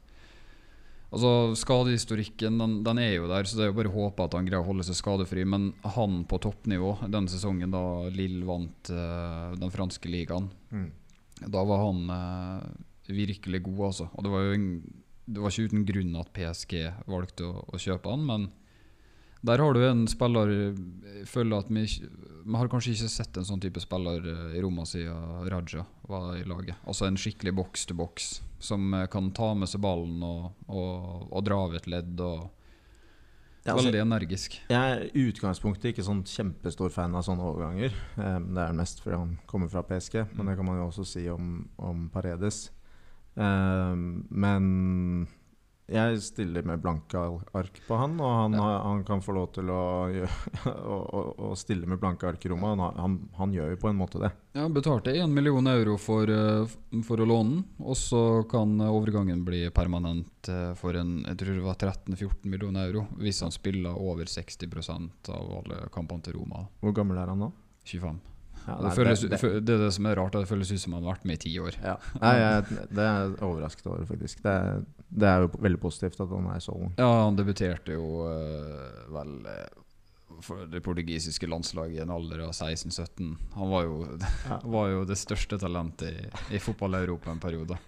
Altså 1.15 1.55
Skadehistorikken 1.55 2.57
den, 2.59 2.73
den 2.83 2.99
er 2.99 3.13
jo 3.15 3.29
der, 3.31 3.47
så 3.47 3.55
det 3.55 3.63
er 3.63 3.69
jo 3.69 3.77
bare 3.77 3.91
å 3.91 3.95
håpe 3.95 4.25
at 4.25 4.33
han 4.35 4.47
greier 4.49 4.59
å 4.59 4.67
holde 4.67 4.83
seg 4.83 4.97
skadefri. 4.99 5.45
Men 5.47 5.69
han 5.95 6.25
på 6.27 6.41
toppnivå 6.43 6.97
den 7.13 7.29
sesongen 7.31 7.71
da 7.71 7.83
Lill 8.11 8.41
vant 8.47 8.91
uh, 8.91 9.53
den 9.55 9.71
franske 9.71 10.11
ligaen, 10.11 10.51
Mm. 10.75 10.89
da 11.51 11.61
var 11.63 11.85
han 11.85 12.01
uh, 12.11 12.67
virkelig 13.07 13.61
god, 13.63 13.79
altså. 13.93 14.09
Og 14.11 14.25
det 14.27 14.33
var 14.33 14.43
jo 14.43 14.57
en, 14.57 14.67
det 15.25 15.41
var 15.41 15.53
ikke 15.53 15.69
uten 15.71 15.85
grunn 15.87 16.19
at 16.19 16.33
PSG 16.35 16.75
valgte 17.07 17.47
å, 17.47 17.63
å 17.71 17.79
kjøpe 17.79 18.11
han, 18.11 18.25
men 18.27 18.49
der 19.45 19.61
har 19.61 19.75
du 19.75 19.81
en 19.85 20.05
spiller 20.09 20.51
Jeg 20.51 21.27
føler 21.29 21.63
at 21.63 21.69
vi, 21.69 21.85
vi 22.45 22.57
har 22.57 22.69
kanskje 22.71 22.95
ikke 22.95 23.11
sett 23.11 23.37
en 23.37 23.47
sånn 23.47 23.61
type 23.63 23.81
spiller 23.81 24.25
eh, 24.31 24.57
i 24.57 24.61
Roma 24.63 24.85
siden 24.89 25.47
Raja 25.49 25.85
var 26.09 26.35
i 26.37 26.43
laget. 26.45 26.77
Altså 26.85 27.07
en 27.07 27.17
skikkelig 27.17 27.55
boks 27.57 27.87
til 27.89 27.97
boks, 27.97 28.27
som 28.61 28.93
eh, 28.93 29.07
kan 29.11 29.31
ta 29.37 29.53
med 29.57 29.69
seg 29.71 29.81
ballen 29.85 30.21
og, 30.25 30.51
og, 30.69 31.25
og 31.31 31.45
dra 31.47 31.63
av 31.65 31.75
et 31.79 31.89
ledd. 31.89 32.13
Og 32.21 32.45
Ja, 33.65 33.73
altså, 33.73 33.87
Veldig 33.87 34.03
energisk. 34.03 34.59
jeg 34.69 34.77
er 34.91 35.07
i 35.09 35.23
utgangspunktet 35.31 35.89
ikke 35.89 36.05
sånn 36.05 36.21
kjempestor 36.29 36.91
fan 36.93 37.15
av 37.17 37.23
sånne 37.25 37.47
overganger. 37.49 37.95
Um, 38.13 38.51
det 38.53 38.61
er 38.61 38.75
mest 38.77 39.01
fordi 39.01 39.17
han 39.17 39.31
kommer 39.49 39.71
fra 39.73 39.81
PSG, 39.81 40.19
men 40.37 40.51
det 40.51 40.53
kan 40.59 40.67
man 40.67 40.77
jo 40.77 40.89
også 40.91 41.05
si 41.15 41.23
om, 41.33 41.63
om 41.81 42.03
Paredes. 42.13 42.67
Um, 43.33 44.21
men 44.29 45.25
jeg 45.87 46.21
stiller 46.21 46.63
med 46.65 46.79
blanke 46.81 47.19
ark 47.53 47.75
på 47.87 47.97
han, 47.99 48.15
og 48.19 48.31
han, 48.39 48.53
Ja. 48.57 48.81
han 48.83 49.03
kan 49.05 49.21
få 49.21 49.35
lov 49.37 49.51
til 49.53 49.69
å, 49.69 49.81
å, 50.65 51.21
å, 51.37 51.51
stille 51.55 51.85
med 51.87 51.99
blanke 52.01 52.27
ark 52.27 52.45
i 52.45 52.49
Roma. 52.49 52.71
Han, 52.73 52.95
han, 52.97 53.17
han 53.37 53.53
gjør 53.53 53.75
jo 53.75 53.79
på 53.83 53.89
en 53.91 53.99
måte 53.99 54.21
det. 54.23 54.31
Ja, 54.55 54.61
Han 54.65 54.73
betalte 54.73 55.13
1 55.13 55.29
million 55.29 55.67
euro 55.67 55.97
for, 56.01 56.29
eh, 56.31 56.65
for 57.05 57.21
å 57.21 57.27
låne 57.29 57.57
den, 57.57 57.63
og 57.85 57.97
så 57.99 58.21
kan 58.49 58.79
eh, 58.81 58.89
overgangen 58.91 59.43
bli 59.45 59.65
permanent 59.75 60.49
eh, 60.49 60.71
for 60.79 60.97
en 60.97 61.19
jeg 61.25 61.37
tror 61.41 61.53
det 61.59 61.65
var 61.65 61.75
13-14 61.81 62.45
millioner 62.49 62.87
euro, 62.89 63.05
hvis 63.21 63.43
han 63.45 63.51
spiller 63.53 63.93
over 63.97 64.25
60% 64.25 65.29
av 65.33 65.51
alle 65.59 65.83
kampene 65.93 66.23
til 66.25 66.39
Roma. 66.39 66.65
Hvor 66.81 66.95
gammel 66.97 67.19
er 67.21 67.29
han 67.33 67.45
nå? 67.45 67.51
25. 67.85 68.23
Ja, 68.65 68.79
det, 68.81 68.91
føles, 68.97 69.21
det- 69.21 69.37
det- 69.37 69.59
det 69.67 69.73
er 69.75 69.81
det 69.83 69.91
som 69.93 70.05
er 70.09 70.15
rart, 70.17 70.33
det 70.33 70.47
føles 70.49 70.71
ut 70.73 70.79
som 70.81 70.93
han 70.97 71.03
har 71.05 71.13
vært 71.13 71.25
med 71.29 71.35
i 71.37 71.41
ti 71.43 71.51
år. 71.61 71.75
Ja. 71.83 71.97
Nei, 72.17 72.31
jeg, 72.39 72.87
det 72.97 73.03
er 73.05 73.35
overrasket 73.45 73.85
over, 73.91 74.07
faktisk. 74.09 74.41
Det 74.41 74.49
er, 74.55 74.79
det 75.15 75.27
er 75.29 75.45
jo 75.45 75.49
veldig 75.63 75.79
positivt 75.79 76.19
at 76.23 76.31
han 76.33 76.47
er 76.51 76.61
så 76.63 76.75
ung. 76.75 76.91
Ja, 76.99 77.07
han 77.23 77.37
debuterte 77.39 77.95
jo 77.95 78.25
uh, 78.27 79.05
vel 79.15 79.35
eh, 79.51 79.81
for 80.43 80.65
det 80.67 80.81
portugisiske 80.83 81.47
landslaget 81.47 81.99
i 81.99 82.03
en 82.03 82.11
alder 82.11 82.43
av 82.47 82.51
16-17. 82.51 83.31
Han 83.55 83.71
var 83.71 83.87
jo, 83.87 84.01
Ja. 84.49 84.59
var 84.63 84.91
jo 84.91 85.05
det 85.07 85.17
største 85.21 85.59
talentet 85.61 86.11
i, 86.11 86.27
i 86.57 86.61
fotball-Europa 86.61 87.31
en 87.31 87.43
periode. 87.43 87.79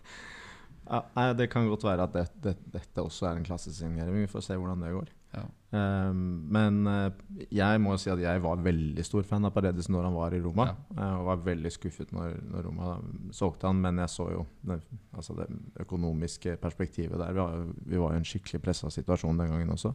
Ja, 0.87 1.01
nei, 1.17 1.27
det 1.35 1.49
kan 1.51 1.67
godt 1.67 1.83
være 1.83 2.07
at 2.07 2.15
det, 2.15 2.25
det, 2.45 2.55
dette 2.77 3.03
også 3.03 3.27
er 3.27 3.39
en 3.41 3.47
klassesignering. 3.47 4.21
Vi 4.23 4.31
får 4.31 4.45
se 4.47 4.55
hvordan 4.55 4.85
det 4.85 4.93
går. 4.95 5.11
Um, 5.67 6.19
men 6.47 6.77
eh, 6.87 7.09
jeg 7.51 7.81
må 7.83 7.97
si 7.99 8.07
at 8.07 8.21
jeg 8.23 8.39
var 8.39 8.61
veldig 8.63 9.03
stor 9.03 9.25
fan 9.27 9.43
av 9.49 9.51
Paredes 9.51 9.89
når 9.91 10.05
han 10.07 10.15
var 10.15 10.31
i 10.37 10.39
Roma. 10.39 10.69
Ja. 10.95 11.09
og 11.19 11.25
var 11.27 11.41
veldig 11.49 11.71
skuffet 11.75 12.13
når, 12.15 12.37
når 12.53 12.69
Roma 12.69 12.93
solgte 13.35 13.67
han, 13.67 13.81
men 13.83 13.99
jeg 13.99 14.13
så 14.13 14.29
jo 14.31 14.45
det, 14.63 14.79
altså 15.11 15.35
det 15.41 15.49
økonomiske 15.83 16.55
perspektivet 16.63 17.19
der. 17.19 17.33
Vi 17.35 17.43
var, 17.43 17.65
vi 17.83 17.99
var 17.99 18.13
jo 18.15 18.21
i 18.21 18.21
en 18.23 18.29
skikkelig 18.31 18.63
pressa 18.63 18.91
situasjon 18.95 19.43
den 19.43 19.51
gangen 19.51 19.75
også. 19.75 19.91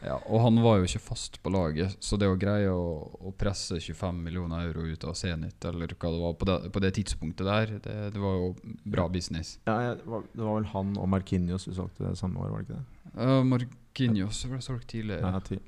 Ja, 0.00 0.14
og 0.32 0.40
han 0.40 0.56
var 0.64 0.78
jo 0.80 0.86
ikke 0.88 1.02
fast 1.10 1.34
på 1.44 1.50
laget, 1.52 1.92
så 2.00 2.16
det 2.16 2.24
å 2.32 2.38
greie 2.40 2.70
å, 2.72 2.84
å 3.20 3.34
presse 3.36 3.76
25 3.76 4.22
millioner 4.24 4.70
euro 4.70 4.86
ut 4.88 5.04
av 5.04 5.12
Zenit, 5.20 5.60
eller 5.68 5.92
hva 5.92 6.12
det 6.14 6.22
var 6.22 6.38
på 6.40 6.48
det, 6.48 6.56
på 6.72 6.80
det 6.80 6.94
tidspunktet 6.96 7.44
der, 7.44 7.74
det, 7.84 7.96
det 8.14 8.22
var 8.22 8.38
jo 8.38 8.48
bra 8.88 9.04
business. 9.12 9.58
Ja, 9.68 9.92
det 10.00 10.08
var- 10.08 10.24
det 10.32 10.40
var 10.40 10.56
vel 10.56 10.70
han 10.72 10.96
og 10.96 11.10
Markinios 11.12 11.68
vi 11.68 11.76
solgte 11.76 12.08
det 12.08 12.16
samme 12.16 12.40
år, 12.40 12.48
var 12.56 12.64
det 12.64 12.70
ikke 12.70 12.80
det? 12.80 12.86
Uh, 13.20 13.44
Marquinhos 13.90 14.44
ble 14.46 14.60
solgt 14.62 14.88
tidligere. 14.88 15.32
Ja, 15.34 15.40
ti. 15.40 15.58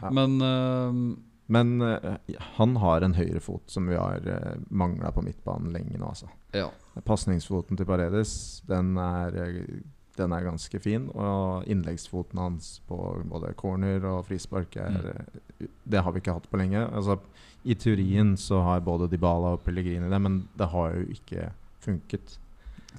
Ja. 0.00 0.10
Men 0.10 0.40
uh, 0.40 1.16
Men 1.46 1.82
uh, 1.82 2.16
han 2.56 2.76
har 2.76 3.02
en 3.02 3.14
høyrefot 3.14 3.70
som 3.70 3.88
vi 3.90 3.96
har 3.96 4.22
uh, 4.22 4.60
mangla 4.68 5.10
på 5.10 5.22
midtbanen 5.22 5.72
lenge 5.72 5.98
nå, 5.98 6.12
altså. 6.12 6.28
ja. 6.54 6.70
Pasningsfoten 7.04 7.76
til 7.76 7.86
Paredes 7.86 8.62
den 8.66 8.96
er, 8.98 9.34
eh, 9.34 9.80
den 10.16 10.32
er 10.32 10.44
ganske 10.46 10.78
fin. 10.78 11.08
Og 11.10 11.66
innleggsfoten 11.66 12.38
hans 12.38 12.80
på 12.86 12.98
både 13.30 13.52
corner 13.58 14.04
og 14.04 14.26
frispark 14.26 14.76
er 14.76 14.98
mm. 14.98 15.68
Det 15.84 16.02
har 16.02 16.12
vi 16.12 16.22
ikke 16.22 16.34
hatt 16.34 16.48
på 16.50 16.58
lenge. 16.58 16.82
Altså, 16.86 17.18
I 17.64 17.74
teorien 17.74 18.36
så 18.36 18.60
har 18.62 18.80
både 18.80 19.10
Dybala 19.10 19.54
og 19.56 19.64
Pellegrini 19.64 20.10
det, 20.10 20.20
men 20.22 20.48
det 20.58 20.70
har 20.70 20.94
jo 20.94 21.06
ikke 21.14 21.50
funket. 21.80 22.38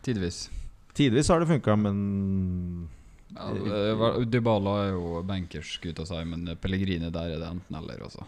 Tidvis. 0.04 0.50
Tidvis 0.94 1.30
har 1.32 1.40
det 1.40 1.48
funka, 1.48 1.76
men 1.76 2.90
Ja, 3.36 4.10
Dybala 4.28 4.74
er 4.86 4.90
jo 4.96 5.22
bankers, 5.28 5.78
gutta 5.84 6.04
jeg 6.04 6.10
si, 6.12 6.24
men 6.32 6.46
Pellegrini 6.62 7.12
der 7.14 7.36
er 7.36 7.40
det 7.42 7.48
enten-eller. 7.48 8.04
Altså. 8.08 8.26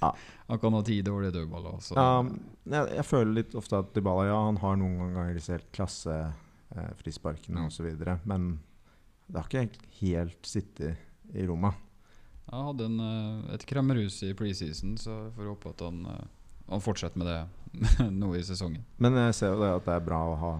Ja. 0.00 0.12
Han 0.48 0.60
kan 0.62 0.72
ha 0.72 0.80
ti 0.86 1.00
dårlige 1.04 1.34
dødballer. 1.34 1.74
Altså. 1.76 1.94
ja, 1.98 2.22
jeg, 2.78 2.94
jeg 2.96 3.04
føler 3.04 3.34
litt 3.42 3.54
ofte 3.58 3.80
at 3.82 3.90
Dybala 3.96 4.28
ja, 4.30 4.38
han 4.46 4.56
har 4.62 4.78
noen 4.80 5.10
ganger 5.12 5.34
disse 5.36 5.52
helt 5.52 5.66
klasse 5.76 6.14
eh, 6.14 6.88
Mm. 7.58 7.66
osv., 7.66 7.90
men 8.24 8.46
det 9.28 9.42
har 9.42 9.48
ikke 9.50 9.90
helt 10.00 10.46
sittet 10.48 10.96
i 11.36 11.44
Roma. 11.48 11.74
Han 12.48 12.64
hadde 12.70 12.86
en, 12.88 13.00
eh, 13.04 13.54
et 13.58 13.66
kremmerhus 13.68 14.22
i 14.24 14.32
preseason, 14.38 14.94
så 14.96 15.10
jeg 15.26 15.34
får 15.36 15.50
håpe 15.50 15.74
at 15.74 15.84
han, 15.84 15.98
eh, 16.14 16.24
han 16.70 16.80
fortsetter 16.80 17.20
med 17.20 17.28
det 17.28 18.08
nå 18.22 18.30
i 18.38 18.40
sesongen. 18.46 18.86
Men 18.96 19.12
jeg 19.26 19.34
ser 19.36 19.52
jo 19.52 19.60
det 19.60 19.74
at 19.82 19.84
det 19.90 19.98
er 19.98 20.06
bra 20.08 20.22
å 20.30 20.38
ha 20.46 20.52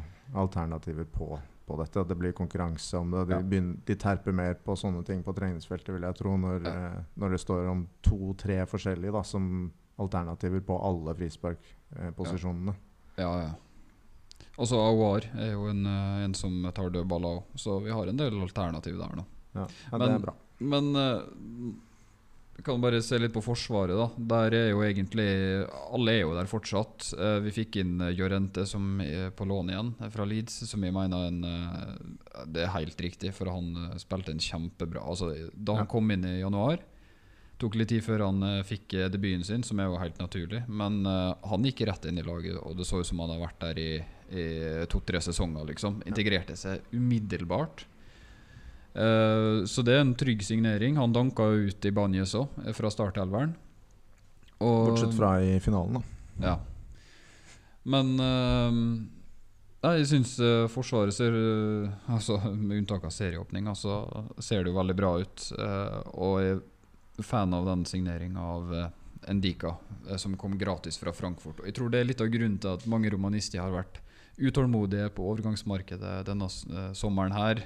alternativer 0.44 1.08
på, 1.08 1.38
på 1.68 1.76
dette. 1.78 2.00
At 2.02 2.08
det 2.10 2.16
blir 2.18 2.32
konkurranse 2.36 2.98
om 2.98 3.10
det. 3.14 3.26
De, 3.30 3.38
begynner, 3.44 3.76
de 3.86 3.96
terper 4.00 4.32
mer 4.34 4.54
på 4.64 4.74
sånne 4.80 5.04
ting 5.06 5.22
på 5.26 5.34
treningsfeltet, 5.36 5.92
vil 5.94 6.02
jeg 6.08 6.16
tro, 6.18 6.34
når, 6.40 6.64
Ja. 6.64 6.74
eh, 6.96 7.04
når 7.20 7.30
det 7.36 7.40
står 7.44 7.68
om 7.70 7.86
to-tre 8.02 8.62
forskjellige 8.66 9.12
da, 9.12 9.22
som 9.22 9.70
alternativer 9.98 10.60
på 10.64 10.76
alle 10.88 11.14
frisparkposisjonene. 11.18 12.74
Ja, 13.18 13.32
ja. 13.42 13.50
Også 14.58 14.78
Awar 14.78 15.22
er 15.38 15.52
jo 15.52 15.66
en, 15.70 15.84
eh, 15.86 16.24
en 16.24 16.34
som 16.34 16.62
tar 16.74 16.90
dødballer 16.90 17.38
òg, 17.40 17.44
så 17.58 17.78
vi 17.82 17.90
har 17.94 18.06
en 18.10 18.16
del 18.16 18.40
alternativ 18.42 18.98
der 18.98 19.16
nå. 19.16 19.24
Ja. 19.54 19.66
Ja, 19.92 19.98
Men- 19.98 20.08
det 20.08 20.14
er 20.14 20.24
bra. 20.26 20.34
Men 20.60 20.96
eh, 20.96 21.22
kan 22.66 22.80
bare 22.82 22.98
se 23.04 23.18
litt 23.20 23.34
på 23.34 23.42
Forsvaret, 23.44 23.94
da. 23.94 24.08
Der 24.34 24.56
er 24.56 24.68
jo 24.72 24.82
egentlig 24.82 25.28
Alle 25.94 26.16
er 26.16 26.20
jo 26.24 26.34
der 26.34 26.50
fortsatt. 26.50 27.12
Eh, 27.14 27.38
vi 27.44 27.54
fikk 27.54 27.78
inn 27.82 28.02
Jorente 28.16 28.66
som 28.66 29.00
er 29.04 29.30
på 29.30 29.46
lån 29.46 29.70
igjen 29.72 29.94
eh, 30.00 30.10
fra 30.14 30.26
Leeds, 30.26 30.60
som 30.70 30.82
jeg 30.82 30.94
mener 30.96 31.28
en, 31.28 31.40
eh, 31.44 32.44
Det 32.50 32.64
er 32.66 32.74
helt 32.74 33.00
riktig, 33.00 33.32
for 33.36 33.52
han 33.52 33.70
eh, 33.76 33.98
spilte 34.02 34.34
en 34.34 34.42
kjempebra 34.42 35.04
Altså, 35.06 35.32
Da 35.54 35.78
han 35.78 35.90
kom 35.90 36.10
inn 36.10 36.26
i 36.26 36.40
januar 36.40 36.82
Tok 37.58 37.74
litt 37.74 37.90
tid 37.90 38.04
før 38.06 38.22
han 38.28 38.42
eh, 38.46 38.60
fikk 38.66 38.94
eh, 38.94 39.08
debuten 39.10 39.42
sin, 39.46 39.64
som 39.66 39.80
er 39.82 39.88
jo 39.90 39.98
helt 39.98 40.18
naturlig. 40.22 40.60
Men 40.70 41.00
eh, 41.10 41.32
han 41.50 41.64
gikk 41.66 41.82
rett 41.88 42.06
inn 42.06 42.20
i 42.20 42.26
laget, 42.26 42.54
og 42.62 42.76
det 42.78 42.86
så 42.86 43.00
ut 43.02 43.08
som 43.08 43.18
han 43.24 43.32
har 43.34 43.40
vært 43.42 43.64
der 43.64 43.80
i, 43.82 43.88
i 44.30 44.44
to-tre 44.90 45.18
sesonger. 45.24 45.66
liksom 45.72 45.98
Integrerte 46.06 46.54
seg 46.58 46.86
umiddelbart. 46.94 47.82
Eh, 48.98 49.64
så 49.70 49.84
det 49.86 49.94
er 49.94 50.02
en 50.02 50.16
trygg 50.18 50.42
signering. 50.42 50.98
Han 50.98 51.14
danka 51.14 51.46
jo 51.52 51.68
ut 51.70 51.86
i 51.88 51.92
Banjes 51.94 52.34
òg, 52.38 52.58
fra 52.76 52.90
startelveren. 52.92 53.54
Og- 54.58 54.90
Bortsett 54.90 55.14
fra 55.14 55.36
i 55.44 55.58
finalen, 55.62 56.00
da. 56.00 56.48
Ja. 56.48 56.56
Men 57.88 58.10
uh, 58.20 59.94
jeg 59.94 60.08
syns 60.10 60.34
eh, 60.42 60.66
Forsvaret 60.68 61.14
ser 61.14 61.32
eh, 61.34 61.92
altså, 62.12 62.36
Med 62.52 62.82
unntak 62.82 63.06
av 63.06 63.14
serieåpninga, 63.14 63.72
så 63.78 64.02
ser 64.42 64.62
det 64.62 64.72
jo 64.72 64.76
veldig 64.76 64.96
bra 64.98 65.12
ut. 65.22 65.46
Uh, 65.54 66.00
og 66.12 66.34
jeg 66.42 66.58
er 66.58 67.26
fan 67.26 67.54
av 67.54 67.66
den 67.70 67.86
signeringa 67.88 68.42
av 68.42 68.74
Ndika, 69.26 69.76
eh, 70.10 70.16
som 70.16 70.36
kom 70.36 70.58
gratis 70.58 70.98
fra 70.98 71.12
Frankfurt. 71.12 71.60
Og 71.60 71.66
jeg 71.66 71.74
tror 71.78 71.90
det 71.90 72.00
er 72.00 72.08
litt 72.10 72.22
av 72.22 72.30
grunnen 72.32 72.58
til 72.62 72.74
at 72.76 72.86
mange 72.90 73.10
romanister 73.12 73.62
har 73.62 73.74
vært 73.74 74.00
utålmodige 74.38 75.08
på 75.16 75.24
overgangsmarkedet 75.32 76.20
denne 76.28 76.46
eh, 76.46 76.92
sommeren 76.96 77.34
her. 77.34 77.64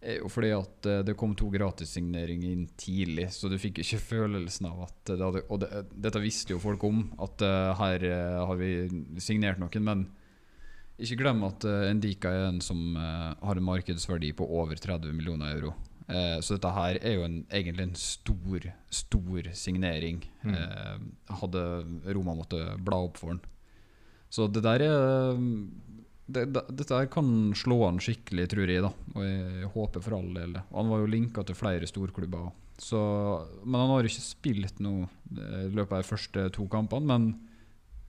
Jo 0.00 0.30
fordi 0.32 0.50
at 0.56 0.86
eh, 0.88 1.02
det 1.04 1.16
kom 1.20 1.34
to 1.36 1.50
gratissigneringer 1.52 2.54
inn 2.54 2.64
tidlig, 2.80 3.28
så 3.36 3.50
du 3.52 3.58
fikk 3.60 3.82
ikke 3.82 4.00
følelsen 4.00 4.70
av 4.70 4.86
at 4.86 5.12
det 5.12 5.20
hadde, 5.20 5.42
Og 5.52 5.60
det, 5.60 5.84
dette 5.92 6.22
visste 6.24 6.54
jo 6.54 6.62
folk 6.62 6.84
om, 6.88 7.04
at 7.20 7.44
eh, 7.44 7.74
her 7.82 8.06
eh, 8.08 8.40
har 8.48 8.60
vi 8.60 8.72
signert 9.20 9.60
noen. 9.60 9.84
Men 9.84 10.06
ikke 11.00 11.20
glem 11.20 11.44
at 11.48 11.64
Endika 11.64 12.32
er 12.32 12.48
en 12.48 12.64
som 12.64 12.96
eh, 12.96 13.28
har 13.44 13.60
en 13.60 13.68
markedsverdi 13.68 14.32
på 14.36 14.48
over 14.48 14.80
30 14.80 15.12
millioner 15.16 15.52
euro. 15.58 15.74
Eh, 16.10 16.40
så 16.42 16.56
dette 16.56 16.72
her 16.74 16.98
er 17.04 17.18
jo 17.18 17.26
en, 17.26 17.38
egentlig 17.52 17.86
en 17.86 17.96
stor, 17.98 18.66
stor 18.90 19.50
signering. 19.54 20.24
Mm. 20.42 20.56
Eh, 20.56 21.36
hadde 21.42 21.64
Roma 22.16 22.34
måttet 22.38 22.80
bla 22.84 22.98
opp 23.06 23.20
for 23.20 23.36
den. 23.36 23.44
Så 24.30 24.46
det 24.50 24.62
der 24.62 24.84
er 24.86 25.38
det, 26.34 26.46
det, 26.54 26.62
Dette 26.80 27.02
kan 27.12 27.28
slå 27.56 27.82
han 27.86 28.00
skikkelig, 28.02 28.48
tror 28.52 28.70
jeg. 28.70 28.84
da 28.84 28.90
Og 29.14 29.22
jeg 29.26 29.70
håper 29.74 30.04
for 30.04 30.18
all 30.18 30.32
del. 30.36 30.58
Han 30.72 30.90
var 30.92 31.02
jo 31.02 31.12
linka 31.12 31.44
til 31.46 31.58
flere 31.58 31.88
storklubber. 31.90 32.50
Så, 32.80 33.00
men 33.64 33.82
han 33.82 33.92
har 33.92 34.08
ikke 34.08 34.24
spilt 34.24 34.80
nå 34.80 34.94
eh, 35.04 35.66
i 35.66 35.72
løpet 35.76 35.98
av 35.98 36.02
de 36.02 36.08
første 36.08 36.46
to 36.56 36.66
kampene. 36.72 37.06
Men, 37.10 37.30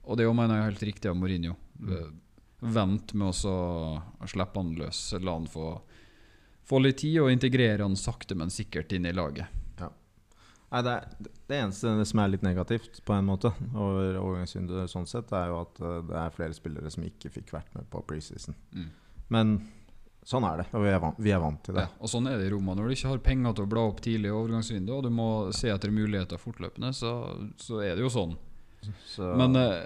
og 0.06 0.18
det 0.20 0.28
mener 0.28 0.56
jeg 0.56 0.64
er 0.64 0.70
helt 0.70 0.86
riktig 0.90 1.12
av 1.12 1.18
Mourinho. 1.20 1.56
Mm. 1.78 2.20
Vent 2.72 3.12
med 3.18 3.32
å 3.32 4.28
slippe 4.30 4.62
han 4.62 4.76
løs. 4.78 5.02
La 5.20 5.34
han 5.36 5.50
få, 5.50 5.74
få 6.68 6.80
litt 6.80 7.02
tid, 7.02 7.18
og 7.24 7.32
integrere 7.34 7.82
han 7.84 7.98
sakte, 7.98 8.38
men 8.38 8.54
sikkert 8.54 8.94
inn 8.96 9.10
i 9.10 9.14
laget. 9.16 9.61
Nei, 10.72 10.80
det, 10.86 10.92
er, 10.96 11.30
det 11.50 11.58
eneste 11.58 11.92
som 12.08 12.22
er 12.22 12.32
litt 12.32 12.44
negativt 12.46 13.02
på 13.04 13.12
en 13.12 13.28
måte 13.28 13.52
over 13.74 14.16
overgangsvinduet 14.16 14.90
sånn 14.90 15.08
sett, 15.10 15.32
er 15.36 15.50
jo 15.50 15.60
at 15.60 15.80
eh, 15.84 15.98
det 16.08 16.18
er 16.22 16.34
flere 16.36 16.56
spillere 16.56 16.92
som 16.92 17.04
ikke 17.04 17.32
fikk 17.34 17.52
vært 17.52 17.74
med 17.76 17.88
på 17.92 18.00
preseason. 18.08 18.56
Mm. 18.72 18.86
Men 19.36 19.52
sånn 20.24 20.46
er 20.48 20.62
det, 20.62 20.68
og 20.72 20.86
vi 20.86 20.92
er 20.94 21.02
vant, 21.02 21.18
vi 21.20 21.34
er 21.34 21.42
vant 21.42 21.60
til 21.66 21.76
det. 21.76 21.84
Ja, 21.90 21.98
og 22.00 22.12
sånn 22.12 22.30
er 22.30 22.38
det 22.40 22.48
i 22.48 22.54
Roma. 22.54 22.76
Når 22.78 22.88
du 22.88 22.96
ikke 22.96 23.12
har 23.12 23.26
penger 23.26 23.58
til 23.58 23.66
å 23.66 23.72
bla 23.74 23.84
opp 23.90 24.00
tidlig 24.04 24.30
i 24.30 24.38
overgangsvinduet, 24.38 24.96
og 24.96 25.04
du 25.08 25.12
må 25.12 25.28
se 25.56 25.68
etter 25.74 25.92
muligheter 25.92 26.40
fortløpende, 26.40 26.94
så, 26.96 27.12
så 27.60 27.82
er 27.84 27.98
det 27.98 28.06
jo 28.06 28.14
sånn. 28.16 28.34
Så 29.06 29.22
Men 29.38 29.56
eh, 29.56 29.78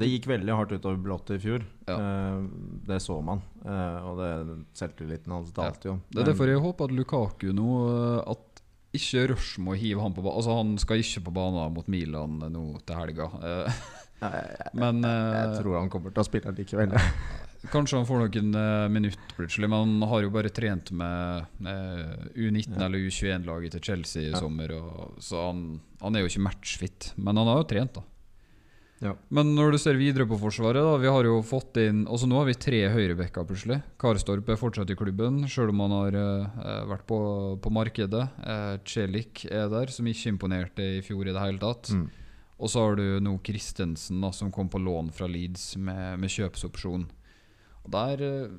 det 0.00 0.08
gikk 0.08 0.30
veldig 0.30 0.54
hardt 0.56 0.72
utover 0.72 1.00
blått 1.02 1.32
i 1.34 1.38
fjor. 1.42 1.64
Ja. 1.88 1.96
Eh, 1.96 2.44
det 2.88 3.00
så 3.04 3.18
man. 3.24 3.42
Eh, 3.64 4.06
og 4.08 4.20
det 4.20 4.30
selvtilliten 4.78 5.34
hans 5.34 5.52
dalte 5.56 5.90
jo. 5.90 5.96
det 6.08 6.22
er 6.22 6.30
derfor 6.30 6.48
jeg 6.48 6.62
håper 6.64 6.88
at 6.88 6.94
Lukaku 6.96 7.50
nå 7.52 7.66
eh, 7.90 8.30
At 8.32 8.49
ikke 8.96 9.26
Rush 9.32 9.60
må 9.62 9.76
hive 9.78 10.02
han 10.02 10.14
på 10.16 10.22
banen. 10.24 10.36
Altså 10.40 10.56
Han 10.58 10.72
skal 10.82 11.02
ikke 11.02 11.22
på 11.28 11.34
banen 11.36 11.74
mot 11.76 11.86
Milan 11.90 12.40
nå 12.50 12.64
til 12.86 12.98
helga. 12.98 13.28
Eh, 13.40 13.84
Nei, 14.20 14.32
jeg, 14.36 14.72
Men 14.82 15.04
jeg 15.06 15.44
eh, 15.46 15.54
tror 15.60 15.78
han 15.78 15.92
kommer 15.92 16.12
til 16.14 16.24
å 16.24 16.26
spille 16.26 16.52
likevel. 16.58 16.96
Kanskje 17.74 17.98
han 17.98 18.06
får 18.08 18.22
noen 18.22 18.54
uh, 18.56 18.86
minutt 18.88 19.34
plutselig, 19.36 19.68
men 19.68 19.82
han 20.00 20.08
har 20.08 20.22
jo 20.24 20.30
bare 20.32 20.48
trent 20.48 20.88
med 20.96 21.42
eh, 21.68 22.22
U19 22.40 22.72
Ja. 22.72 22.86
eller 22.86 23.02
U21-laget 23.04 23.74
til 23.76 23.82
Chelsea 23.84 24.22
i 24.22 24.30
Ja. 24.30 24.40
sommer, 24.40 24.72
og, 24.78 25.18
så 25.20 25.42
han, 25.50 25.60
han 26.00 26.16
er 26.16 26.24
jo 26.24 26.30
ikke 26.30 26.46
matchfit. 26.46 27.10
Men 27.20 27.36
han 27.36 27.50
har 27.52 27.60
jo 27.60 27.66
trent, 27.68 27.98
da. 27.98 28.06
Ja. 29.00 29.14
Men 29.32 29.54
når 29.56 29.72
du 29.72 29.78
ser 29.80 29.96
videre 29.96 30.26
på 30.28 30.36
Forsvaret, 30.36 30.84
da 30.84 30.98
Vi 31.00 31.08
har 31.08 31.24
jo 31.24 31.38
fått 31.46 31.78
inn 31.80 32.02
Altså 32.04 32.28
Nå 32.28 32.36
har 32.36 32.48
vi 32.50 32.56
tre 32.60 32.82
høyrebacker 32.92 33.46
plutselig. 33.48 33.78
Karstorp 34.00 34.50
er 34.52 34.60
fortsatt 34.60 34.92
i 34.92 34.96
klubben, 34.98 35.40
sjøl 35.48 35.72
om 35.72 35.80
han 35.86 35.94
har 35.96 36.18
eh, 36.20 36.82
vært 36.90 37.06
på, 37.08 37.20
på 37.64 37.72
markedet. 37.72 38.26
Eh, 38.44 38.74
Celik 38.84 39.46
er 39.48 39.70
der, 39.72 39.92
som 39.94 40.08
ikke 40.10 40.34
imponerte 40.34 40.84
i 40.98 41.04
fjor 41.06 41.24
i 41.24 41.32
det 41.32 41.46
hele 41.46 41.62
tatt. 41.62 41.94
Mm. 41.96 42.10
Og 42.60 42.68
så 42.68 42.84
har 42.84 43.00
du 43.00 43.06
nå 43.24 43.38
Christensen, 43.46 44.20
da, 44.20 44.34
som 44.36 44.52
kom 44.52 44.68
på 44.68 44.82
lån 44.82 45.08
fra 45.16 45.28
Leeds 45.30 45.72
med, 45.80 46.20
med 46.20 46.32
kjøpsopsjon. 46.32 47.08
Og 47.86 47.92
der, 47.96 48.26
eh, 48.26 48.52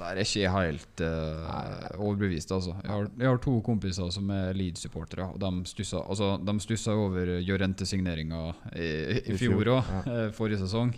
der 0.00 0.16
er 0.16 0.24
ikke 0.24 0.40
jeg 0.42 0.52
helt 0.54 1.02
uh, 1.04 2.00
overbevist, 2.00 2.52
altså. 2.56 2.74
Jeg 2.82 2.90
har, 2.90 3.08
jeg 3.20 3.28
har 3.28 3.40
to 3.44 3.58
kompiser 3.66 4.10
som 4.14 4.30
er 4.34 4.56
Leeds-supportere, 4.56 5.28
og 5.34 5.40
de 5.42 5.68
stussa, 5.68 6.00
altså, 6.02 6.32
de 6.46 6.56
stussa 6.64 6.96
over 6.96 7.36
Jorente-signeringa 7.44 8.42
i, 8.74 8.88
i, 8.88 9.22
I 9.34 9.38
fjor 9.40 9.74
òg, 9.76 9.94
ja. 10.06 10.28
forrige 10.36 10.62
sesong. 10.64 10.94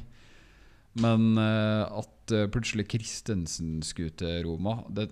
Men 1.01 1.39
uh, 1.41 1.89
at 2.03 2.35
eh, 2.37 2.49
plutselig 2.53 2.85
Christensen 2.93 3.79
skulle 3.87 4.13
til 4.21 4.45
Roma, 4.45 4.83
det, 4.93 5.09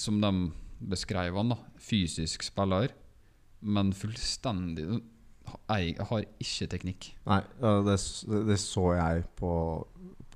som 0.00 0.22
de 0.22 0.32
beskrev 0.88 1.36
han, 1.36 1.52
da, 1.52 1.58
fysisk 1.82 2.46
spiller, 2.46 2.94
men 3.60 3.92
fullstendig 3.92 5.02
Jeg 5.68 5.94
har 6.10 6.24
ikke 6.40 6.66
teknikk. 6.68 7.06
Nei, 7.28 7.40
det, 7.86 7.96
det 8.48 8.58
så 8.60 8.90
jeg 8.98 9.22
på, 9.36 9.52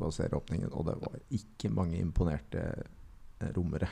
på 0.03 0.11
serieåpningen, 0.15 0.73
og 0.73 0.91
det 0.91 0.99
var 1.03 1.23
ikke 1.39 1.71
mange 1.73 2.01
imponerte 2.01 2.67
eh, 2.73 3.49
rommere. 3.55 3.89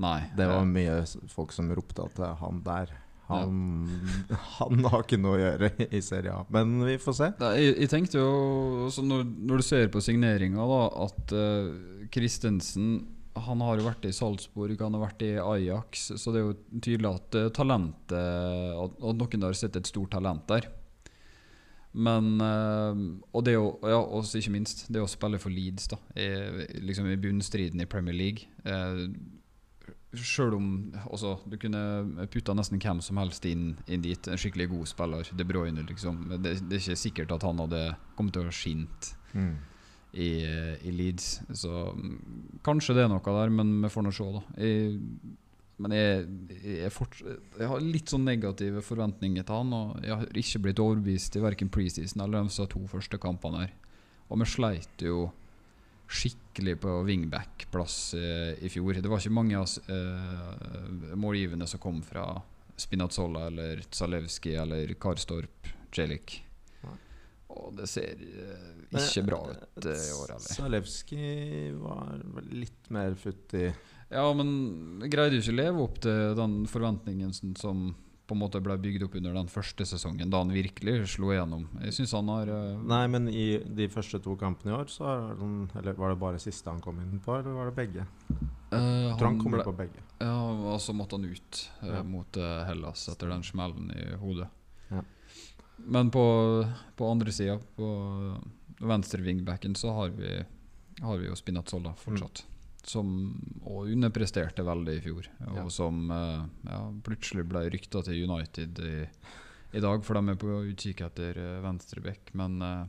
Nei. 0.00 0.18
Det 0.36 0.48
var 0.48 0.66
mye 0.68 1.02
folk 1.28 1.52
som 1.52 1.70
ropte 1.76 2.08
at 2.08 2.20
eh, 2.24 2.36
han 2.40 2.64
der 2.64 2.96
han, 3.30 3.86
han 4.58 4.88
har 4.90 5.04
ikke 5.04 5.20
noe 5.20 5.36
å 5.36 5.40
gjøre 5.40 5.70
i 5.86 6.00
Serie 6.02 6.34
A. 6.34 6.42
Men 6.50 6.80
vi 6.82 6.96
får 6.98 7.14
se. 7.14 7.28
Jeg, 7.60 7.76
jeg 7.84 7.90
tenkte 7.92 8.18
jo 8.18 8.88
når, 9.06 9.22
når 9.50 9.62
du 9.62 9.66
ser 9.68 9.86
på 9.92 10.02
signeringa, 10.02 10.66
da, 10.66 10.82
at 11.06 11.34
Kristensen, 12.10 12.10
Christensen 12.10 12.86
Han 13.46 13.62
har 13.62 13.78
jo 13.78 13.86
vært 13.86 14.08
i 14.08 14.12
Salzburg, 14.12 14.74
han 14.82 14.96
har 14.98 15.04
vært 15.04 15.22
i 15.22 15.30
Ajax, 15.38 16.08
så 16.18 16.34
det 16.34 16.40
er 16.40 16.48
jo 16.48 16.56
tydelig 16.82 17.12
at 17.12 17.38
uh, 17.38 17.46
talentet 17.54 18.18
At, 18.18 18.98
at 18.98 19.20
noen 19.22 19.46
har 19.46 19.54
sett 19.54 19.78
et 19.78 19.86
stort 19.86 20.10
talent 20.16 20.42
der. 20.50 20.66
Men 21.92 22.40
eh, 22.44 23.02
Og 23.34 23.44
det 23.46 23.56
å 23.58 23.72
Ja, 23.82 23.98
også 23.98 24.38
ikke 24.38 24.54
minst, 24.54 24.86
det 24.92 25.02
å 25.02 25.10
spille 25.10 25.40
for 25.42 25.50
Leeds, 25.54 25.88
da, 25.90 25.98
i, 26.14 26.28
liksom 26.86 27.10
i 27.10 27.18
bunnstriden 27.20 27.82
i 27.82 27.88
Premier 27.90 28.16
League. 28.16 28.46
Eh, 28.64 29.06
Sjøl 30.10 30.56
om 30.56 30.70
også, 31.06 31.36
du 31.46 31.54
kunne 31.62 32.26
putta 32.32 32.54
nesten 32.58 32.80
hvem 32.82 32.98
som 33.04 33.18
helst 33.20 33.44
inn, 33.46 33.76
inn 33.86 34.02
dit, 34.02 34.26
en 34.26 34.40
skikkelig 34.40 34.66
god 34.72 34.88
spiller, 34.90 35.28
De 35.38 35.46
Bruyne, 35.46 35.84
liksom. 35.86 36.24
Det, 36.32 36.56
det 36.66 36.80
er 36.80 36.82
ikke 36.82 36.96
sikkert 36.98 37.34
at 37.36 37.46
han 37.46 37.62
hadde 37.62 37.82
kommet 38.18 38.34
til 38.34 38.48
å 38.50 38.54
skint 38.54 39.12
i, 40.10 40.30
i 40.82 40.94
Leeds. 40.96 41.28
Så 41.54 41.70
mm, 41.94 42.58
kanskje 42.66 42.96
det 42.98 43.04
er 43.04 43.12
noe 43.12 43.22
der, 43.22 43.54
men 43.54 43.76
vi 43.84 43.92
får 43.92 44.06
nå 44.06 44.12
se, 44.16 44.26
da. 44.34 44.42
Jeg, 44.58 44.98
men 45.80 45.94
jeg, 45.96 46.24
jeg, 46.60 46.92
forts- 46.92 47.22
jeg 47.24 47.68
har 47.70 47.84
litt 47.84 48.12
sånn 48.12 48.26
negative 48.28 48.82
forventninger 48.84 49.46
til 49.48 49.62
han, 49.62 49.74
og 49.76 50.00
jeg 50.04 50.16
har 50.20 50.40
ikke 50.42 50.62
blitt 50.66 50.82
overbevist 50.82 51.38
i 51.38 51.44
verken 51.44 51.70
preseason 51.72 52.24
eller 52.24 52.48
de 52.50 52.66
to 52.74 52.82
første 52.90 53.20
kampene 53.22 53.64
her. 53.64 53.72
Og 54.28 54.42
vi 54.42 54.48
sleit 54.50 55.04
jo 55.06 55.30
skikkelig 56.10 56.76
på 56.82 56.92
wingback-plass 57.06 57.96
eh, 58.18 58.52
i 58.66 58.70
fjor. 58.72 58.98
Det 58.98 59.10
var 59.10 59.22
ikke 59.22 59.34
mange 59.34 59.58
av 59.58 59.70
eh, 59.94 61.14
målgivende 61.18 61.68
som 61.70 61.82
kom 61.82 62.00
fra 62.02 62.26
Spinazzola 62.80 63.46
eller 63.50 63.82
Zalewski 63.94 64.56
eller 64.58 64.90
Karstorp, 65.00 65.70
Celik. 65.94 66.40
Og 67.50 67.72
det 67.78 67.86
ser 67.90 68.18
eh, 68.18 68.66
ikke 68.94 69.24
bra 69.26 69.40
ut 69.50 69.86
eh, 69.86 70.02
i 70.02 70.12
år 70.16 70.34
heller. 70.34 70.50
Zalewski 70.54 71.30
var 71.78 72.20
litt 72.50 72.90
mer 72.94 73.16
futt 73.18 73.54
i 73.58 73.68
Ja, 74.10 74.26
men 74.34 75.00
greide 75.10 75.38
ikke 75.38 75.54
leve 75.54 75.82
opp 75.84 76.00
til 76.02 76.34
den 76.38 76.64
forventningen 76.66 77.34
som- 77.56 77.94
på 78.30 78.34
en 78.36 78.38
måte 78.44 78.60
ble 78.62 78.76
bygd 78.78 79.02
opp 79.02 79.14
under 79.18 79.32
den 79.34 79.48
første 79.50 79.82
sesongen, 79.84 80.30
da 80.30 80.38
han 80.38 80.52
virkelig 80.54 81.08
slo 81.16 81.32
igjennom. 81.32 81.64
Jeg 81.82 81.92
syns 81.96 82.12
han 82.14 82.28
har 82.30 82.46
eh, 82.46 82.76
Nei, 82.86 83.06
men 83.10 83.26
i 83.28 83.58
de 83.58 83.88
første 83.90 84.20
to 84.22 84.36
kampene 84.36 84.70
i 84.70 84.76
år, 84.76 84.86
så 84.86 85.08
han 85.36 85.68
Eller 85.74 85.94
var 85.98 86.10
det 86.10 86.20
bare 86.20 86.38
siste 86.38 86.70
han 86.70 86.78
kom 86.80 87.00
inn 87.02 87.18
på, 87.18 87.34
eller 87.40 87.52
var 87.58 87.70
det 87.72 87.74
begge? 87.74 88.06
Uh, 88.70 89.16
tror 89.18 89.26
han 89.32 89.40
kommer 89.40 89.64
på 89.66 89.74
begge. 89.76 89.98
Ja, 90.20 90.30
og 90.38 90.78
så 90.78 90.94
måtte 90.94 91.18
han 91.18 91.24
ut 91.26 91.70
uh, 91.82 91.88
Ja. 91.88 92.02
mot 92.06 92.36
uh, 92.38 92.64
Hellas 92.68 93.08
etter 93.10 93.28
den 93.34 93.42
smellen 93.42 93.90
i 93.98 94.14
hodet. 94.16 94.46
Ja. 94.92 95.02
Men 95.78 96.10
på, 96.14 96.22
på 96.96 97.10
andre 97.10 97.32
sida, 97.34 97.58
på 97.76 97.90
venstre 98.78 99.22
wingbacken, 99.26 99.74
så 99.74 99.90
har 99.92 100.10
vi, 100.14 100.44
har 101.02 101.18
vi 101.18 101.26
jo 101.26 101.34
Spinazzola 101.34 101.96
fortsatt. 101.98 102.44
Som 102.88 103.10
òg 103.66 103.90
underpresterte 103.92 104.64
veldig 104.64 104.94
i 104.96 105.02
fjor. 105.04 105.28
Og 105.50 105.56
Ja. 105.60 105.68
som 105.68 106.10
eh, 106.10 106.44
ja, 106.70 106.80
plutselig 107.04 107.44
ble 107.48 107.66
rykta 107.70 108.02
til 108.06 108.24
United 108.30 108.78
i, 108.80 108.94
i 109.76 109.80
dag, 109.80 110.02
for 110.04 110.14
de 110.16 110.32
er 110.32 110.40
på 110.40 110.54
utkikk 110.72 111.02
etter 111.06 111.36
uh, 111.38 111.60
venstreback. 111.62 112.32
Men 112.34 112.62
eh, 112.62 112.86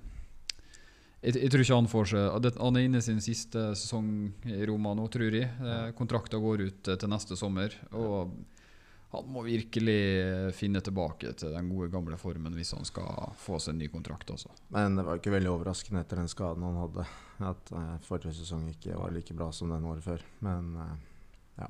jeg, 1.22 1.36
jeg 1.44 1.52
tror 1.54 1.62
ikke 1.66 1.78
han 1.78 1.92
får 1.92 2.08
seg 2.10 2.48
Han 2.58 2.78
er 2.80 2.88
inne 2.88 2.98
i 3.02 3.06
sin 3.06 3.20
siste 3.22 3.68
sesong 3.78 4.08
i 4.50 4.64
Roma 4.66 4.96
nå, 4.98 5.06
tror 5.14 5.36
jeg. 5.36 5.52
Eh, 5.62 5.92
Kontrakta 5.98 6.40
går 6.42 6.66
ut 6.70 6.88
eh, 6.90 6.98
til 6.98 7.12
neste 7.12 7.38
sommer. 7.38 7.76
Og 7.94 8.34
han 9.12 9.26
må 9.28 9.42
virkelig 9.44 10.22
eh, 10.22 10.54
finne 10.56 10.80
tilbake 10.84 11.34
til 11.36 11.52
den 11.52 11.70
gode, 11.72 11.90
gamle 11.92 12.18
formen 12.20 12.54
hvis 12.56 12.72
han 12.78 12.86
skal 12.88 13.34
få 13.40 13.60
seg 13.60 13.74
en 13.76 13.82
ny 13.84 13.88
kontrakt. 13.92 14.30
Også. 14.32 14.50
Men 14.72 14.96
det 14.96 15.04
var 15.08 15.16
ikke 15.20 15.36
veldig 15.36 15.52
overraskende 15.52 16.02
etter 16.06 16.18
den 16.22 16.32
skaden 16.32 16.64
han 16.64 16.78
hadde, 16.80 17.04
at 17.52 17.64
eh, 17.76 17.98
forrige 18.08 18.34
sesong 18.40 18.64
ikke 18.72 18.96
var 18.96 19.10
like 19.12 19.34
bra 19.36 19.52
som 19.56 19.68
den 19.74 19.88
året 19.90 20.04
før. 20.06 20.22
Men 20.48 20.64
ja. 21.60 21.68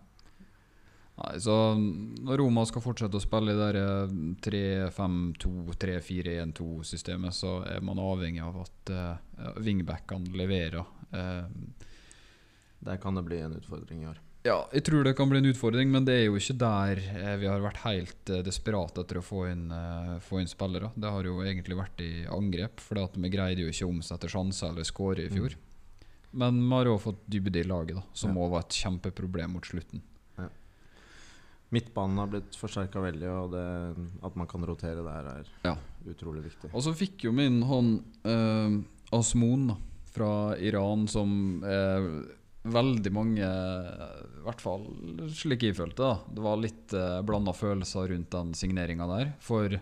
Nei, 1.22 1.34
så 1.42 1.56
når 1.78 2.38
Roma 2.44 2.62
skal 2.70 2.86
fortsette 2.86 3.18
å 3.18 3.26
spille 3.26 3.52
i 3.54 3.60
det 3.60 3.72
eh, 3.82 4.10
3-5-2-3-4-1-2-systemet, 4.46 7.34
så 7.36 7.52
er 7.66 7.82
man 7.86 8.00
avhengig 8.02 8.44
av 8.46 8.56
at 8.68 8.80
uh, 8.94 9.16
wingbackene 9.62 10.36
leverer. 10.38 10.86
Uh, 11.10 11.46
der 12.82 12.98
kan 13.02 13.16
det 13.18 13.24
bli 13.26 13.40
en 13.42 13.58
utfordring 13.58 14.00
i 14.06 14.10
år. 14.14 14.20
Ja, 14.44 14.56
jeg 14.74 14.82
tror 14.88 15.04
det 15.06 15.14
kan 15.18 15.30
bli 15.30 15.38
en 15.38 15.46
utfordring, 15.52 15.92
men 15.94 16.06
det 16.08 16.16
er 16.18 16.24
jo 16.26 16.38
ikke 16.40 16.56
der 16.58 16.98
eh, 17.14 17.36
vi 17.38 17.46
har 17.46 17.62
vært 17.62 17.84
helt 17.84 18.30
eh, 18.34 18.40
desperate 18.42 19.04
etter 19.04 19.20
å 19.20 19.26
få 19.26 19.44
inn, 19.52 19.68
eh, 19.70 20.16
få 20.26 20.40
inn 20.42 20.50
spillere. 20.50 20.90
Det 20.98 21.12
har 21.14 21.28
jo 21.30 21.36
egentlig 21.46 21.78
vært 21.78 22.02
i 22.02 22.26
angrep, 22.26 22.82
for 22.82 22.98
vi 23.22 23.30
greide 23.30 23.62
jo 23.62 23.70
ikke 23.70 23.86
å 23.86 23.92
omsette 23.94 24.32
sjanser 24.34 24.72
eller 24.74 24.88
skåre 24.88 25.28
i 25.28 25.30
fjor. 25.30 25.54
Men 26.34 26.58
vi 26.64 26.74
har 26.74 26.90
òg 26.90 27.04
fått 27.04 27.22
dybde 27.30 27.62
i 27.62 27.68
laget, 27.70 28.00
da, 28.00 28.04
som 28.18 28.34
Ja. 28.36 28.48
var 28.50 28.62
et 28.66 28.74
kjempeproblem 28.82 29.54
mot 29.54 29.64
slutten. 29.68 30.02
Midtbanen 31.72 32.18
har 32.20 32.28
blitt 32.28 32.56
forsterka 32.60 33.00
veldig, 33.00 33.28
og 33.32 33.52
det, 33.54 33.62
at 34.28 34.36
man 34.36 34.48
kan 34.48 34.66
rotere 34.68 35.04
der, 35.06 35.28
er 35.38 35.46
Ja. 35.64 35.78
utrolig 36.06 36.44
viktig. 36.50 36.74
Og 36.74 36.82
så 36.84 36.92
fikk 36.94 37.24
jo 37.24 37.32
min 37.32 37.62
hånd 37.62 38.04
eh, 38.26 38.82
Asmon 39.14 39.68
da, 39.68 39.76
fra 40.12 40.58
Iran, 40.60 41.08
som 41.08 41.64
eh, 41.64 42.26
veldig 42.62 43.12
mange 43.14 43.46
I 43.46 44.44
hvert 44.46 44.62
fall 44.62 44.84
slik 45.34 45.64
jeg 45.66 45.78
følte 45.80 46.04
da 46.04 46.12
Det 46.30 46.44
var 46.46 46.60
litt 46.62 46.94
eh, 46.94 47.22
blanda 47.26 47.56
følelser 47.58 48.12
rundt 48.12 48.30
den 48.36 48.54
signeringa 48.58 49.08
der. 49.10 49.34
For 49.42 49.80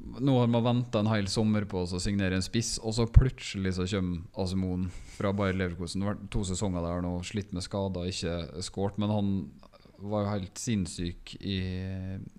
nå 0.00 0.34
har 0.38 0.48
man 0.48 0.64
venta 0.64 1.02
en 1.02 1.10
hel 1.12 1.28
sommer 1.28 1.66
på 1.68 1.82
å 1.84 2.00
signere 2.00 2.38
en 2.38 2.44
spiss, 2.44 2.78
og 2.80 2.94
så 2.96 3.04
plutselig 3.12 3.74
så 3.76 3.84
kommer 3.90 4.22
Asimon 4.40 4.86
fra 5.12 5.32
Bayer 5.36 5.58
Leverkusen. 5.58 6.00
Det 6.00 6.08
har 6.08 6.14
vært 6.14 6.30
to 6.32 6.44
sesonger 6.48 6.86
der 6.86 7.02
nå, 7.04 7.10
slitt 7.26 7.52
med 7.52 7.66
skader, 7.66 8.08
ikke 8.08 8.64
skåret. 8.64 8.96
Men 9.02 9.12
han 9.12 9.28
var 10.00 10.24
jo 10.24 10.32
helt 10.32 10.60
sinnssyk 10.60 11.34
i, 11.40 11.58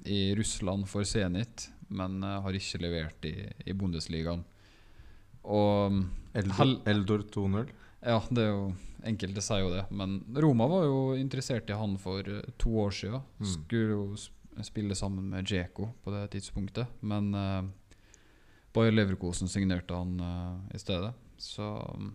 i 0.09 0.21
Russland 0.37 0.89
for 0.89 1.05
Zenit, 1.05 1.67
men 1.93 2.23
uh, 2.25 2.39
har 2.41 2.57
ikke 2.57 2.81
levert 2.81 3.29
i, 3.29 3.35
i 3.69 3.77
Bundesligaen. 3.77 4.41
Og 5.45 6.01
Eldor, 6.37 6.73
Eldor 6.89 7.25
2-0. 7.29 7.69
Ja, 8.01 8.21
det 8.29 8.45
er 8.47 8.49
jo 8.53 8.71
Enkelte 9.01 9.41
sier 9.41 9.63
jo 9.63 9.71
det, 9.73 9.81
men 9.89 10.19
Roma 10.43 10.67
var 10.69 10.83
jo 10.85 10.97
interessert 11.17 11.69
i 11.73 11.77
han 11.77 11.95
for 11.97 12.21
eh, 12.21 12.51
to 12.61 12.75
år 12.83 12.91
siden. 12.93 13.23
Mm. 13.41 13.47
Skulle 13.49 13.95
jo 13.95 14.03
spille 14.61 14.93
sammen 14.93 15.25
med 15.31 15.47
Djeko 15.49 15.87
på 16.03 16.13
det 16.13 16.27
tidspunktet, 16.35 16.85
men 17.01 17.31
uh, 17.33 17.63
Bayer 18.75 18.93
Leverkosen 18.93 19.49
signerte 19.49 19.97
han 19.97 20.21
uh, 20.21 20.59
i 20.69 20.77
stedet. 20.77 21.15
Så 21.41 21.65
um, 21.65 22.11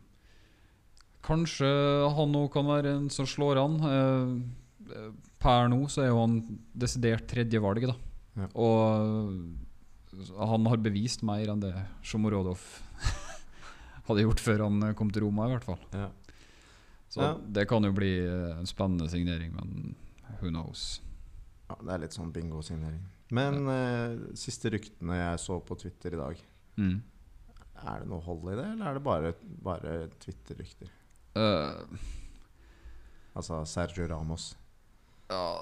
kanskje 1.27 1.67
han 2.15 2.39
òg 2.39 2.53
kan 2.55 2.71
være 2.71 2.95
en 3.01 3.11
som 3.11 3.27
slår 3.27 3.59
an. 3.65 3.77
Eh, 3.91 5.11
per 5.43 5.67
nå 5.73 5.83
så 5.91 6.05
er 6.05 6.13
jo 6.13 6.23
han 6.23 6.39
desidert 6.71 7.27
tredjevalg, 7.33 7.89
da. 7.91 7.99
Ja. 8.39 8.51
Og 8.55 10.39
han 10.39 10.71
har 10.71 10.85
bevist 10.87 11.27
mer 11.27 11.51
enn 11.51 11.67
det 11.67 11.75
Sjomorodov 12.07 12.63
hadde 14.09 14.23
gjort 14.27 14.41
før 14.43 14.63
han 14.67 14.83
eh, 14.89 14.95
kom 14.99 15.11
til 15.13 15.23
Roma, 15.27 15.47
i 15.49 15.55
hvert 15.57 15.65
fall. 15.67 15.79
Ja. 15.95 16.09
Så 17.09 17.23
Ja. 17.23 17.33
det 17.39 17.69
kan 17.71 17.85
jo 17.87 17.93
bli 17.95 18.13
eh, 18.27 18.59
en 18.59 18.67
spennende 18.67 19.09
signering, 19.11 19.53
men 19.55 19.95
who 20.41 20.51
knows. 20.51 21.01
ja, 21.69 21.77
det 21.83 21.93
er 21.95 21.99
litt 22.05 22.15
sånn 22.17 22.33
bingo-signering. 22.35 23.01
Men 23.35 23.67
eh, 23.73 24.35
siste 24.39 24.71
ryktene 24.71 25.17
jeg 25.19 25.39
så 25.43 25.61
på 25.67 25.75
Twitter 25.81 26.15
i 26.15 26.21
dag, 26.21 26.43
Mm. 26.77 26.99
er 27.89 28.01
det 28.03 28.09
noe 28.11 28.21
hold 28.21 28.45
i 28.53 28.57
det, 28.57 28.67
eller 28.75 28.87
er 28.91 28.95
det 28.99 29.03
bare, 29.05 29.31
bare 29.65 29.95
Twitter-rykter? 30.21 30.91
Uh. 31.37 31.85
Altså 33.37 33.63
Sergio 33.69 34.07
Ramos. 34.09 34.55
ja 35.29 35.59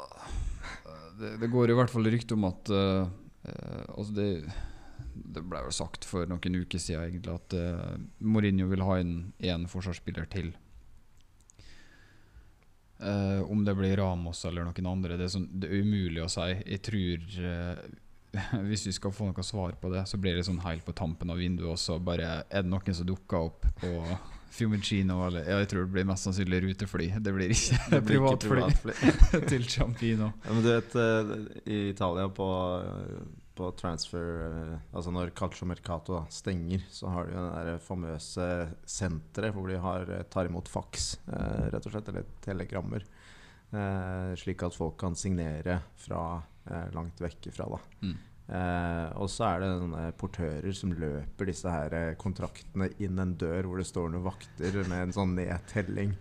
det, 1.18 1.32
det 1.40 1.48
går 1.50 1.70
i 1.70 1.74
hvert 1.78 1.90
fall 1.90 2.04
rykte 2.10 2.34
om 2.36 2.44
at 2.44 2.70
uh, 2.70 3.06
uh, 3.48 3.84
Altså, 3.96 4.12
det 4.14 4.26
det 5.14 5.44
ble 5.46 5.62
vel 5.66 5.74
sagt 5.74 6.06
for 6.08 6.28
noen 6.30 6.60
uker 6.62 6.80
siden 6.82 7.06
egentlig 7.06 7.34
at 7.34 7.56
uh, 7.56 7.96
Mourinho 8.18 8.68
vil 8.70 8.84
ha 8.86 8.98
inn 9.02 9.16
én 9.44 9.66
forsvarsspiller 9.70 10.28
til. 10.32 10.52
Uh, 13.04 13.42
om 13.50 13.64
det 13.66 13.74
blir 13.76 13.96
Ramos 13.98 14.44
eller 14.48 14.64
noen 14.64 14.86
andre, 14.88 15.18
det 15.18 15.26
er, 15.26 15.34
sånn, 15.34 15.48
det 15.50 15.68
er 15.68 15.82
umulig 15.82 16.22
å 16.24 16.30
si. 16.30 16.50
Jeg 16.62 16.82
tror 16.86 17.28
uh, 17.42 17.84
Hvis 18.68 18.86
vi 18.88 18.94
skal 18.96 19.12
få 19.14 19.28
noe 19.28 19.44
svar 19.46 19.76
på 19.78 19.90
det, 19.92 20.06
så 20.10 20.18
blir 20.18 20.34
det 20.34 20.46
sånn 20.46 20.62
helt 20.64 20.82
på 20.86 20.94
tampen 20.96 21.30
av 21.30 21.38
vinduet, 21.38 21.74
også. 21.76 22.00
bare 22.02 22.40
er 22.48 22.64
det 22.64 22.70
noen 22.70 22.96
som 22.96 23.06
dukker 23.06 23.50
opp 23.50 23.68
på 23.78 23.92
Fiumicino 24.54 25.20
eller 25.26 25.46
ja, 25.48 25.58
Jeg 25.62 25.70
tror 25.72 25.86
det 25.86 25.92
blir 25.96 26.06
mest 26.06 26.26
sannsynlig 26.28 26.60
rutefly. 26.62 27.08
Det 27.18 27.32
blir 27.34 27.54
ikke 27.54 27.78
Det 27.92 28.02
blir 28.06 28.20
ikke 28.20 28.48
privatfly 28.48 28.96
privatfly. 28.98 29.40
til 29.52 29.70
Ciampino. 29.70 30.30
Ja, 30.44 30.50
men 30.50 30.66
du 30.66 30.70
vet, 30.70 30.98
i 31.66 31.80
Italia 31.90 32.28
på, 32.30 32.50
på 33.54 33.70
transfer 33.78 34.42
eh, 34.46 34.74
Altså 34.94 35.12
når 35.14 35.32
Calcio 35.36 35.68
Mercato 35.68 36.24
stenger, 36.32 36.84
så 36.90 37.12
har 37.12 37.30
de 37.30 37.44
det 37.70 37.78
famøse 37.84 38.48
senteret 38.88 39.54
hvor 39.54 39.70
de 39.70 39.78
har, 39.80 40.10
eh, 40.10 40.26
tar 40.30 40.50
imot 40.50 40.70
faks, 40.70 41.08
eh, 41.28 41.70
rett 41.74 41.86
og 41.86 41.94
slett, 41.94 42.10
eller 42.12 42.28
telegrammer. 42.44 43.06
Eh, 43.74 44.34
slik 44.38 44.62
at 44.66 44.76
folk 44.76 44.98
kan 45.00 45.16
signere 45.18 45.80
fra 45.98 46.42
langt 46.94 47.18
vekk 47.20 47.50
ifra. 47.50 47.66
Da. 47.68 47.78
Mm. 48.08 48.14
Eh, 48.44 49.06
og 49.20 49.28
så 49.32 49.46
er 49.50 49.60
det 49.60 49.68
sånne 49.80 50.04
portører 50.20 50.74
som 50.76 50.94
løper 50.96 51.48
disse 51.48 51.68
her 51.68 52.14
kontraktene 52.20 52.90
inn 53.00 53.20
en 53.20 53.34
dør 53.40 53.68
hvor 53.68 53.80
det 53.80 53.86
står 53.88 54.10
noen 54.12 54.24
vakter 54.26 54.78
med 54.88 54.98
en 54.98 55.14
sånn 55.16 55.32
nedtelling 55.36 56.12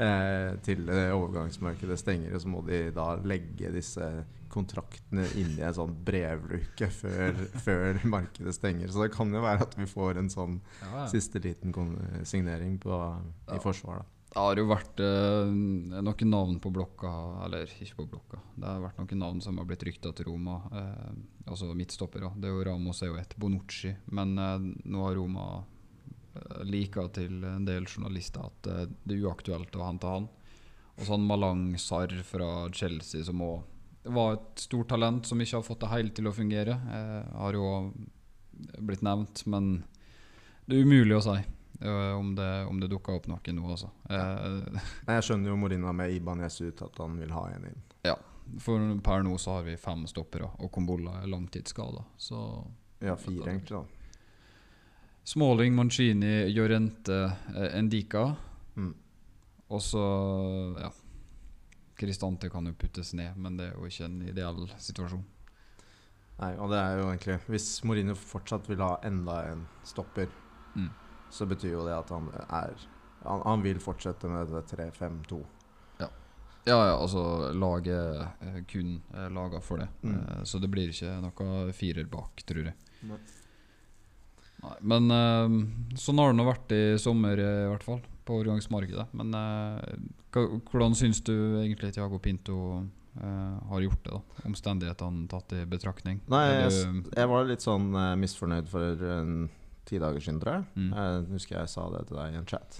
eh, 0.00 0.56
til 0.66 0.88
overgangsmarkedet 0.90 1.98
stenger. 2.00 2.34
Og 2.36 2.44
så 2.44 2.50
må 2.52 2.62
de 2.66 2.86
da 2.96 3.12
legge 3.22 3.72
disse 3.74 4.10
kontraktene 4.50 5.24
inn 5.38 5.52
i 5.58 5.62
en 5.62 5.74
sånn 5.76 5.92
brevluke 6.04 6.88
før, 6.90 7.36
før 7.66 8.00
markedet 8.10 8.54
stenger. 8.56 8.90
Så 8.90 9.04
det 9.04 9.12
kan 9.14 9.30
jo 9.34 9.42
være 9.44 9.62
at 9.68 9.76
vi 9.78 9.86
får 9.90 10.18
en 10.22 10.30
sånn 10.32 10.56
Ja, 10.82 10.88
ja. 11.04 11.04
siste 11.12 11.42
liten 11.44 11.74
signering 12.26 12.78
på, 12.82 12.90
Ja. 13.46 13.54
i 13.54 13.60
forsvar. 13.62 14.02
da 14.02 14.06
Det 14.30 14.38
har 14.42 14.56
jo 14.60 14.66
vært 14.70 15.00
eh, 15.02 15.52
noen 16.02 16.30
navn 16.30 16.58
på 16.62 16.70
blokka 16.70 17.10
Eller 17.44 17.66
ikke 17.66 17.96
på 18.02 18.08
blokka. 18.12 18.38
Det 18.56 18.66
har 18.66 18.80
vært 18.84 18.98
noen 19.02 19.18
navn 19.18 19.40
som 19.42 19.58
har 19.58 19.66
blitt 19.66 19.82
rykta 19.86 20.12
til 20.14 20.26
Roma. 20.30 20.60
Eh, 20.72 21.50
altså 21.50 21.70
midtstoppere. 21.74 22.30
Det 22.38 22.46
er 22.50 22.54
jo 22.54 22.64
Ramos 22.64 23.02
er 23.02 23.10
jo 23.10 23.16
et. 23.22 23.34
Bonucci. 23.38 23.94
Men 24.10 24.36
eh, 24.38 24.58
nå 24.86 25.06
har 25.06 25.14
Roma 25.18 25.64
lika 26.64 27.08
til 27.14 27.44
en 27.44 27.64
del 27.66 27.86
journalister 27.88 28.46
at 28.46 28.70
eh, 28.70 28.86
det 29.04 29.16
er 29.16 29.26
uaktuelt 29.26 29.76
å 29.76 29.86
hente 29.86 30.10
han. 30.10 30.28
Og 31.00 31.06
sånn 31.08 31.26
Malang 31.26 31.68
Sarr 31.80 32.12
fra 32.26 32.68
Chelsea, 32.76 33.24
som 33.24 33.42
òg 33.44 33.60
var 34.04 34.38
et 34.38 34.62
stort 34.62 34.88
talent 34.88 35.26
som 35.28 35.40
ikke 35.40 35.58
har 35.58 35.64
fått 35.66 35.82
det 35.84 35.90
helt 35.92 36.14
til 36.16 36.28
å 36.30 36.32
fungere, 36.32 36.72
eh, 36.72 37.32
har 37.36 37.56
jo 37.56 37.92
blitt 38.78 39.04
nevnt. 39.04 39.44
Men 39.46 39.82
det 40.66 40.78
er 40.78 40.86
umulig 40.88 41.18
å 41.18 41.24
si 41.24 41.36
eh, 41.36 42.12
om 42.16 42.34
det, 42.36 42.50
om 42.70 42.80
det 42.80 42.88
dukker 42.92 43.18
opp 43.18 43.28
noe 43.28 43.54
nå, 43.56 43.66
altså. 43.68 43.90
Eh, 44.08 44.80
Jeg 45.12 45.28
skjønner 45.28 45.52
jo 45.52 45.60
Morina 45.60 45.92
med 45.96 46.16
Ibanez 46.16 46.60
ut 46.62 46.82
at 46.86 47.00
han 47.02 47.20
vil 47.20 47.32
ha 47.36 47.46
en 47.52 47.70
inn. 47.72 47.86
For 48.58 48.82
per 49.04 49.22
nå 49.22 49.36
så 49.38 49.58
har 49.58 49.66
vi 49.68 49.76
fem 49.78 50.00
stoppere, 50.10 50.48
og 50.58 50.72
Kombolla 50.74 51.20
er 51.20 51.30
langtidsskada. 51.30 52.02
Så 52.18 52.40
Ja, 52.98 53.14
fire 53.16 53.46
egentlig, 53.46 53.76
da. 53.76 53.99
Smalling, 55.30 55.74
Mancini, 55.76 56.32
Jorente, 56.50 57.18
eh, 57.54 57.78
Endika. 57.78 58.24
Mm. 58.76 58.94
Og 59.70 59.82
så 59.84 60.00
ja. 60.80 60.90
Kristante 62.00 62.48
kan 62.50 62.66
jo 62.66 62.72
puttes 62.80 63.12
ned, 63.14 63.36
men 63.36 63.58
det 63.60 63.68
er 63.70 63.76
jo 63.76 63.86
ikke 63.86 64.06
en 64.08 64.20
ideell 64.26 64.64
situasjon. 64.80 65.22
Nei, 66.40 66.54
og 66.56 66.70
det 66.72 66.78
er 66.80 66.94
jo 66.96 67.08
egentlig 67.10 67.34
Hvis 67.52 67.66
Mourinho 67.84 68.14
fortsatt 68.16 68.68
vil 68.70 68.80
ha 68.80 68.94
enda 69.04 69.42
en 69.52 69.66
stopper, 69.84 70.28
Mm. 70.74 70.88
så 71.30 71.46
betyr 71.50 71.72
jo 71.74 71.84
det 71.84 71.92
at 71.98 72.08
han 72.14 72.28
er 72.48 72.74
Han, 73.24 73.40
han 73.44 73.62
vil 73.62 73.78
fortsette 73.82 74.28
med 74.30 74.48
det 74.48 74.62
3-5-2. 74.70 75.40
Ja, 76.66 76.76
ja, 76.86 76.96
altså 76.96 77.52
laget 77.56 77.88
er 78.44 78.64
kun 78.68 79.02
er 79.16 79.30
laga 79.32 79.60
for 79.60 79.76
det. 79.80 79.88
Mm. 80.02 80.14
Eh, 80.14 80.42
Så 80.44 80.58
det 80.60 80.70
blir 80.70 80.88
ikke 80.92 81.20
noe 81.20 81.72
firer 81.72 82.04
bak, 82.08 82.42
tror 82.46 82.64
jeg. 82.64 82.74
Nei. 83.02 83.18
Nei, 84.60 84.76
men 84.92 85.10
eh, 85.14 85.96
sånn 85.96 86.18
har 86.20 86.32
det 86.32 86.38
nå 86.40 86.44
vært 86.48 86.72
i 86.76 86.80
sommer, 87.00 87.38
eh, 87.40 87.62
i 87.66 87.68
hvert 87.72 87.84
fall. 87.86 88.00
På 88.28 88.36
overgangsmarkedet. 88.40 89.06
Men 89.16 89.32
eh, 89.34 89.94
hvordan 90.70 90.94
syns 90.98 91.22
du 91.26 91.32
egentlig 91.62 91.94
Tiago 91.96 92.18
Pinto 92.22 92.58
har 93.20 93.80
gjort 93.82 94.04
det? 94.06 94.12
da 94.14 94.46
Omstendighetene 94.46 95.24
tatt 95.28 95.50
i 95.58 95.64
betraktning? 95.66 96.20
Nei, 96.30 96.44
jeg, 96.46 97.00
jeg 97.16 97.28
var 97.32 97.48
litt 97.48 97.64
sånn 97.64 97.88
misfornøyd 98.20 98.68
for 98.70 99.02
en 99.16 99.48
ti 99.88 99.98
dager 99.98 100.22
siden, 100.22 100.38
tror 100.40 100.60
jeg. 100.60 100.68
Mm. 100.78 100.92
Jeg 100.94 101.24
husker 101.32 101.58
jeg 101.58 101.72
sa 101.72 101.88
det 101.90 102.04
til 102.06 102.20
deg 102.20 102.36
i 102.36 102.38
en 102.38 102.46
chat. 102.46 102.78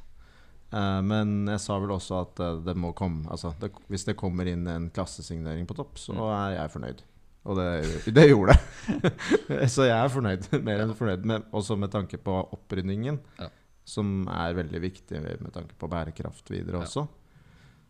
Men 1.02 1.48
jeg 1.50 1.58
sa 1.64 1.80
vel 1.82 1.90
også 1.96 2.20
at 2.22 2.40
det 2.62 2.76
må 2.78 2.92
komme 2.94 3.26
Altså, 3.34 3.50
det, 3.58 3.72
hvis 3.90 4.04
det 4.06 4.14
kommer 4.20 4.46
inn 4.46 4.62
en 4.70 4.86
klassesignering 4.94 5.66
på 5.66 5.74
topp, 5.80 5.98
så 5.98 6.14
Mm. 6.14 6.22
er 6.30 6.54
jeg 6.60 6.72
fornøyd. 6.76 7.02
Og 7.48 7.56
det, 7.56 7.68
det 8.12 8.26
gjorde 8.28 8.52
det. 8.56 9.12
så 9.74 9.86
jeg 9.88 9.96
er 9.96 10.12
fornøyd. 10.12 10.50
Mer 10.66 10.82
enn 10.84 10.92
fornøyd. 10.98 11.24
Med, 11.24 11.46
også 11.56 11.76
med 11.80 11.92
tanke 11.94 12.18
på 12.20 12.34
opprydningen, 12.52 13.20
Ja. 13.40 13.48
som 13.84 14.26
er 14.28 14.52
veldig 14.58 14.82
viktig 14.84 15.22
med 15.24 15.52
tanke 15.54 15.74
på 15.80 15.88
bærekraft 15.90 16.50
videre 16.52 16.82
Ja. 16.82 16.84
også. 16.84 17.06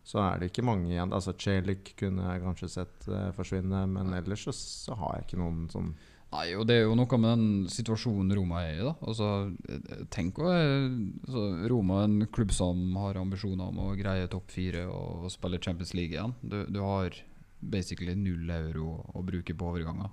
Så 0.07 0.17
er 0.23 0.39
det 0.41 0.47
ikke 0.49 0.63
mange 0.65 0.87
igjen. 0.89 1.11
Altså 1.13 1.35
Chelik 1.37 1.91
kunne 1.99 2.23
jeg 2.31 2.41
kanskje 2.41 2.69
sett 2.73 3.03
uh, 3.11 3.27
forsvinne, 3.37 3.83
men 3.91 4.15
ellers 4.17 4.47
så, 4.47 4.53
så 4.55 4.95
har 4.97 5.19
jeg 5.19 5.27
ikke 5.27 5.41
noen 5.43 5.67
sånn 5.69 5.91
Nei, 6.31 6.53
og 6.55 6.63
det 6.63 6.77
er 6.79 6.85
jo 6.85 6.93
noe 6.95 7.17
med 7.19 7.33
den 7.35 7.65
situasjonen 7.67 8.31
Roma 8.37 8.61
er 8.63 8.77
i. 8.77 8.83
da 8.87 8.93
Altså, 9.03 9.25
eh, 9.67 10.05
Tenk 10.15 10.37
å 10.39 10.45
eh, 10.47 10.85
altså, 11.27 11.41
Roma 11.67 11.97
er 11.99 12.07
en 12.07 12.27
klubb 12.31 12.53
som 12.55 12.95
har 13.01 13.19
ambisjoner 13.19 13.67
om 13.67 13.81
å 13.83 13.89
greie 13.99 14.29
topp 14.31 14.47
fire 14.55 14.85
og, 14.87 15.25
og 15.27 15.33
spille 15.33 15.59
Champions 15.59 15.91
League 15.93 16.15
igjen. 16.15 16.31
Du, 16.39 16.55
du 16.71 16.79
har 16.79 17.19
basically 17.61 18.15
null 18.15 18.49
euro 18.49 19.05
å 19.13 19.23
bruke 19.25 19.53
på 19.57 19.65
overganger. 19.71 20.09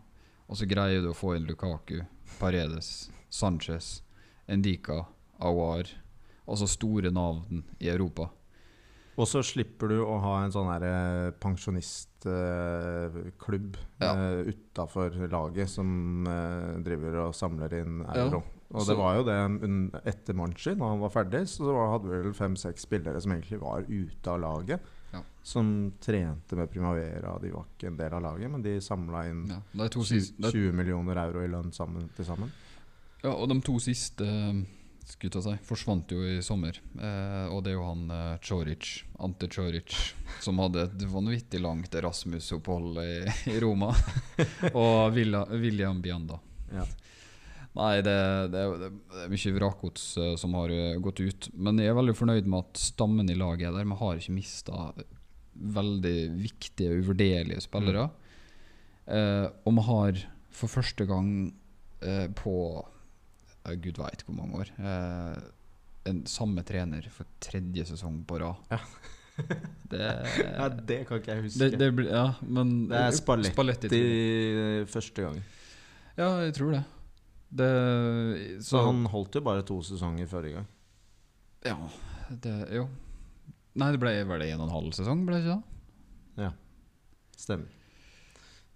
Og 0.49 0.57
så 0.57 0.67
greier 0.69 1.03
du 1.05 1.11
å 1.11 1.15
få 1.17 1.35
inn 1.37 1.47
Lukaku, 1.49 2.01
Paredes, 2.39 3.11
Sanchez, 3.29 4.03
Endika, 4.49 5.05
Awar. 5.45 5.85
Altså 6.49 6.67
store 6.71 7.11
navn 7.13 7.65
i 7.79 7.89
Europa. 7.93 8.31
Og 9.19 9.27
så 9.27 9.43
slipper 9.43 9.89
du 9.91 9.99
å 10.05 10.19
ha 10.23 10.45
en 10.45 10.53
sånn 10.55 10.69
eh, 10.79 11.31
pensjonistklubb 11.43 13.77
Ja. 14.01 14.13
uh, 14.15 14.47
utafor 14.47 15.11
laget 15.29 15.69
som 15.73 16.27
eh, 16.31 16.79
driver 16.87 17.17
og 17.27 17.35
samler 17.35 17.75
inn 17.81 18.05
Ja. 18.07 18.29
Og 18.71 18.83
Så- 18.83 18.93
det 18.93 18.99
var 18.99 19.15
jo 19.17 19.25
det 19.25 20.03
etter 20.05 20.35
Monchi, 20.37 20.75
når 20.75 20.89
han 20.91 21.01
var 21.01 21.11
ferdig, 21.11 21.43
så 21.49 21.73
hadde 21.91 22.11
vi 22.11 22.23
vel 22.23 22.35
fem-seks 22.37 22.85
spillere 22.85 23.21
som 23.21 23.33
egentlig 23.33 23.61
var 23.61 23.85
ute 23.89 24.29
av 24.29 24.41
laget. 24.41 24.81
Ja. 25.13 25.23
Som 25.43 25.93
trente 26.01 26.57
med 26.57 26.71
Primavera. 26.71 27.39
De 27.41 27.51
var 27.51 27.65
ikke 27.65 27.87
en 27.89 27.97
del 27.97 28.13
av 28.13 28.23
laget, 28.23 28.51
men 28.51 28.63
de 28.63 28.75
samla 28.81 29.23
inn 29.31 29.47
Ja, 29.49 29.63
de 29.73 29.89
to 29.89 30.03
20, 30.03 30.21
siste, 30.21 30.43
de 30.43 30.53
20 30.53 30.73
millioner 30.77 31.17
euro 31.17 31.41
i 31.41 31.49
lønn 31.49 31.73
sammen, 31.73 32.11
til 32.15 32.27
sammen. 32.27 32.51
Ja, 33.25 33.31
og 33.33 33.49
de 33.49 33.61
to 33.65 33.79
siste 33.81 34.27
å 34.29 35.43
si, 35.43 35.55
forsvant 35.65 36.13
jo 36.13 36.21
i 36.21 36.43
sommer. 36.45 36.77
Eh, 37.01 37.47
og 37.49 37.65
det 37.65 37.73
er 37.73 37.79
jo 37.79 37.87
han 37.89 38.11
eh, 38.11 38.39
Choric, 38.45 39.05
Ante 39.19 39.49
Choric, 39.49 39.97
som 40.45 40.59
hadde 40.59 40.83
et 40.85 41.07
vanvittig 41.09 41.63
langt 41.65 41.91
Erasmus-opphold 41.97 43.01
i, 43.01 43.53
i 43.55 43.59
Roma. 43.65 43.95
og 44.75 45.15
Villa, 45.17 45.47
William 45.49 46.03
Bianda. 46.05 46.39
Ja. 46.71 46.85
Nei, 47.79 48.01
det, 48.03 48.15
det, 48.51 48.63
det 48.81 48.89
er 49.23 49.31
mye 49.31 49.55
vrakgods 49.55 50.07
eh, 50.19 50.33
som 50.41 50.57
har 50.59 50.73
eh, 50.75 50.97
gått 51.03 51.21
ut. 51.23 51.49
Men 51.55 51.79
jeg 51.79 51.93
er 51.93 51.99
veldig 51.99 52.17
fornøyd 52.19 52.49
med 52.51 52.65
at 52.67 52.81
stammen 52.83 53.31
i 53.31 53.37
laget 53.39 53.69
er 53.71 53.77
der. 53.77 53.87
Vi 53.87 53.99
har 54.01 54.19
ikke 54.19 54.35
mista 54.35 54.89
veldig 55.79 56.17
viktige, 56.39 56.97
uvurderlige 57.03 57.63
spillere. 57.63 58.09
Eh, 59.07 59.47
og 59.63 59.79
vi 59.79 59.87
har 59.91 60.25
for 60.59 60.73
første 60.73 61.07
gang 61.09 61.31
eh, 62.03 62.27
på 62.35 62.57
eh, 62.83 63.77
Gud 63.79 64.03
veit 64.03 64.27
hvor 64.27 64.37
mange 64.41 64.65
år 64.65 64.75
eh, 64.79 65.39
en 66.11 66.25
samme 66.31 66.65
trener 66.67 67.07
for 67.13 67.31
tredje 67.43 67.87
sesong 67.93 68.23
på 68.27 68.41
rad. 68.43 68.75
Ja. 68.75 68.83
det, 69.93 70.05
ja, 70.43 70.67
det 70.67 71.03
kan 71.07 71.21
ikke 71.21 71.35
jeg 71.37 71.45
huske. 71.47 71.71
det, 71.79 71.91
det 71.95 72.09
Ja, 72.11 72.33
men 72.43 72.89
Det 72.91 73.03
er 73.07 73.13
Spalletti, 73.15 74.01
jeg. 74.03 74.89
første 74.91 75.29
gang. 75.29 75.43
Ja, 76.19 76.33
jeg 76.43 76.57
tror 76.59 76.75
det. 76.75 76.87
Det 77.51 78.63
Så 78.65 78.83
han 78.85 79.05
holdt 79.09 79.39
jo 79.39 79.41
bare 79.45 79.63
to 79.67 79.79
sesonger 79.83 80.29
forrige 80.29 80.59
gang. 80.61 80.67
Ja, 81.65 81.77
det 82.31 82.57
Jo. 82.77 82.89
Nei, 83.79 83.93
det 83.95 84.01
ble 84.03 84.13
vel 84.27 84.43
en 84.43 84.61
og 84.61 84.67
en 84.69 84.75
halv 84.75 84.95
sesong, 84.97 85.25
ble 85.27 85.39
det 85.39 85.45
ikke 85.47 85.59
det? 85.59 85.65
Stemmer. 87.39 87.69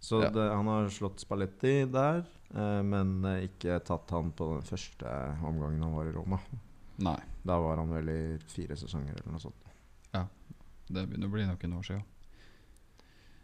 Så 0.02 0.20
Ja. 0.22 0.30
det, 0.30 0.44
han 0.54 0.66
har 0.66 0.86
slått 0.90 1.18
Spalletti 1.22 1.90
der, 1.90 2.24
eh, 2.54 2.82
men 2.82 3.24
eh, 3.24 3.48
ikke 3.48 3.80
tatt 3.84 4.10
han 4.10 4.30
på 4.30 4.54
den 4.54 4.62
første 4.62 5.06
omgangen 5.42 5.82
han 5.82 5.94
var 5.94 6.06
i 6.06 6.12
Roma. 6.14 6.38
Nei. 6.98 7.18
Da 7.44 7.58
var 7.58 7.76
han 7.78 7.90
vel 7.90 8.08
i 8.08 8.38
fire 8.46 8.76
sesonger 8.78 9.14
eller 9.18 9.32
noe 9.32 9.40
sånt. 9.42 9.58
Det 10.92 11.06
begynner 11.08 11.30
å 11.30 11.32
bli 11.32 11.44
noen 11.46 11.74
år 11.78 11.84
siden. 11.86 12.02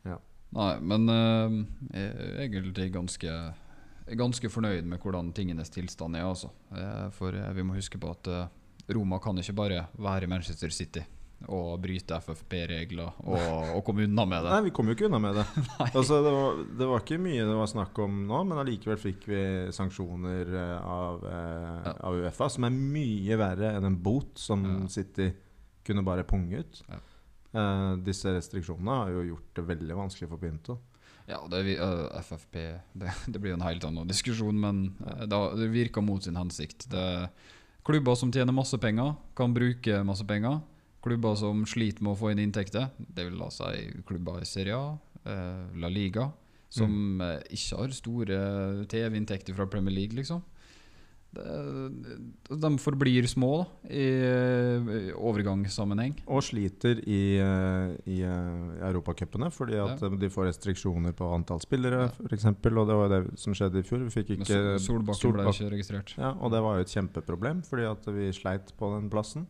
Ja. 0.05 0.19
Nei, 0.53 0.73
men 0.81 1.09
eh, 1.09 2.45
egentlig 2.45 2.93
ganske 2.93 3.31
ganske 4.17 4.49
fornøyd 4.51 4.85
med 4.89 5.01
hvordan 5.03 5.33
tingenes 5.37 5.71
tilstand 5.75 6.17
er. 6.17 6.25
Altså. 6.31 6.51
Eh, 6.73 7.11
For 7.17 7.35
eh, 7.35 7.53
vi 7.57 7.63
må 7.67 7.75
huske 7.77 7.99
på 8.01 8.11
at 8.15 8.27
eh, 8.33 8.49
Roma 8.95 9.19
kan 9.21 9.37
ikke 9.39 9.53
bare 9.59 9.87
være 9.99 10.27
Manchester 10.31 10.71
City. 10.73 11.03
og 11.47 11.77
bryte 11.79 12.17
FFP-regler 12.19 13.13
og, 13.23 13.75
og 13.77 13.85
komme 13.87 14.03
unna 14.09 14.25
med 14.27 14.43
det. 14.43 14.51
Nei, 14.51 14.63
vi 14.65 14.71
kom 14.75 14.89
jo 14.91 14.95
ikke 14.97 15.07
unna 15.07 15.21
med 15.23 15.37
det. 15.39 15.45
altså, 15.95 16.17
det, 16.25 16.33
var, 16.35 16.57
det 16.81 16.89
var 16.91 17.05
ikke 17.05 17.19
mye 17.23 17.45
det 17.47 17.55
var 17.61 17.69
snakk 17.71 18.01
om 18.03 18.17
nå, 18.27 18.41
men 18.49 18.59
allikevel 18.59 18.99
fikk 18.99 19.29
vi 19.31 19.43
sanksjoner 19.77 20.51
av, 20.81 21.23
eh, 21.31 21.93
av 22.09 22.19
Uefa, 22.19 22.49
som 22.51 22.67
er 22.67 22.75
mye 22.75 23.39
verre 23.39 23.71
enn 23.77 23.87
en 23.87 24.01
bot 24.03 24.35
som 24.43 24.65
Ja. 24.67 24.81
City 24.91 25.29
kunne 25.87 26.03
bare 26.05 26.25
punge 26.27 26.59
ut. 26.65 26.83
Ja. 26.91 26.99
Eh, 27.55 27.93
disse 28.05 28.35
restriksjonene 28.35 28.97
har 29.05 29.15
jo 29.15 29.23
gjort 29.31 29.55
det 29.61 29.67
veldig 29.71 29.95
vanskelig 30.03 30.29
for 30.35 30.43
Pinto. 30.43 30.81
Ja, 31.29 31.43
det, 31.51 31.63
vi- 31.67 31.79
øh, 31.79 32.09
FFP 32.23 32.57
det, 32.93 33.13
det 33.33 33.39
blir 33.39 33.53
jo 33.53 33.61
en 33.61 33.67
helt 33.67 33.85
annen 33.85 34.09
diskusjon, 34.09 34.57
men 34.61 34.97
uh, 35.05 35.27
det, 35.29 35.41
det 35.61 35.71
virker 35.75 36.05
mot 36.05 36.25
sin 36.25 36.39
hensikt. 36.41 36.89
Det, 36.93 37.29
klubber 37.85 38.17
som 38.17 38.33
tjener 38.33 38.53
masse 38.57 38.79
penger, 38.81 39.15
kan 39.37 39.55
bruke 39.55 40.03
masse 40.05 40.25
penger. 40.29 40.61
Klubber 41.05 41.37
som 41.39 41.63
sliter 41.69 42.05
med 42.05 42.17
å 42.17 42.19
få 42.19 42.33
inn 42.33 42.43
inntekter, 42.43 42.91
det 42.99 43.29
vil 43.29 43.39
da 43.41 43.49
si 43.55 43.87
klubber 44.09 44.41
i 44.43 44.49
Serie 44.49 44.77
A, 44.77 44.97
uh, 45.29 45.79
La 45.79 45.93
Liga, 45.93 46.31
som 46.69 46.91
mm. 47.21 47.53
ikke 47.57 47.79
har 47.79 47.95
store 47.97 48.39
TV-inntekter 48.93 49.57
fra 49.57 49.69
Premier 49.71 49.95
League, 49.95 50.17
liksom. 50.17 50.43
Det, 51.29 51.45
de 52.49 52.69
forblir 52.81 53.27
små 53.29 53.51
da, 53.61 53.93
i, 53.93 54.05
overgangssammenheng. 55.13 56.15
Og 56.27 56.41
sliter 56.47 57.03
i, 57.05 57.19
eh, 57.37 57.91
i 58.09 58.23
eh, 58.25 58.87
europacupene 58.89 59.51
fordi 59.53 59.77
at 59.77 60.01
Ja. 60.01 60.09
eh, 60.09 60.17
de 60.23 60.31
får 60.33 60.49
restriksjoner 60.49 61.13
på 61.13 61.29
antall 61.35 61.61
spillere, 61.61 62.07
Ja. 62.09 62.29
eksempel 62.33 62.79
Og 62.79 62.89
det 62.89 62.97
var 62.97 63.09
det 63.13 63.39
som 63.39 63.53
skjedde 63.53 63.79
i 63.79 63.83
fjor. 63.83 63.99
Vi 64.09 64.11
fikk 64.23 64.31
ikke 64.39 64.79
Sol- 64.81 65.05
Solbakken 65.05 65.33
ble 65.35 65.45
ikke 65.53 65.71
registrert. 65.71 66.17
Ja, 66.17 66.33
og 66.33 66.51
det 66.51 66.63
var 66.63 66.77
jo 66.77 66.81
et 66.81 66.95
kjempeproblem, 66.97 67.63
fordi 67.63 67.85
at 67.91 68.05
vi 68.07 68.33
sleit 68.33 68.73
på 68.79 68.95
den 68.99 69.11
plassen. 69.11 69.47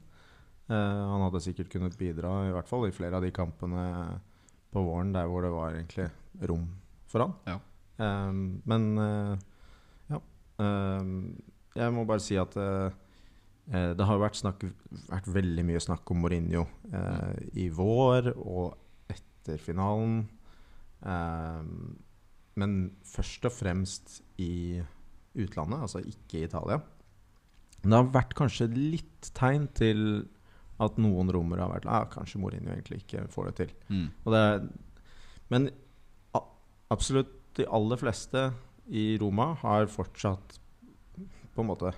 Eh, 0.69 0.75
han 0.75 1.31
hadde 1.31 1.41
sikkert 1.41 1.71
kunnet 1.71 1.97
bidra, 1.97 2.49
i 2.49 2.53
hvert 2.53 2.69
fall 2.69 2.87
i 2.87 2.91
flere 2.91 3.15
av 3.15 3.23
de 3.23 3.31
kampene 3.31 4.21
på 4.73 4.83
våren 4.85 5.13
der 5.13 5.27
hvor 5.27 5.43
det 5.43 5.51
var 5.55 5.73
egentlig 5.73 6.11
rom 6.43 6.69
for 7.07 7.21
han. 7.21 7.35
Ja. 7.47 7.61
Eh, 8.01 8.33
men 8.67 8.99
eh, 8.99 9.39
ja. 10.11 10.21
Jeg 11.79 11.95
må 11.95 12.05
bare 12.09 12.23
si 12.23 12.37
at 12.41 12.57
eh, 12.59 12.97
eh, 13.73 13.93
det 13.99 14.09
har 14.09 14.21
vært, 14.21 14.41
snakk, 14.41 14.67
vært 15.11 15.31
veldig 15.39 15.65
mye 15.69 15.83
snakk 15.83 16.11
om 16.13 16.23
Mourinho 16.25 16.67
eh, 16.91 17.39
i 17.65 17.69
vår 17.75 18.33
og 18.35 19.13
etter 19.15 19.61
finalen. 19.63 20.21
Eh, 21.07 21.67
men 22.59 22.79
først 23.07 23.47
og 23.47 23.55
fremst 23.55 24.19
i 24.43 24.81
utlandet, 25.39 25.85
altså 25.85 26.03
ikke 26.03 26.41
i 26.41 26.47
Italia. 26.49 26.81
Men 27.83 27.93
det 27.93 28.01
har 28.01 28.13
vært 28.17 28.35
kanskje 28.39 28.73
litt 28.75 29.31
tegn 29.39 29.69
til 29.79 30.03
at 30.83 30.99
noen 30.99 31.31
romere 31.35 31.65
har 31.65 31.73
vært 31.73 31.89
ah, 31.91 32.05
Kanskje 32.11 32.39
Mourinho 32.43 32.71
egentlig 32.71 33.01
ikke 33.03 33.25
får 33.31 33.49
det 33.49 33.55
til. 33.63 33.73
Mm. 33.91 34.05
Det 34.31 34.43
men 35.49 35.71
absolutt 36.93 37.35
de 37.59 37.67
aller 37.73 38.01
fleste 38.01 38.49
i 38.89 39.17
Roma 39.21 39.53
har 39.63 39.89
fortsatt 39.93 40.59
på 41.59 41.67
en 41.67 41.73
måte 41.73 41.93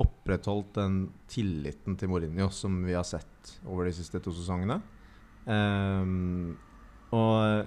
opprettholdt 0.00 0.76
den 0.78 1.00
tilliten 1.28 1.96
til 2.00 2.10
Mourinho 2.12 2.48
som 2.54 2.78
vi 2.86 2.96
har 2.96 3.04
sett 3.08 3.56
over 3.66 3.88
de 3.88 3.94
siste 3.96 4.20
to 4.22 4.32
sesongene. 4.36 4.78
Um, 5.44 6.56
og 7.16 7.66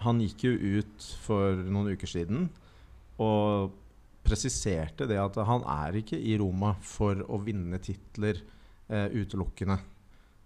han 0.00 0.22
gikk 0.24 0.46
jo 0.48 0.80
ut 0.80 1.06
for 1.22 1.60
noen 1.60 1.92
uker 1.94 2.08
siden 2.10 2.48
og 3.20 3.76
presiserte 4.24 5.06
det 5.08 5.18
at 5.20 5.36
han 5.46 5.64
er 5.68 6.00
ikke 6.00 6.18
i 6.18 6.36
Roma 6.40 6.74
for 6.84 7.20
å 7.28 7.40
vinne 7.44 7.80
titler 7.82 8.38
eh, 8.88 9.08
utelukkende. 9.12 9.76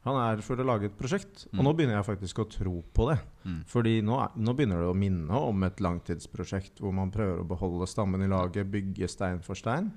Han 0.05 0.17
er 0.21 0.43
for 0.45 0.57
å 0.61 0.65
lage 0.67 0.85
et 0.91 0.99
prosjekt. 0.99 1.47
Og 1.53 1.61
Mm. 1.61 1.65
nå 1.65 1.73
begynner 1.77 1.97
jeg 1.97 2.05
faktisk 2.17 2.39
å 2.43 2.49
tro 2.51 2.83
på 2.93 3.07
det. 3.11 3.19
Mm. 3.47 3.65
Fordi 3.67 4.03
nå, 4.03 4.19
nå 4.37 4.55
begynner 4.55 4.83
det 4.85 4.91
å 4.93 4.97
minne 4.97 5.31
om 5.33 5.63
et 5.65 5.77
langtidsprosjekt 5.81 6.79
hvor 6.81 6.93
man 6.93 7.11
prøver 7.11 7.41
å 7.41 7.49
beholde 7.49 7.87
stammen 7.89 8.21
i 8.23 8.29
laget, 8.29 8.71
bygge 8.71 9.09
stein 9.09 9.41
for 9.41 9.55
stein. 9.55 9.93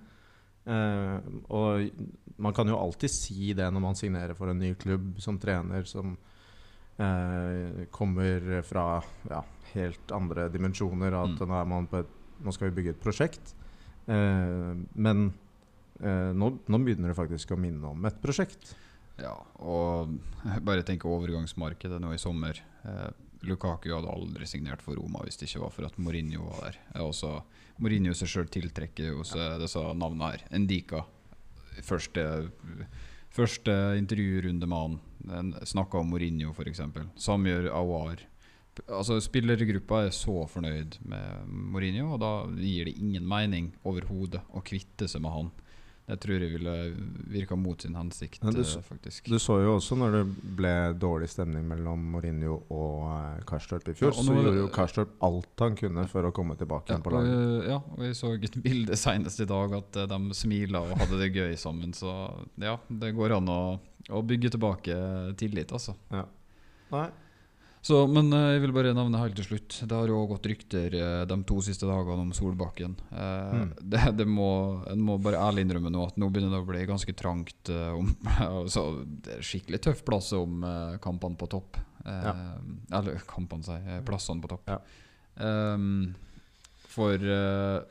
Eh, 0.66 1.20
og 1.49 1.91
man 2.38 2.53
kan 2.53 2.68
jo 2.68 2.78
alltid 2.80 3.10
si 3.10 3.53
det 3.53 3.68
når 3.72 3.82
man 3.82 3.95
signerer 3.95 4.34
for 4.36 4.47
en 4.51 4.60
ny 4.60 4.74
klubb 4.76 5.20
som 5.20 5.38
trener 5.39 5.84
som 5.88 6.18
eh, 6.99 7.86
kommer 7.91 8.62
fra 8.66 9.01
ja, 9.30 9.43
helt 9.74 10.12
andre 10.12 10.47
dimensjoner. 10.49 11.14
At 11.14 11.38
Mm. 11.39 11.47
nå, 11.47 11.68
man 11.68 11.88
på 11.88 11.99
et, 11.99 12.08
nå 12.43 12.51
skal 12.53 12.72
vi 12.72 12.82
bygge 12.82 12.89
et 12.95 13.01
prosjekt. 13.03 13.53
Eh, 14.08 14.74
men 14.95 15.34
eh, 16.01 16.32
nå, 16.34 16.60
nå 16.68 16.80
begynner 16.84 17.10
det 17.14 17.16
faktisk 17.18 17.51
å 17.51 17.60
minne 17.60 17.84
om 17.91 18.05
et 18.05 18.22
prosjekt. 18.22 18.74
Ja, 19.22 19.34
og 19.65 20.13
bare 20.68 20.86
tenk 20.86 21.05
overgangsmarkedet 21.09 21.99
nå 22.01 22.13
i 22.13 22.22
sommer. 22.22 22.59
Eh, 22.86 23.09
Lukaku 23.47 23.91
hadde 23.93 24.09
aldri 24.11 24.47
signert 24.49 24.82
for 24.86 24.97
Roma 24.97 25.22
hvis 25.26 25.38
det 25.39 25.49
ikke 25.49 25.63
var 25.65 25.74
for 25.74 25.88
at 25.89 25.97
Mourinho 26.01 26.47
var 26.49 26.68
der. 26.70 26.80
Eh, 26.95 27.03
Også, 27.05 27.34
Mourinho 27.82 28.13
seg 28.18 28.32
sjøl 28.32 28.49
tiltrekker 28.53 29.11
jo 29.13 29.26
seg 29.28 29.59
disse 29.61 29.82
navnene 29.97 30.32
her. 30.34 30.45
Endika. 30.57 31.03
Første, 31.86 32.24
første 33.34 33.74
intervjurunde 33.99 34.65
med 34.70 34.97
han 35.30 35.53
snakka 35.65 35.99
om 36.01 36.09
Mourinho, 36.13 36.53
f.eks. 36.55 36.82
Samgjør 37.22 37.70
Awar. 37.76 38.24
Altså 38.86 39.18
Spillergruppa 39.22 40.03
er 40.05 40.13
så 40.13 40.43
fornøyd 40.49 40.99
med 41.09 41.47
Mourinho, 41.49 42.11
og 42.13 42.20
da 42.22 42.32
gir 42.61 42.86
det 42.89 42.97
ingen 43.01 43.26
mening 43.30 43.72
overhodet 43.88 44.43
å 44.53 44.61
kvitte 44.65 45.09
seg 45.09 45.24
med 45.26 45.34
han. 45.34 45.49
Det 46.08 46.16
tror 46.24 46.39
det 46.39 46.47
ville 46.53 46.74
virka 47.28 47.55
mot 47.60 47.82
sin 47.84 47.95
hensikt, 47.95 48.39
du 48.41 48.62
eh, 48.62 48.82
faktisk. 48.82 49.26
Du 49.28 49.36
så 49.43 49.58
jo 49.60 49.74
også 49.76 49.97
når 49.99 50.14
det 50.16 50.22
ble 50.55 50.72
dårlig 50.95 51.28
stemning 51.28 51.66
mellom 51.68 52.05
Mourinho 52.14 52.62
og 52.72 53.01
uh, 53.10 53.41
Karstorp 53.49 53.89
i 53.91 53.95
fjor, 53.97 54.14
Ja, 54.14 54.24
så 54.24 54.38
gjorde 54.38 54.53
jo 54.62 54.70
Karstorp 54.72 55.18
alt 55.28 55.66
han 55.66 55.76
kunne 55.76 56.05
for 56.08 56.24
å 56.24 56.32
komme 56.32 56.55
tilbake 56.55 56.95
Ja, 56.95 57.01
på 57.03 57.12
laget. 57.12 57.36
eh, 57.36 57.68
ja, 57.74 57.82
og 57.84 58.05
jeg 58.08 58.16
så 58.16 58.32
et 58.39 58.55
bilde 58.70 58.95
senest 58.95 59.43
i 59.43 59.49
dag 59.51 59.76
at 59.82 59.99
eh, 59.99 60.08
de 60.14 60.39
smila 60.39 60.86
og 60.88 60.95
hadde 61.03 61.20
det 61.20 61.30
gøy 61.36 61.58
sammen. 61.60 61.91
Så 61.91 62.16
ja, 62.55 62.78
det 62.88 63.12
går 63.20 63.36
an 63.41 63.51
å, 63.51 63.60
å 64.08 64.24
bygge 64.24 64.55
tilbake 64.55 64.95
tillit, 65.43 65.76
altså. 65.76 65.97
Nei, 66.16 66.24
Så, 67.88 68.01
men 68.11 68.33
eh, 68.35 68.49
jeg 68.57 68.65
vil 68.65 68.73
bare 68.75 68.91
nevne 68.95 69.19
helt 69.21 69.38
til 69.39 69.45
slutt. 69.47 69.77
Det 69.88 69.95
har 69.95 70.09
jo 70.11 70.19
gått 70.27 70.47
rykter 70.49 70.95
eh, 70.97 71.21
de 71.29 71.38
to 71.47 71.61
siste 71.63 71.88
dagene 71.88 72.25
om 72.25 72.33
Solbakken. 72.35 72.97
Eh, 73.11 73.35
Mm. 73.47 73.69
det, 73.93 74.01
det 74.17 74.25
må, 74.27 74.49
en 74.91 75.03
må 75.07 75.15
bare 75.23 75.39
ærlig 75.39 75.63
innrømme 75.63 75.91
nå 75.93 76.01
at 76.09 76.17
nå 76.19 76.27
begynner 76.33 76.51
det 76.51 76.59
å 76.59 76.67
bli 76.67 76.81
ganske 76.89 77.13
trangt. 77.15 77.69
om, 77.69 78.09
altså, 78.43 78.83
det 79.05 79.38
er 79.38 79.45
skikkelig 79.45 79.79
tøff 79.85 80.01
plass 80.07 80.33
om 80.35 80.65
kampene 81.03 81.39
på 81.39 81.47
topp. 81.51 81.79
Ja. 82.03 82.33
Eller 82.97 83.21
kampene, 83.29 83.63
sier. 83.63 84.03
Plassene 84.07 84.43
på 84.43 84.51
topp. 84.51 84.67
Ja. 84.71 84.81
Um, 85.38 86.15
for 86.91 87.13
uh, 87.21 87.85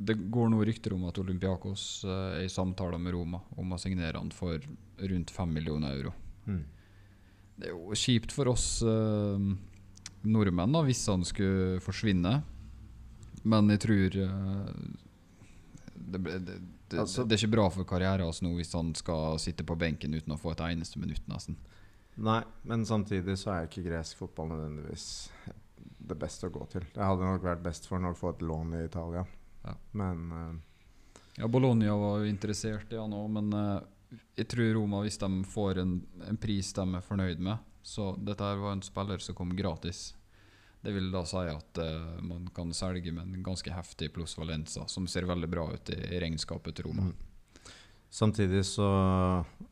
det 0.00 0.16
går 0.32 0.50
nå 0.50 0.62
rykter 0.64 0.96
om 0.96 1.06
at 1.10 1.18
Olympiakos 1.20 1.86
uh, 2.08 2.40
er 2.40 2.46
i 2.46 2.52
samtaler 2.52 3.00
med 3.02 3.14
Roma 3.14 3.42
om 3.60 3.76
å 3.76 3.80
signere 3.80 4.18
han 4.18 4.32
for 4.34 4.58
rundt 4.98 5.34
5 5.34 5.56
millioner 5.58 5.98
euro. 6.00 6.14
mm. 6.48 6.62
Det 7.60 7.68
er 7.68 7.74
jo 7.76 7.96
kjipt 7.98 8.32
for 8.32 8.48
oss 8.52 8.66
eh, 8.86 9.42
nordmenn 10.30 10.72
da, 10.76 10.80
hvis 10.86 11.02
han 11.10 11.24
skulle 11.28 11.80
forsvinne. 11.84 12.38
Men 13.44 13.68
jeg 13.72 13.80
tror 13.84 14.16
eh, 14.24 14.70
det, 15.94 16.20
ble- 16.20 16.38
det, 16.44 16.58
det, 16.90 16.98
Altså- 17.00 17.24
det 17.28 17.36
er 17.36 17.42
ikke 17.44 17.54
bra 17.56 17.66
for 17.72 17.84
karrieren 17.88 18.24
hans 18.26 18.40
nå 18.44 18.54
hvis 18.56 18.72
han 18.76 18.94
skal 18.98 19.36
sitte 19.42 19.64
på 19.68 19.76
benken 19.78 20.16
uten 20.16 20.34
å 20.34 20.40
få 20.40 20.54
et 20.56 20.64
eneste 20.70 21.00
minutt, 21.02 21.22
nesten. 21.30 21.56
Nei, 22.20 22.40
men 22.68 22.82
samtidig 22.84 23.36
så 23.40 23.52
er 23.54 23.68
ikke 23.68 23.84
gresk 23.86 24.18
fotball 24.18 24.50
nødvendigvis 24.50 25.04
det 26.10 26.16
beste 26.18 26.48
å 26.48 26.52
gå 26.52 26.64
til. 26.72 26.84
Det 26.92 27.04
hadde 27.06 27.28
nok 27.28 27.44
vært 27.46 27.62
best 27.64 27.86
for 27.86 27.96
ham 28.00 28.10
å 28.10 28.16
få 28.18 28.32
et 28.34 28.42
lån 28.44 28.74
i 28.80 28.82
Italia. 28.88 29.22
Ja. 29.64 29.76
Men 30.00 30.26
eh, 30.32 31.22
Ja, 31.38 31.46
Bologna 31.48 31.94
var 31.96 32.18
jo 32.24 32.28
interessert 32.28 32.90
i 32.92 32.98
han 32.98 33.14
òg, 33.16 33.28
men 33.36 33.52
eh, 33.56 33.80
jeg 34.36 34.48
tror 34.50 34.72
Roma, 34.74 35.02
hvis 35.04 35.18
de 35.20 35.28
får 35.46 35.82
en, 35.82 35.98
en 36.28 36.38
pris 36.40 36.72
de 36.76 36.86
er 36.96 37.04
fornøyd 37.06 37.42
med 37.42 37.66
Så 37.86 38.12
dette 38.18 38.44
her 38.44 38.58
var 38.60 38.76
en 38.76 38.84
spiller 38.84 39.22
som 39.22 39.36
kom 39.38 39.54
gratis. 39.56 40.10
Det 40.80 40.92
vil 40.94 41.10
da 41.12 41.22
si 41.28 41.42
at 41.48 41.80
uh, 41.80 42.20
man 42.24 42.48
kan 42.56 42.72
selge 42.76 43.12
med 43.12 43.28
en 43.28 43.44
ganske 43.44 43.72
heftig 43.72 44.10
pluss 44.14 44.36
Valenza, 44.38 44.86
som 44.88 45.06
ser 45.08 45.28
veldig 45.28 45.48
bra 45.50 45.66
ut 45.74 45.92
i, 45.92 45.98
regnskapet 46.22 46.76
til 46.76 46.88
Roma. 46.88 47.10
mm. 47.10 47.74
samtidig 48.10 48.64
så 48.66 48.88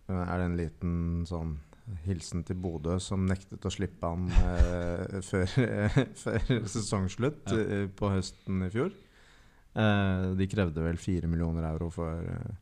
eh, 0.08 0.20
er 0.20 0.36
det 0.38 0.44
en 0.46 0.58
liten 0.58 0.92
sånn 1.26 1.56
hilsen 2.04 2.44
til 2.44 2.58
Bodø, 2.60 2.98
som 3.00 3.24
nektet 3.26 3.64
å 3.64 3.72
slippe 3.72 4.06
han 4.06 4.28
uh, 4.28 5.20
før, 5.30 5.48
før 6.14 6.48
sesongslutt 6.68 7.54
Ja. 7.56 7.64
uh, 7.64 7.86
på 7.96 8.12
høsten 8.12 8.66
i 8.68 8.72
fjor. 8.72 8.92
Eh, 9.78 10.30
de 10.34 10.46
krevde 10.50 10.82
vel 10.82 10.98
fire 10.98 11.28
millioner 11.30 11.68
euro 11.70 11.90
for, 11.90 12.24
eh, 12.24 12.54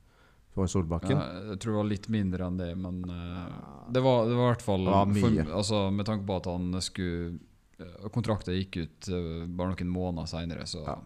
for 0.56 0.70
Solbakken. 0.72 1.12
Ja, 1.20 1.26
jeg 1.52 1.58
tror 1.60 1.74
det 1.74 1.80
var 1.82 1.88
litt 1.90 2.08
mindre 2.12 2.46
enn 2.48 2.56
det, 2.60 2.70
men 2.80 3.02
uh, 3.10 3.84
det, 3.92 4.00
var, 4.04 4.24
det 4.28 4.38
var 4.38 4.46
i 4.46 4.52
hvert 4.54 4.64
fall. 4.64 4.88
For, 5.20 5.36
altså, 5.60 5.82
Med 5.92 6.08
tanke 6.08 6.24
på 6.28 6.38
at 6.40 6.48
han 6.48 6.80
skulle 6.84 7.36
eh, 7.78 8.08
Kontrakten 8.14 8.56
gikk 8.56 8.80
ut 8.80 9.08
eh, 9.12 9.44
bare 9.46 9.74
noen 9.74 9.92
måneder 9.92 10.30
seinere, 10.32 10.64
så 10.68 10.80
Ja. 10.86 10.96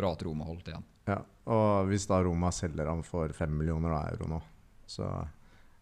bra 0.00 0.14
at 0.16 0.24
Roma 0.24 0.48
holdt 0.48 0.72
igjen. 0.72 0.84
Ja, 1.06 1.20
og 1.52 1.86
hvis 1.92 2.08
da 2.10 2.18
Roma 2.24 2.48
selger 2.52 2.88
han 2.90 3.04
for 3.06 3.30
fem 3.36 3.52
millioner 3.56 3.92
euro 4.10 4.26
nå, 4.32 4.40
så 4.90 5.06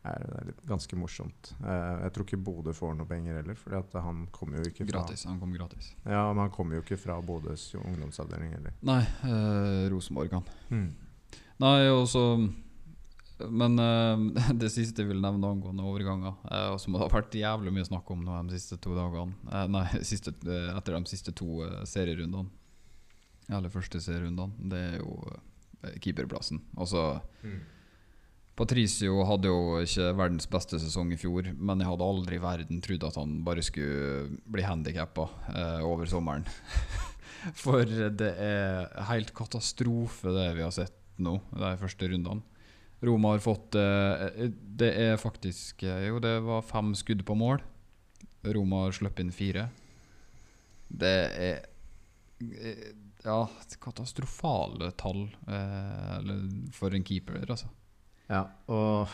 er 0.04 0.26
det 0.50 0.54
ganske 0.68 0.98
morsomt. 1.00 1.54
Jeg 1.64 2.12
tror 2.12 2.26
ikke 2.26 2.40
Bodø 2.44 2.74
får 2.76 2.92
noe 2.98 3.08
penger 3.08 3.38
heller, 3.38 3.56
Fordi 3.56 4.02
han 4.04 4.26
kommer 4.34 4.60
jo 4.60 4.68
ikke 4.68 4.84
fra 4.84 4.98
Gratis. 4.98 5.24
Han 5.30 5.38
kom 5.40 5.54
gratis. 5.56 5.94
Ja, 6.04 6.26
men 6.34 6.42
han 6.44 6.52
kommer 6.52 6.76
jo 6.76 6.82
ikke 6.84 6.98
fra 7.00 7.16
Bodøs 7.24 7.70
ungdomsavdeling 7.80 8.52
heller. 8.52 8.74
Nei, 8.84 9.00
eh, 9.24 9.86
Rosenborg, 9.94 10.36
han. 10.36 10.44
Mm. 10.68 10.90
Nei, 11.62 11.86
også 11.90 12.22
Men 13.50 13.78
uh, 13.78 14.24
det 14.62 14.72
siste 14.74 15.04
jeg 15.04 15.12
vil 15.12 15.22
nevne 15.22 15.52
angående 15.54 15.86
overganger, 15.86 16.36
uh, 16.48 16.74
som 16.80 16.94
det 16.94 17.02
har 17.04 17.12
vært 17.12 17.36
jævlig 17.38 17.74
mye 17.74 17.86
snakk 17.86 18.10
om 18.14 18.24
nå 18.26 18.40
de 18.48 18.58
siste 18.58 18.78
to 18.82 18.96
dagene 18.96 19.36
uh, 19.50 19.66
Nei, 19.70 19.86
siste, 20.10 20.34
etter 20.34 20.96
de 20.96 21.04
siste 21.10 21.34
to 21.36 21.62
serierundene. 21.88 22.50
Eller 23.52 23.72
første 23.72 24.00
serierundene. 24.00 24.70
Det 24.72 24.82
er 24.94 25.00
jo 25.02 25.18
keeperplassen. 26.00 26.62
Altså 26.80 27.20
Patricio 28.56 29.18
hadde 29.28 29.50
jo 29.50 29.82
ikke 29.84 30.14
verdens 30.16 30.48
beste 30.48 30.78
sesong 30.80 31.10
i 31.12 31.18
fjor, 31.20 31.50
men 31.52 31.82
jeg 31.82 31.90
hadde 31.90 32.06
aldri 32.08 32.38
i 32.38 32.40
verden 32.40 32.80
trodd 32.80 33.04
at 33.04 33.18
han 33.20 33.34
bare 33.44 33.66
skulle 33.66 34.38
bli 34.48 34.64
handikappa 34.64 35.26
over 35.84 36.08
sommeren. 36.08 36.46
For 37.60 37.84
det 37.84 38.30
er 38.40 38.88
helt 39.10 39.34
katastrofe, 39.36 40.32
det 40.32 40.46
vi 40.56 40.64
har 40.64 40.72
sett 40.72 41.03
nå, 41.22 41.38
de 41.54 41.70
første 41.80 42.08
rundene. 42.10 42.42
Roma 43.04 43.34
har 43.34 43.42
fått 43.44 43.76
eh, 43.76 44.46
Det 44.48 44.88
er 44.96 45.18
faktisk 45.20 45.82
eh, 45.84 46.06
Jo, 46.06 46.20
det 46.24 46.38
var 46.46 46.62
fem 46.64 46.94
skudd 46.96 47.24
på 47.26 47.36
mål. 47.36 47.60
Roma 48.54 48.86
har 48.86 48.96
sluppet 48.96 49.24
inn 49.26 49.34
fire. 49.34 49.66
Det 50.88 51.14
er 51.36 51.58
eh, 52.40 52.86
Ja, 53.24 53.42
katastrofale 53.80 54.90
tall 55.00 55.26
eh, 55.48 56.32
for 56.72 56.96
en 56.96 57.04
keeper, 57.04 57.44
altså. 57.44 57.68
Ja, 58.30 58.46
og 58.72 59.12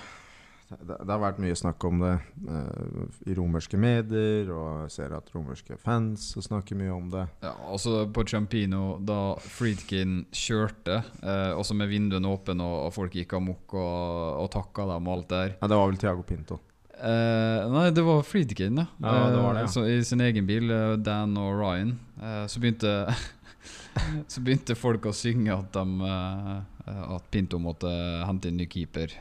det, 0.79 1.11
har 1.11 1.21
vært 1.23 1.41
mye 1.43 1.57
snakk 1.59 1.85
om 1.89 2.03
det 2.03 2.13
uh, 2.47 3.03
i 3.27 3.35
romerske 3.35 3.79
medier, 3.81 4.51
og 4.55 4.85
jeg 4.85 4.95
ser 4.95 5.15
at 5.17 5.31
romerske 5.35 5.77
fans 5.81 6.31
snakker 6.39 6.79
mye 6.79 6.95
om 6.95 7.11
det. 7.13 7.27
Ja, 7.43 7.55
altså 7.73 8.05
På 8.15 8.25
Champino, 8.29 8.99
da 9.03 9.35
Friedkin 9.43 10.25
kjørte, 10.31 11.03
uh, 11.25 11.59
også 11.59 11.75
med 11.79 11.91
vinduene 11.91 12.31
åpne 12.31 12.67
og, 12.67 12.77
og 12.87 12.97
folk 12.97 13.19
gikk 13.19 13.35
amok 13.41 13.75
og, 13.75 14.43
og 14.45 14.51
takka 14.55 14.87
dem 14.95 15.11
og 15.11 15.19
alt 15.19 15.31
der 15.35 15.55
Ja, 15.57 15.71
det 15.71 15.81
var 15.81 15.91
vel 15.91 16.01
Tiago 16.01 16.27
Pinto. 16.27 16.61
Uh, 17.01 17.65
Nei, 17.73 17.87
det 17.97 18.03
var 18.05 18.23
Friedkin, 18.29 18.77
ja. 18.77 18.87
Ja, 19.01 19.29
det 19.33 19.41
var 19.41 19.55
det, 19.57 19.65
ja. 19.65 19.69
Eh, 19.69 19.73
så 19.73 19.87
I 19.89 20.01
sin 20.05 20.21
egen 20.21 20.47
bil, 20.47 20.71
eh, 20.71 20.97
Dan 21.01 21.37
og 21.41 21.55
Ryan. 21.57 21.95
Eh, 22.21 22.45
så 22.47 22.61
begynte 22.61 23.15
Så 24.33 24.43
begynte 24.45 24.77
folk 24.77 25.09
å 25.09 25.15
synge 25.17 25.55
at, 25.55 25.73
de, 25.73 26.11
eh, 26.11 26.61
at 26.87 27.27
Pinto 27.31 27.59
måtte 27.61 27.91
hente 28.27 28.49
inn 28.51 28.57
ny 28.61 28.67
keeper. 28.71 29.13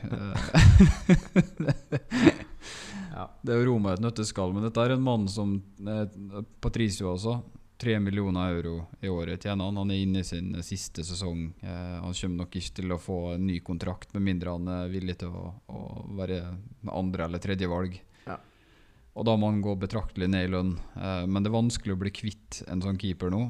Eh, 1.70 2.34
Ja. 3.10 3.24
Det 3.42 3.52
er 3.52 3.58
jo 3.60 3.72
Roma 3.72 3.94
et 3.96 4.02
nøtteskall, 4.04 4.52
men 4.54 4.62
dette 4.64 4.80
er 4.84 4.94
en 4.94 5.02
mann 5.04 5.24
som 5.28 5.56
eh, 5.82 6.04
Patricio 6.62 7.10
også. 7.14 7.40
Tre 7.80 7.94
millioner 8.00 8.52
euro 8.54 8.74
i 9.02 9.08
året 9.08 9.40
tjener 9.42 9.66
han. 9.66 9.78
Han 9.80 9.90
er 9.92 10.02
inne 10.04 10.20
i 10.22 10.26
sin 10.28 10.52
siste 10.64 11.02
sesong. 11.04 11.46
Eh, 11.64 11.96
han 12.04 12.14
kommer 12.16 12.42
nok 12.44 12.56
ikke 12.60 12.74
til 12.80 12.92
å 12.94 13.00
få 13.00 13.16
en 13.34 13.46
ny 13.48 13.58
kontrakt, 13.66 14.12
med 14.14 14.24
mindre 14.28 14.54
han 14.54 14.68
er 14.72 14.92
villig 14.92 15.18
til 15.22 15.32
å, 15.36 15.50
å 15.72 15.82
være 16.20 16.38
andre- 16.92 17.26
eller 17.26 17.42
tredjevalg. 17.42 17.98
Ja. 18.28 18.36
Og 19.16 19.26
da 19.28 19.34
må 19.40 19.50
han 19.50 19.62
gå 19.64 19.74
betraktelig 19.80 20.28
ned 20.30 20.46
i 20.48 20.52
lønn. 20.54 20.74
Eh, 20.96 21.24
men 21.26 21.42
det 21.42 21.50
er 21.50 21.56
vanskelig 21.58 21.96
å 21.96 22.02
bli 22.04 22.14
kvitt 22.14 22.62
en 22.70 22.84
sånn 22.84 23.00
keeper 23.00 23.32
nå. 23.34 23.42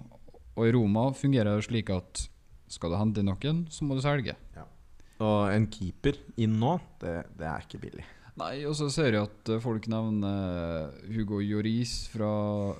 Og 0.56 0.66
i 0.66 0.72
Roma 0.74 1.10
fungerer 1.14 1.58
det 1.60 1.68
slik 1.68 1.90
at 1.94 2.24
skal 2.70 2.92
du 2.92 2.98
hente 3.00 3.26
noen, 3.26 3.64
så 3.72 3.86
må 3.86 3.98
du 3.98 4.04
selge. 4.04 4.36
Og 5.20 5.52
en 5.52 5.66
keeper 5.68 6.16
inn 6.40 6.56
nå, 6.60 6.78
det, 7.02 7.18
det 7.36 7.48
er 7.50 7.66
ikke 7.66 7.82
billig. 7.82 8.06
Nei, 8.40 8.62
og 8.64 8.72
så 8.78 8.86
ser 8.92 9.12
jeg 9.12 9.26
at 9.26 9.50
eh, 9.52 9.60
folk 9.60 9.84
nevner 9.90 10.86
eh, 10.86 11.08
Hugo 11.12 11.40
Joris, 11.44 12.06
fra 12.12 12.30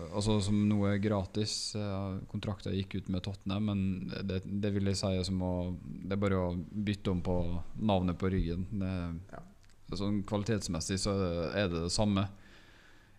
Altså 0.08 0.38
som 0.46 0.56
nå 0.70 0.78
er 0.88 1.02
gratis. 1.02 1.74
Uh, 1.76 2.20
Kontrakten 2.30 2.74
gikk 2.76 2.96
ut 3.00 3.10
med 3.12 3.24
Tottenham, 3.26 3.68
men 3.68 3.82
det, 4.24 4.40
det 4.46 4.72
vil 4.72 4.88
jeg 4.88 5.00
si 5.02 5.10
er 5.10 5.26
som 5.26 5.42
å 5.44 5.52
Det 5.82 6.16
er 6.16 6.22
bare 6.22 6.40
å 6.40 6.54
bytte 6.56 7.12
om 7.12 7.22
på 7.26 7.36
navnet 7.76 8.18
på 8.20 8.32
ryggen. 8.32 8.66
Det, 8.72 8.92
Ja. 9.34 9.44
Sånn 9.98 10.20
kvalitetsmessig 10.22 11.00
så 11.02 11.12
er 11.50 11.64
det 11.66 11.80
det 11.82 11.90
samme. 11.90 12.28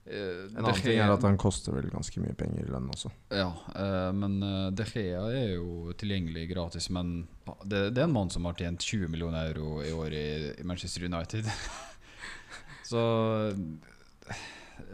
Eh, 0.05 0.15
En 0.17 0.57
annen 0.57 0.65
annen 0.65 0.81
ting 0.81 0.97
er 0.99 1.13
at 1.13 1.25
han 1.27 1.37
koster 1.39 1.75
vel 1.75 1.91
ganske 1.93 2.23
mye 2.23 2.33
penger 2.37 2.65
i 2.65 2.71
lønn 2.71 2.89
også. 2.89 3.11
ja, 3.29 3.51
eh, 3.75 4.09
men 4.17 4.39
uh, 4.41 4.71
De 4.73 4.87
Gea 4.89 5.21
er 5.29 5.53
jo 5.55 5.93
tilgjengelig 5.93 6.47
gratis. 6.53 6.89
Men 6.89 7.27
det, 7.63 7.91
det 7.95 8.01
er 8.01 8.09
en 8.09 8.15
mann 8.15 8.33
som 8.33 8.49
har 8.49 8.57
tjent 8.57 8.81
20 8.81 9.11
millioner 9.13 9.51
euro 9.53 9.83
i 9.85 9.93
år 9.93 10.17
i, 10.17 10.25
i 10.57 10.65
Manchester 10.65 11.05
United. 11.05 11.45
Så 12.91 13.01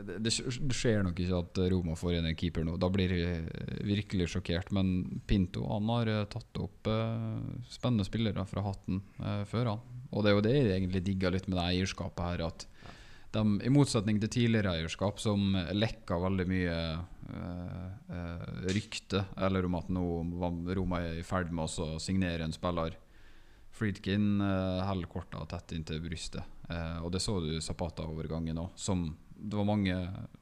det, 0.06 0.20
det 0.22 0.76
skjer 0.76 1.04
nok 1.06 1.18
ikke 1.22 1.40
at 1.40 1.60
Roma 1.72 1.96
får 1.98 2.18
inn 2.18 2.28
en 2.30 2.38
keeper 2.38 2.66
nå. 2.68 2.76
Da 2.82 2.90
blir 2.94 3.14
vi 3.14 3.24
virkelig 3.88 4.30
sjokkert. 4.34 4.72
Men 4.76 5.22
Pinto 5.30 5.66
han 5.72 5.90
har 5.94 6.12
eh, 6.12 6.26
tatt 6.32 6.62
opp 6.62 6.90
eh, 6.92 7.64
spennende 7.72 8.06
spillere 8.08 8.46
fra 8.50 8.66
hatten 8.68 9.02
eh, 9.22 9.44
før 9.50 9.74
han. 9.74 9.86
Og 10.12 10.24
det 10.24 10.32
er 10.32 10.38
jo 10.38 10.46
det 10.46 10.56
jeg 10.56 10.74
egentlig 10.76 11.04
digger 11.08 11.34
litt 11.36 11.50
med 11.50 11.60
det 11.60 11.66
eierskapet 11.72 12.24
her. 12.30 12.46
At 12.52 12.68
de, 13.36 13.44
I 13.64 13.72
motsetning 13.74 14.22
til 14.24 14.32
tidligere 14.32 14.78
eierskap, 14.78 15.20
som 15.20 15.56
lekka 15.76 16.20
veldig 16.24 16.46
mye 16.50 16.78
eh, 16.78 17.90
eh, 18.16 18.46
rykte, 18.72 19.26
eller 19.48 19.68
om 19.68 19.76
at 19.80 19.92
nå 19.94 20.06
var 20.40 20.78
Roma 20.80 21.02
i 21.20 21.26
ferd 21.28 21.52
med 21.52 21.68
å 21.68 21.98
signere 22.02 22.48
en 22.48 22.56
spiller. 22.56 22.96
Friedkin 23.78 24.40
uh, 24.42 24.82
holder 24.88 25.10
korta 25.12 25.44
tett 25.46 25.76
inntil 25.78 26.00
brystet. 26.02 26.42
Eh, 26.70 27.04
og 27.04 27.12
det 27.14 27.22
så 27.24 27.40
du 27.40 27.60
Zapata-overgangen 27.62 28.60
òg. 28.60 28.88
Det 29.38 29.54
var 29.54 29.68
mange 29.70 29.96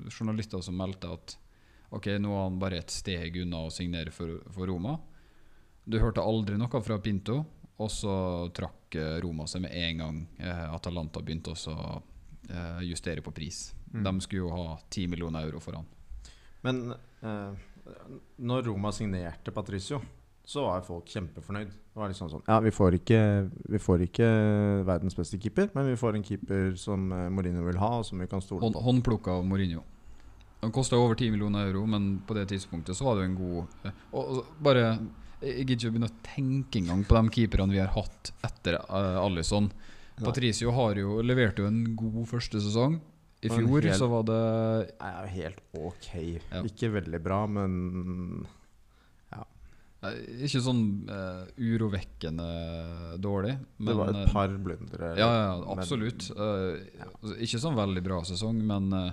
journalister 0.08 0.62
som 0.64 0.78
meldte 0.80 1.12
at 1.12 1.36
ok, 1.92 2.16
nå 2.22 2.32
er 2.32 2.46
han 2.46 2.62
bare 2.62 2.80
et 2.80 2.94
steg 2.94 3.36
unna 3.44 3.66
å 3.66 3.74
signere 3.74 4.14
for, 4.16 4.40
for 4.56 4.72
Roma. 4.72 4.96
Du 5.86 6.00
hørte 6.02 6.24
aldri 6.24 6.58
noe 6.58 6.82
fra 6.82 6.98
Pinto, 7.04 7.42
og 7.76 7.92
så 7.92 8.16
trakk 8.56 8.96
eh, 8.98 9.18
Roma 9.24 9.46
seg 9.52 9.66
med 9.68 9.76
en 9.76 10.02
gang 10.02 10.20
eh, 10.40 10.68
Atalanta 10.72 11.22
begynte 11.22 11.54
også 11.54 11.76
eh, 12.50 12.84
justere 12.90 13.22
på 13.22 13.32
pris. 13.36 13.74
Mm. 13.94 14.04
De 14.04 14.14
skulle 14.22 14.44
jo 14.46 14.52
ha 14.54 14.78
10 14.90 15.08
millioner 15.12 15.48
euro 15.48 15.62
for 15.64 15.78
han. 15.80 15.88
Men 16.66 16.92
eh, 16.92 17.66
når 18.38 18.64
Roma 18.70 18.92
signerte 18.92 19.52
Patricio, 19.54 20.02
så 20.46 20.62
var 20.62 20.86
folk 20.86 21.10
kjempefornøyd. 21.10 21.70
Det 21.70 22.00
var 22.00 22.12
liksom 22.12 22.30
sånn 22.30 22.46
Ja, 22.46 22.60
vi 22.62 22.72
får 22.74 23.00
ikke, 23.00 23.20
vi 23.72 23.82
får 23.82 24.06
ikke 24.06 24.28
verdens 24.86 25.18
beste 25.18 25.40
keeper, 25.42 25.72
men 25.74 25.88
vi 25.90 25.98
får 25.98 26.18
en 26.18 26.26
keeper 26.26 26.76
som 26.80 27.08
eh, 27.12 27.28
Mourinho 27.34 27.66
vil 27.66 27.82
ha, 27.82 27.92
og 28.00 28.06
som 28.06 28.22
vi 28.22 28.30
kan 28.30 28.44
stole 28.46 28.62
Hånd, 28.62 28.78
på. 28.78 28.84
håndplukka 28.86 29.40
av 29.40 29.46
Mourinho. 29.48 29.82
Han 30.62 30.74
kosta 30.74 30.98
over 30.98 31.18
10 31.18 31.34
millioner 31.34 31.68
euro, 31.70 31.86
men 31.90 32.20
på 32.26 32.38
det 32.38 32.48
tidspunktet 32.54 32.98
så 32.98 33.08
var 33.08 33.18
det 33.18 33.26
jo 33.26 33.32
en 33.32 33.40
god 33.40 33.88
eh, 33.90 34.04
Og 34.18 34.30
og 34.36 34.54
bare 34.66 34.86
Jeg 35.42 35.66
gidder 35.66 35.76
ikke 35.76 35.90
å 35.90 35.96
begynne 35.96 36.10
å 36.10 36.22
tenke 36.26 36.80
engang 36.80 37.04
på 37.06 37.18
de 37.18 37.34
keeperne 37.38 37.76
vi 37.76 37.82
har 37.84 37.92
hatt 37.94 38.32
etter 38.48 38.80
uh, 38.88 39.20
Alison. 39.22 39.68
Patricio 40.24 40.72
har 40.72 40.96
jo 41.00 41.20
leverte 41.26 41.64
jo 41.64 41.68
en 41.68 41.82
god 41.98 42.24
første 42.30 42.62
sesong. 42.64 43.00
I 43.46 43.50
fjor 43.52 43.84
helt, 43.84 43.98
så 44.00 44.08
var 44.10 44.24
det 44.26 44.42
er 45.04 45.28
helt 45.34 45.60
ok. 45.78 46.08
Ja. 46.16 46.62
Ikke 46.66 46.90
veldig 46.96 47.20
bra, 47.22 47.42
men 47.52 47.76
ja. 49.34 49.44
ikke 50.48 50.64
sånn 50.66 50.82
uh, 51.12 51.44
urovekkende 51.60 52.48
dårlig, 53.22 53.58
men 53.78 53.92
det 53.92 53.98
var 54.00 54.14
eh, 54.14 54.22
et 54.24 54.34
par 54.34 54.56
blundere. 54.56 55.12
Ja, 55.20 55.28
ja, 55.30 55.52
men- 55.60 55.68
absolutt. 55.76 56.30
Eh, 56.32 57.04
altså, 57.12 57.36
ikke 57.46 57.62
sånn 57.68 57.78
veldig 57.78 58.06
bra 58.08 58.24
sesong, 58.26 58.64
men 58.66 58.90
uh, 58.96 59.12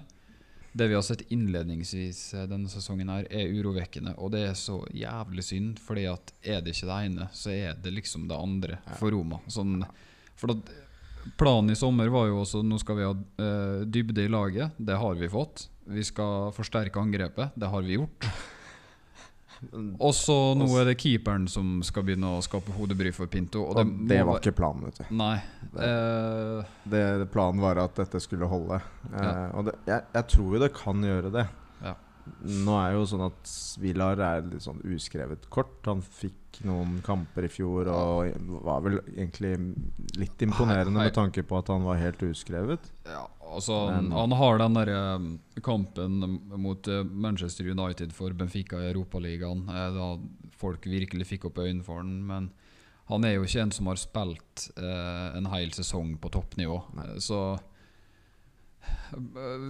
det 0.72 0.88
vi 0.88 0.94
har 0.96 1.02
sett 1.04 1.26
innledningsvis 1.34 2.20
eh, 2.34 2.46
denne 2.48 2.70
sesongen, 2.72 3.10
her 3.12 3.26
er 3.28 3.52
urovekkende. 3.52 4.14
Og 4.16 4.32
det 4.32 4.46
er 4.48 4.54
så 4.56 4.78
jævlig 4.96 5.44
synd, 5.44 5.82
fordi 5.82 6.06
at 6.08 6.32
er 6.40 6.62
det 6.64 6.72
ikke 6.72 6.88
det 6.88 7.00
ene, 7.10 7.28
så 7.36 7.52
er 7.52 7.76
det 7.84 7.92
liksom 7.92 8.24
det 8.30 8.38
andre 8.38 8.78
Ja. 8.80 8.96
for 8.96 9.12
Roma. 9.12 9.42
Sånn, 9.52 9.82
for 10.40 10.54
at 10.56 10.72
Planen 11.38 11.70
i 11.70 11.76
sommer 11.78 12.10
var 12.12 12.26
jo 12.30 12.40
også 12.42 12.62
nå 12.66 12.78
skal 12.82 12.98
vi 12.98 13.06
ha 13.06 13.12
eh, 13.14 13.84
dybde 13.86 14.24
i 14.24 14.32
laget. 14.32 14.74
Det 14.78 14.96
har 14.98 15.14
vi 15.18 15.30
fått. 15.30 15.68
Vi 15.92 16.04
skal 16.06 16.50
forsterke 16.54 17.00
angrepet. 17.02 17.54
Det 17.58 17.70
har 17.70 17.86
vi 17.86 18.00
gjort. 18.00 18.26
Og 20.02 20.10
så 20.16 20.34
nå 20.58 20.66
er 20.80 20.88
det 20.90 20.96
keeperen 20.98 21.44
som 21.50 21.80
skal 21.86 22.04
begynne 22.06 22.32
å 22.34 22.42
skape 22.42 22.74
hodebry 22.74 23.12
for 23.14 23.30
Pinto. 23.30 23.62
Og 23.62 23.76
Og 23.76 23.78
det, 23.78 24.08
det, 24.10 24.20
var 24.26 24.40
ikke 24.40 24.54
planen, 24.58 24.88
vet 24.88 24.98
du. 24.98 25.14
Nei. 25.14 25.36
det, 25.70 27.02
Det, 27.22 27.28
planen 27.32 27.62
var 27.62 27.78
at 27.84 27.94
dette 28.00 28.20
skulle 28.22 28.48
holde. 28.50 28.80
Ja. 29.12 29.22
Uh, 29.22 29.58
og 29.60 29.68
det, 29.70 29.76
jeg, 29.86 30.08
jeg 30.18 30.28
tror 30.34 30.56
jo 30.56 30.62
det 30.64 30.72
kan 30.74 31.06
gjøre 31.06 31.32
det. 31.34 31.46
Ja. 31.82 31.94
Nå 32.66 32.78
er 32.80 32.96
jo 32.96 33.06
sånn 33.08 33.26
at 33.28 33.54
Villar 33.82 34.22
er 34.22 34.46
litt 34.48 34.66
sånn 34.66 34.82
uskrevet 34.82 35.46
kort. 35.52 35.78
Han 35.86 36.02
fikk 36.02 36.41
noen 36.66 36.98
kamper 37.04 37.46
i 37.46 37.50
fjor 37.52 37.88
og 37.92 38.32
var 38.64 38.82
vel 38.84 38.98
egentlig 39.16 39.54
litt 40.20 40.42
imponerende 40.44 40.92
med 40.98 41.14
tanke 41.16 41.42
på 41.46 41.58
at 41.58 41.70
han 41.72 41.84
var 41.86 41.96
helt 42.00 42.22
uskrevet. 42.26 42.90
Ja, 43.08 43.24
altså 43.40 43.78
han, 43.90 44.08
Men- 44.10 44.18
han 44.18 44.32
har 44.40 44.58
den 44.62 44.74
der 44.78 44.92
eh, 44.94 45.28
kampen 45.64 46.18
mot 46.60 46.88
eh, 46.88 47.02
Manchester 47.04 47.68
United 47.72 48.12
for 48.12 48.32
Benfica 48.36 48.76
i 48.82 48.90
Europaligaen, 48.92 49.64
eh, 49.68 49.88
da 49.96 50.10
folk 50.62 50.84
virkelig 50.86 51.26
fikk 51.26 51.48
opp 51.50 51.58
øynene 51.64 51.82
for 51.84 52.02
han. 52.02 52.12
Men 52.26 52.50
han 53.10 53.24
er 53.24 53.34
jo 53.34 53.42
ikke 53.48 53.62
en 53.64 53.72
som 53.74 53.88
har 53.90 53.96
spilt 54.00 54.68
eh, 54.76 55.36
en 55.36 55.48
hel 55.52 55.72
sesong 55.74 56.14
på 56.22 56.30
toppnivå. 56.32 56.82
Nei. 57.00 57.08
Så 57.18 57.42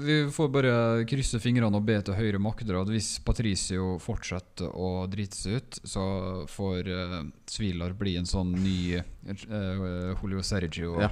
vi 0.04 0.30
får 0.30 0.48
bare 0.48 1.04
krysse 1.08 1.40
fingrene 1.42 1.76
og 1.76 1.86
be 1.86 1.98
til 2.04 2.14
høyre 2.16 2.40
makter 2.42 2.78
at 2.78 2.90
hvis 2.92 3.16
Patricio 3.26 3.96
fortsetter 4.02 4.70
å 4.70 5.06
drite 5.10 5.38
seg 5.38 5.58
ut, 5.58 5.80
så 5.84 6.04
får 6.50 6.90
uh, 6.90 7.16
Svilar 7.50 7.96
bli 7.98 8.16
en 8.20 8.28
sånn 8.28 8.54
ny 8.54 8.98
uh, 8.98 10.12
Julio 10.20 10.44
Sergio. 10.46 10.94
Ja. 11.02 11.10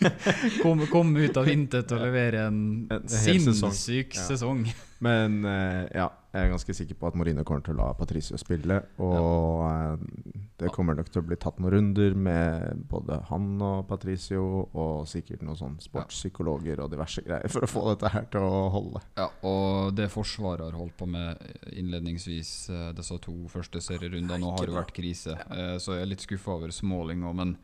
Komme 0.62 0.86
kom 0.88 1.12
ut 1.16 1.36
av 1.36 1.50
intet 1.52 1.90
og 1.92 2.06
levere 2.06 2.46
en, 2.48 2.62
En 2.88 3.10
sinnssyk 3.10 4.16
sesong. 4.16 4.64
Ja. 4.70 4.89
Men 5.00 5.38
eh, 5.48 5.86
ja, 5.96 6.10
jeg 6.34 6.44
er 6.44 6.50
ganske 6.52 6.74
sikker 6.76 6.96
på 7.00 7.08
at 7.08 7.14
Mourinho 7.16 7.40
kommer 7.48 7.62
til 7.64 7.72
å 7.72 7.78
la 7.78 7.86
Patricio 7.96 8.36
spille. 8.40 8.76
Og 9.00 9.62
eh, 9.64 10.34
det 10.60 10.68
kommer 10.74 10.98
nok 10.98 11.08
til 11.08 11.22
å 11.22 11.24
bli 11.24 11.38
tatt 11.40 11.56
noen 11.62 11.72
runder 11.72 12.12
med 12.20 12.82
både 12.90 13.16
han 13.30 13.46
og 13.64 13.86
Patricio, 13.88 14.42
og 14.76 15.06
sikkert 15.08 15.40
noen 15.46 15.56
sånn 15.56 15.78
sportspsykologer 15.80 16.82
og 16.84 16.90
diverse 16.92 17.24
greier 17.24 17.48
for 17.48 17.64
å 17.64 17.70
få 17.72 17.84
dette 17.94 18.12
her 18.12 18.28
til 18.34 18.44
å 18.44 18.60
holde. 18.74 19.00
Ja, 19.16 19.30
og 19.48 19.94
det 19.96 20.10
Forsvaret 20.12 20.66
har 20.68 20.76
holdt 20.76 20.98
på 21.00 21.08
med 21.08 21.40
innledningsvis 21.72 22.52
eh, 22.74 22.86
disse 23.00 23.16
to 23.24 23.38
første 23.48 23.80
serierundene, 23.84 24.38
nå 24.44 24.52
har 24.58 24.68
det 24.68 24.76
vært 24.76 24.94
krise. 25.00 25.38
Eh, 25.48 25.78
Så 25.80 25.96
jeg 25.96 26.04
er 26.04 26.12
litt 26.12 26.28
skuffa 26.28 26.58
over 26.58 26.76
Småling 26.76 27.24
òg, 27.24 27.38
men 27.40 27.56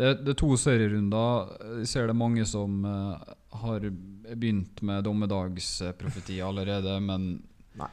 det, 0.00 0.22
det 0.24 0.32
er 0.32 0.40
to 0.40 0.54
serierunder. 0.56 1.50
Jeg 1.82 1.88
ser 1.92 2.08
det 2.08 2.16
mange 2.16 2.46
som 2.48 2.80
eh, 2.88 3.32
har 3.52 3.84
begynt 3.90 4.82
med 4.82 5.04
dommedagsprofeti 5.04 6.40
allerede, 6.42 6.96
men 7.04 7.28
Nei. 7.78 7.90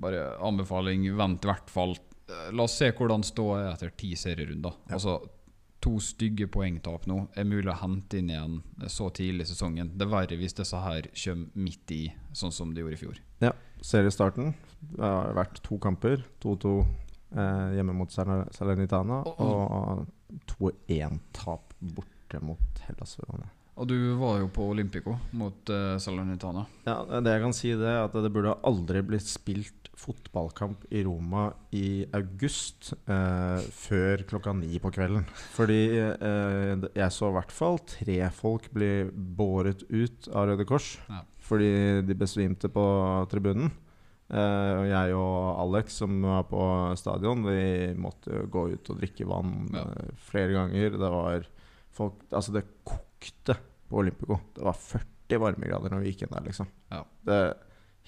bare 0.00 0.36
anbefaling, 0.38 1.08
vent 1.16 1.44
i 1.44 1.50
hvert 1.50 1.70
fall. 1.72 1.96
La 2.54 2.66
oss 2.66 2.78
se 2.78 2.92
hvordan 2.94 3.24
ståa 3.26 3.64
er 3.64 3.72
etter 3.72 3.92
ti 3.98 4.14
serierunder. 4.18 4.76
Ja. 4.86 4.98
Altså 4.98 5.18
to 5.80 5.96
stygge 6.04 6.46
poengtap 6.52 7.06
nå 7.08 7.22
er 7.38 7.46
mulig 7.48 7.70
å 7.72 7.78
hente 7.80 8.20
inn 8.20 8.30
igjen 8.30 8.58
så 8.92 9.08
tidlig 9.16 9.46
i 9.46 9.50
sesongen. 9.54 9.92
Det 9.96 10.04
er 10.06 10.12
verre 10.12 10.38
hvis 10.40 10.56
disse 10.58 10.80
her 10.80 11.08
kommer 11.14 11.64
midt 11.66 11.94
i, 11.96 12.02
sånn 12.36 12.52
som 12.52 12.74
de 12.74 12.84
gjorde 12.84 12.98
i 12.98 13.00
fjor. 13.00 13.20
Ja, 13.40 13.54
seriestarten. 13.80 14.52
Det 14.80 15.00
har 15.00 15.32
vært 15.38 15.62
to 15.64 15.78
kamper. 15.80 16.24
2-2 16.44 16.74
eh, 16.80 17.78
hjemme 17.78 17.96
mot 17.96 18.12
Salernitana, 18.12 19.22
og 19.40 20.04
2-1-tap 20.52 21.74
borte 21.80 22.44
mot 22.44 22.84
Hellas 22.86 23.16
Verona. 23.22 23.48
Og 23.80 23.88
du 23.88 23.96
var 24.20 24.42
jo 24.42 24.48
på 24.52 24.66
Olympico 24.74 25.14
mot 25.40 25.70
uh, 25.72 25.96
Salernitana. 26.02 26.66
Ja, 26.84 26.98
det 27.24 27.32
jeg 27.32 27.40
kan 27.46 27.54
si 27.56 27.70
det 27.80 27.88
er 27.88 28.02
at 28.04 28.12
det 28.12 28.30
burde 28.34 28.52
aldri 28.68 29.00
blitt 29.08 29.24
spilt 29.30 29.88
fotballkamp 30.00 30.84
i 30.96 31.02
Roma 31.04 31.46
i 31.76 32.06
august 32.16 32.92
eh, 33.04 33.60
før 33.76 34.22
klokka 34.30 34.54
ni 34.56 34.78
på 34.80 34.88
kvelden. 34.94 35.26
Fordi 35.52 35.76
eh, 36.00 36.86
jeg 36.96 37.12
så 37.12 37.28
i 37.28 37.34
hvert 37.36 37.52
fall 37.52 37.76
tre 37.84 38.16
folk 38.32 38.70
bli 38.72 38.88
båret 39.12 39.84
ut 39.92 40.30
av 40.32 40.48
Røde 40.48 40.64
Kors 40.68 40.94
Ja. 41.10 41.20
fordi 41.44 41.68
de 42.08 42.16
besvimte 42.16 42.70
på 42.72 42.84
tribunen. 43.32 43.68
Eh, 44.32 44.82
jeg 44.88 45.16
og 45.20 45.60
Alex 45.66 46.00
som 46.00 46.16
var 46.24 46.46
på 46.48 46.64
stadion, 46.96 47.44
vi 47.44 47.92
måtte 48.00 48.46
gå 48.48 48.70
ut 48.72 48.92
og 48.94 49.02
drikke 49.02 49.28
vann 49.28 49.68
Ja. 49.76 49.84
eh, 49.84 50.14
flere 50.30 50.56
ganger. 50.56 50.96
Det 50.96 51.12
var 51.18 51.44
folk 51.92 52.24
Altså, 52.32 52.56
det 52.56 52.64
kokte 52.88 53.58
på 53.90 54.00
Olympico. 54.02 54.38
Det 54.54 54.64
var 54.64 54.78
40 54.78 55.42
varmegrader 55.42 55.92
når 55.92 56.04
vi 56.04 56.12
gikk 56.12 56.24
inn 56.26 56.34
der, 56.34 56.46
liksom. 56.46 56.70
Ja. 56.92 57.02
Det 57.26 57.38
er 57.42 57.52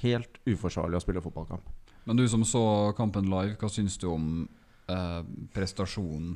helt 0.03 0.39
uforsvarlig 0.49 0.99
å 0.99 1.05
spille 1.05 1.23
fotballkamp. 1.25 1.67
Men 2.05 2.19
du 2.19 2.25
som 2.29 2.45
så 2.47 2.65
kampen 2.99 3.29
live, 3.31 3.57
hva 3.61 3.71
syns 3.71 3.99
du 4.03 4.09
om 4.11 4.31
eh, 4.91 5.21
prestasjonen 5.55 6.35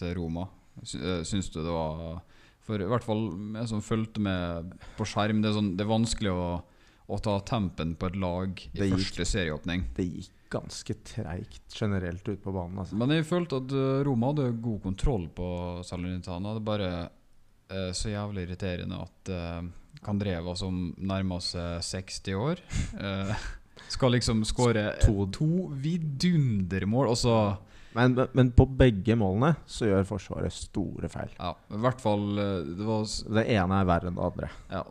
til 0.00 0.16
Roma? 0.18 0.48
Eh, 0.80 1.22
syns 1.28 1.50
du 1.52 1.60
det 1.60 1.72
var 1.72 2.20
For 2.64 2.80
i 2.80 2.88
hvert 2.88 3.04
fall 3.04 3.24
jeg 3.58 3.68
som 3.68 3.84
fulgte 3.84 4.22
med 4.22 4.74
på 4.98 5.06
skjerm, 5.08 5.40
det 5.42 5.50
er, 5.50 5.56
sånn, 5.56 5.72
det 5.76 5.84
er 5.84 5.90
vanskelig 5.90 6.34
å, 6.34 6.44
å 7.10 7.22
ta 7.24 7.38
tempen 7.48 7.96
på 7.98 8.10
et 8.10 8.20
lag 8.20 8.60
i 8.60 8.84
gikk. 8.84 8.92
første 8.94 9.26
serieåpning. 9.32 9.88
Det 9.96 10.06
gikk 10.06 10.36
ganske 10.50 10.94
treigt 11.06 11.76
generelt 11.78 12.26
ut 12.28 12.42
på 12.42 12.52
banen. 12.52 12.80
Altså. 12.82 12.98
Men 12.98 13.14
jeg 13.14 13.28
følte 13.28 13.60
at 13.62 13.72
eh, 13.74 14.02
Roma 14.06 14.32
hadde 14.32 14.50
god 14.62 14.82
kontroll 14.84 15.28
på 15.34 15.48
Salernitana. 15.86 16.56
Det 16.58 16.64
bare 16.66 16.90
eh, 17.70 17.90
så 17.96 18.10
jævlig 18.12 18.46
irriterende 18.48 18.98
at 19.06 19.30
uh, 19.34 19.64
Kandreva, 20.04 20.54
som 20.56 20.94
nærmer 20.98 21.40
seg 21.44 21.82
60 21.84 22.34
år, 22.38 22.60
uh, 23.00 23.34
skal 23.90 24.12
liksom 24.14 24.44
skåre 24.48 24.94
to, 25.02 25.26
To- 25.26 25.30
to 25.38 25.50
vidundermål, 25.82 27.08
og 27.12 27.16
så 27.18 27.34
Men, 27.96 28.14
men, 28.32 28.52
på 28.54 28.66
begge 28.78 29.16
målene 29.18 29.54
så 29.66 29.88
gjør 29.88 30.06
Forsvaret 30.06 30.54
store 30.54 31.08
feil. 31.10 31.32
Ja, 31.38 31.54
i 31.74 31.80
hvert 31.82 32.00
fall 32.02 32.38
eh, 32.38 32.68
Det 32.78 32.86
var 32.86 33.06
Det 33.38 33.44
ene 33.50 33.80
er 33.80 33.88
verre 33.88 34.10
enn 34.10 34.18
det 34.18 34.26
andre. 34.28 34.50
ja, 34.70 34.82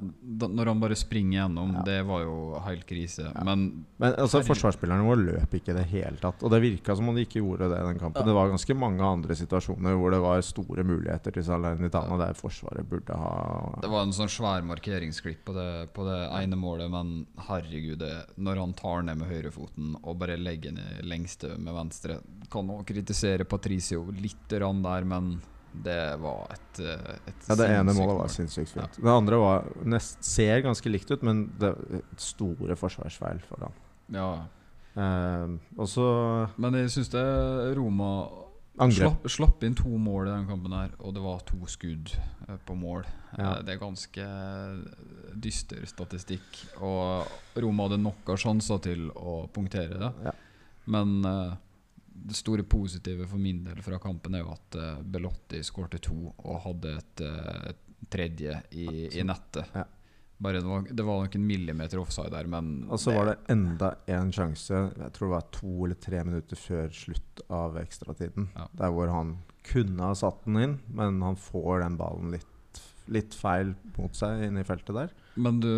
da, 0.41 0.50
Når 0.60 0.72
han 0.74 0.84
bare 0.84 0.97
springer 1.00 1.38
gjennom, 1.41 1.74
Ja. 1.80 1.84
det 1.88 2.00
var 2.08 2.24
jo 2.26 2.36
helt 2.66 2.86
krise. 2.89 3.30
Ja. 3.30 3.43
Men 3.47 3.86
Men 3.97 4.16
altså, 4.16 4.41
forsvarsspillerne 4.43 5.06
våre 5.08 5.24
løp 5.24 5.56
ikke 5.60 5.72
i 5.74 5.78
det 5.80 5.88
hele 5.93 6.18
tatt. 6.20 6.43
Og 6.43 6.52
det 6.52 6.62
virka 6.64 6.95
som 6.95 7.10
om 7.10 7.16
de 7.16 7.26
ikke 7.28 7.39
gjorde 7.43 7.70
det 7.72 7.80
i 7.80 7.88
den 7.88 8.00
kampen. 8.00 8.22
Ja. 8.22 8.28
Det 8.28 8.36
var 8.36 8.52
ganske 8.52 8.76
mange 8.76 9.04
andre 9.04 9.36
situasjoner 9.36 9.95
hvor 10.00 10.12
det 10.12 10.22
var 10.24 10.41
store 10.45 10.84
muligheter 10.84 11.32
til 11.36 11.43
Salernitana 11.47 12.18
der 12.20 12.34
Forsvaret 12.38 12.88
burde 12.89 13.16
ha 13.16 13.80
det 13.82 13.89
var 13.91 14.04
en 14.06 14.14
sånn 14.16 14.30
svær 14.32 14.64
markeringsklipp 14.68 15.43
på 15.47 15.54
det, 15.56 15.93
på 15.95 16.04
det 16.08 16.18
ene 16.41 16.58
målet, 16.60 16.89
men 16.91 17.26
herregud, 17.47 18.00
det, 18.02 18.12
når 18.38 18.60
han 18.62 18.74
tar 18.78 19.04
ned 19.08 19.20
med 19.22 19.30
høyrefoten 19.32 19.95
og 20.04 20.18
bare 20.22 20.38
legger 20.39 20.74
ned 20.76 21.04
lengste 21.08 21.56
med 21.58 21.74
venstre 21.76 22.20
Kan 22.50 22.70
også 22.74 22.89
kritisere 22.90 23.46
Patricio 23.50 24.04
litt 24.18 24.58
rann 24.62 24.82
der, 24.86 25.06
men 25.08 25.32
det 25.86 26.00
var 26.20 26.48
et, 26.56 26.80
eh, 26.82 27.18
et 27.30 27.48
Ja, 27.48 27.56
Det 27.56 27.68
ene 27.70 27.94
målet 27.94 28.18
var 28.24 28.32
sinnssykt 28.34 28.74
fint. 28.74 28.98
Det 29.00 29.12
andre 29.14 29.38
var 29.38 29.68
nest, 29.86 30.24
ser 30.26 30.64
ganske 30.66 30.90
likt 30.92 31.12
ut, 31.14 31.22
men 31.24 31.46
det 31.62 31.76
store 32.18 32.76
forsvarsfeil 32.76 33.42
for 33.48 33.68
ham. 33.70 33.84
Ja, 34.12 34.32
Eh, 35.00 35.48
også, 35.80 36.04
men 36.58 36.74
jeg 36.74 36.90
syns 36.90 37.12
det 37.14 37.22
Roma. 37.78 38.08
Slapp, 38.90 39.24
slapp 39.30 39.64
inn 39.64 39.76
to 39.78 39.88
mål 40.02 40.28
i 40.28 40.32
den 40.34 40.48
kampen 40.50 40.74
her, 40.74 40.90
og 41.00 41.14
det 41.14 41.22
var 41.24 41.40
to 41.46 41.60
skudd 41.68 42.10
eh, 42.50 42.58
på 42.66 42.76
mål. 42.76 43.06
Ja. 43.38 43.54
Eh, 43.60 43.62
Det 43.64 43.76
er 43.76 43.80
ganske 43.80 44.26
dyster 45.40 45.86
statistikk. 45.88 46.60
Og 46.82 47.28
Roma 47.62 47.88
hadde 47.88 48.02
nok 48.02 48.34
av 48.34 48.40
sjanser 48.42 48.82
til 48.84 49.08
å 49.16 49.44
punktere 49.54 50.00
det. 50.02 50.12
Ja. 50.26 50.34
Men 50.90 51.20
eh, 51.28 51.54
det 52.26 52.36
store 52.36 52.64
positive 52.64 53.28
for 53.28 53.42
min 53.42 53.64
del 53.64 53.80
fra 53.86 54.00
kampen 54.02 54.36
er 54.36 54.44
jo 54.44 54.52
at 54.56 54.76
uh, 54.80 55.02
Belotti 55.04 55.62
skårte 55.66 56.02
to 56.04 56.18
og 56.38 56.60
hadde 56.66 56.98
et, 56.98 57.24
eh, 57.26 57.70
et 57.72 57.86
tredje 58.10 58.58
i, 58.72 58.86
i 59.20 59.24
nettet. 59.28 59.70
Ja. 59.76 59.86
Bare 60.40 60.62
det 60.62 60.70
var, 60.70 60.86
det 60.88 61.04
var 61.04 61.18
nok 61.26 61.34
en 61.36 61.48
millimeter 61.48 62.00
offside 62.00 62.32
der, 62.32 62.48
men 62.48 62.86
Og 62.90 63.00
så 63.02 63.12
var 63.12 63.26
det 63.28 63.38
enda 63.52 63.90
en 64.08 64.30
sjanse, 64.32 64.86
jeg 64.96 65.12
tror 65.16 65.28
det 65.28 65.34
var 65.34 65.50
to 65.52 65.74
eller 65.86 66.00
tre 66.00 66.22
minutter 66.24 66.56
før 66.60 66.94
slutt 66.96 67.42
av 67.52 67.76
ekstratiden, 67.82 68.48
Ja. 68.56 68.70
der 68.80 68.94
hvor 68.96 69.12
han 69.12 69.34
kunne 69.68 70.00
ha 70.00 70.16
satt 70.16 70.46
den 70.48 70.62
inn, 70.64 70.78
men 70.96 71.20
han 71.22 71.36
får 71.36 71.84
den 71.84 71.98
ballen 72.00 72.32
litt, 72.32 72.48
litt 73.10 73.34
feil 73.34 73.74
mot 73.97 74.14
seg 74.16 74.45
inne 74.47 74.62
i 74.62 74.68
feltet 74.68 74.95
der. 74.95 75.14
Men 75.39 75.60
du 75.64 75.70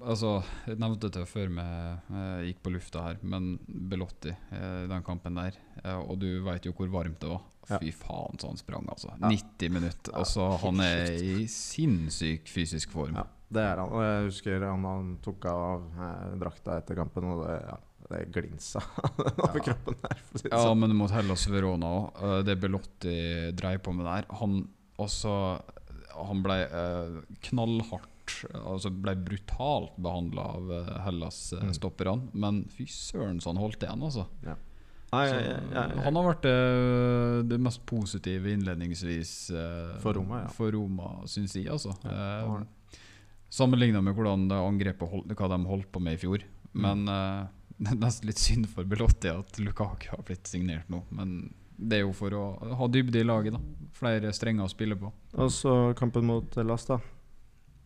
Altså, 0.00 0.38
jeg 0.64 0.78
nevnte 0.80 1.10
det 1.12 1.26
før 1.28 1.50
vi 1.52 1.60
eh, 1.60 2.44
gikk 2.48 2.62
på 2.64 2.70
lufta 2.72 3.02
her, 3.04 3.18
men 3.20 3.50
Belotti 3.68 4.30
eh, 4.32 4.86
i 4.86 4.88
den 4.88 5.02
kampen 5.04 5.36
der 5.36 5.58
eh, 5.84 5.98
Og 6.00 6.14
du 6.22 6.28
veit 6.46 6.64
jo 6.64 6.72
hvor 6.72 6.88
varmt 6.88 7.18
det 7.20 7.28
var. 7.28 7.42
Fy 7.82 7.90
faen 7.92 8.40
så 8.40 8.48
han 8.48 8.56
sprang, 8.56 8.86
altså. 8.88 9.10
Ja. 9.20 9.28
90 9.28 9.74
minutter. 9.76 10.14
Altså, 10.16 10.46
han 10.62 10.80
er 10.80 11.12
i 11.20 11.44
sinnssyk 11.52 12.48
fysisk 12.48 12.94
form. 12.96 13.18
Ja, 13.20 13.26
det 13.52 13.66
er 13.66 13.82
han. 13.82 13.92
Og 13.92 14.00
jeg 14.06 14.24
husker 14.30 14.64
han, 14.64 14.88
han 14.88 15.12
tok 15.22 15.44
av 15.52 15.84
eh, 16.00 16.32
drakta 16.40 16.78
etter 16.80 16.96
kampen, 16.98 17.28
og 17.34 17.44
det, 17.44 17.58
ja, 17.68 17.76
det 18.14 18.22
glinsa 18.34 18.80
over 19.20 19.60
Ja. 19.60 19.66
kroppen 19.68 20.00
der. 20.00 20.24
Si 20.32 20.46
Ja, 20.48 20.62
sånn. 20.64 20.80
men 20.80 20.96
mot 20.96 21.12
Hellas 21.12 21.44
Verona 21.52 21.92
òg. 22.00 22.24
Det 22.48 22.56
Belotti 22.64 23.18
dreiv 23.60 23.84
på 23.84 23.92
med 23.94 24.08
der 24.08 24.26
Han 24.40 24.62
også 25.00 25.36
Han 26.28 26.42
ble 26.44 26.56
eh, 26.66 27.20
knallhardt 27.48 28.06
Altså 28.54 28.92
ble 28.94 29.16
brutalt 29.26 29.96
behandla 29.98 30.42
av 30.54 30.68
eh, 30.72 30.90
Hellas-stopperne. 31.04 32.28
Men 32.38 32.60
fy 32.70 32.84
søren 32.86 33.40
så 33.42 33.50
han 33.50 33.58
holdt 33.58 33.82
igjen, 33.82 34.04
altså. 34.06 34.26
Nei, 35.10 35.24
Så, 35.26 35.34
jeg- 35.34 35.48
jeg- 35.50 35.72
jeg- 35.74 36.02
han 36.04 36.14
har 36.14 36.26
vært 36.28 36.42
det, 36.46 37.48
det 37.50 37.58
mest 37.60 37.82
positive 37.90 38.46
innledningsvis 38.52 39.32
eh, 39.50 39.96
For 39.98 40.14
Roma, 40.14 40.42
ja. 40.44 40.48
for 40.54 40.70
Roma, 40.70 41.08
syns 41.26 41.56
jeg. 41.58 41.66
Altså. 41.66 41.96
Ja, 42.04 42.60
eh. 42.60 42.66
Sammenligna 43.50 44.00
med 44.00 44.14
hvordan 44.14 44.46
det 44.48 44.54
angrepet 44.62 45.10
holdt, 45.10 45.34
hva 45.34 45.48
de 45.50 45.58
holdt 45.66 45.90
på 45.90 46.00
med 46.00 46.14
i 46.14 46.20
fjor. 46.22 46.44
Mm. 46.72 46.84
Men 46.86 47.08
eh, 47.08 47.46
det 47.80 47.90
er 47.96 48.00
nesten 48.04 48.30
litt 48.30 48.38
synd 48.38 48.68
for 48.70 48.84
Belotti 48.86 49.32
at 49.34 49.58
Lukaku 49.58 50.12
har 50.14 50.22
blitt 50.22 50.46
signert 50.46 50.86
nå. 50.92 51.02
Men 51.10 51.52
det 51.80 51.98
er 51.98 52.04
jo 52.04 52.12
for 52.12 52.34
å 52.36 52.74
ha 52.76 52.86
dybde 52.92 53.20
i 53.22 53.24
laget. 53.24 53.54
da 53.56 53.60
Flere 53.96 54.32
strenger 54.32 54.64
å 54.64 54.70
spille 54.72 54.96
på. 54.96 55.10
Og 55.40 55.50
så 55.52 55.94
kampen 55.98 56.24
mot 56.28 56.56
Las, 56.64 56.84
da. 56.86 56.98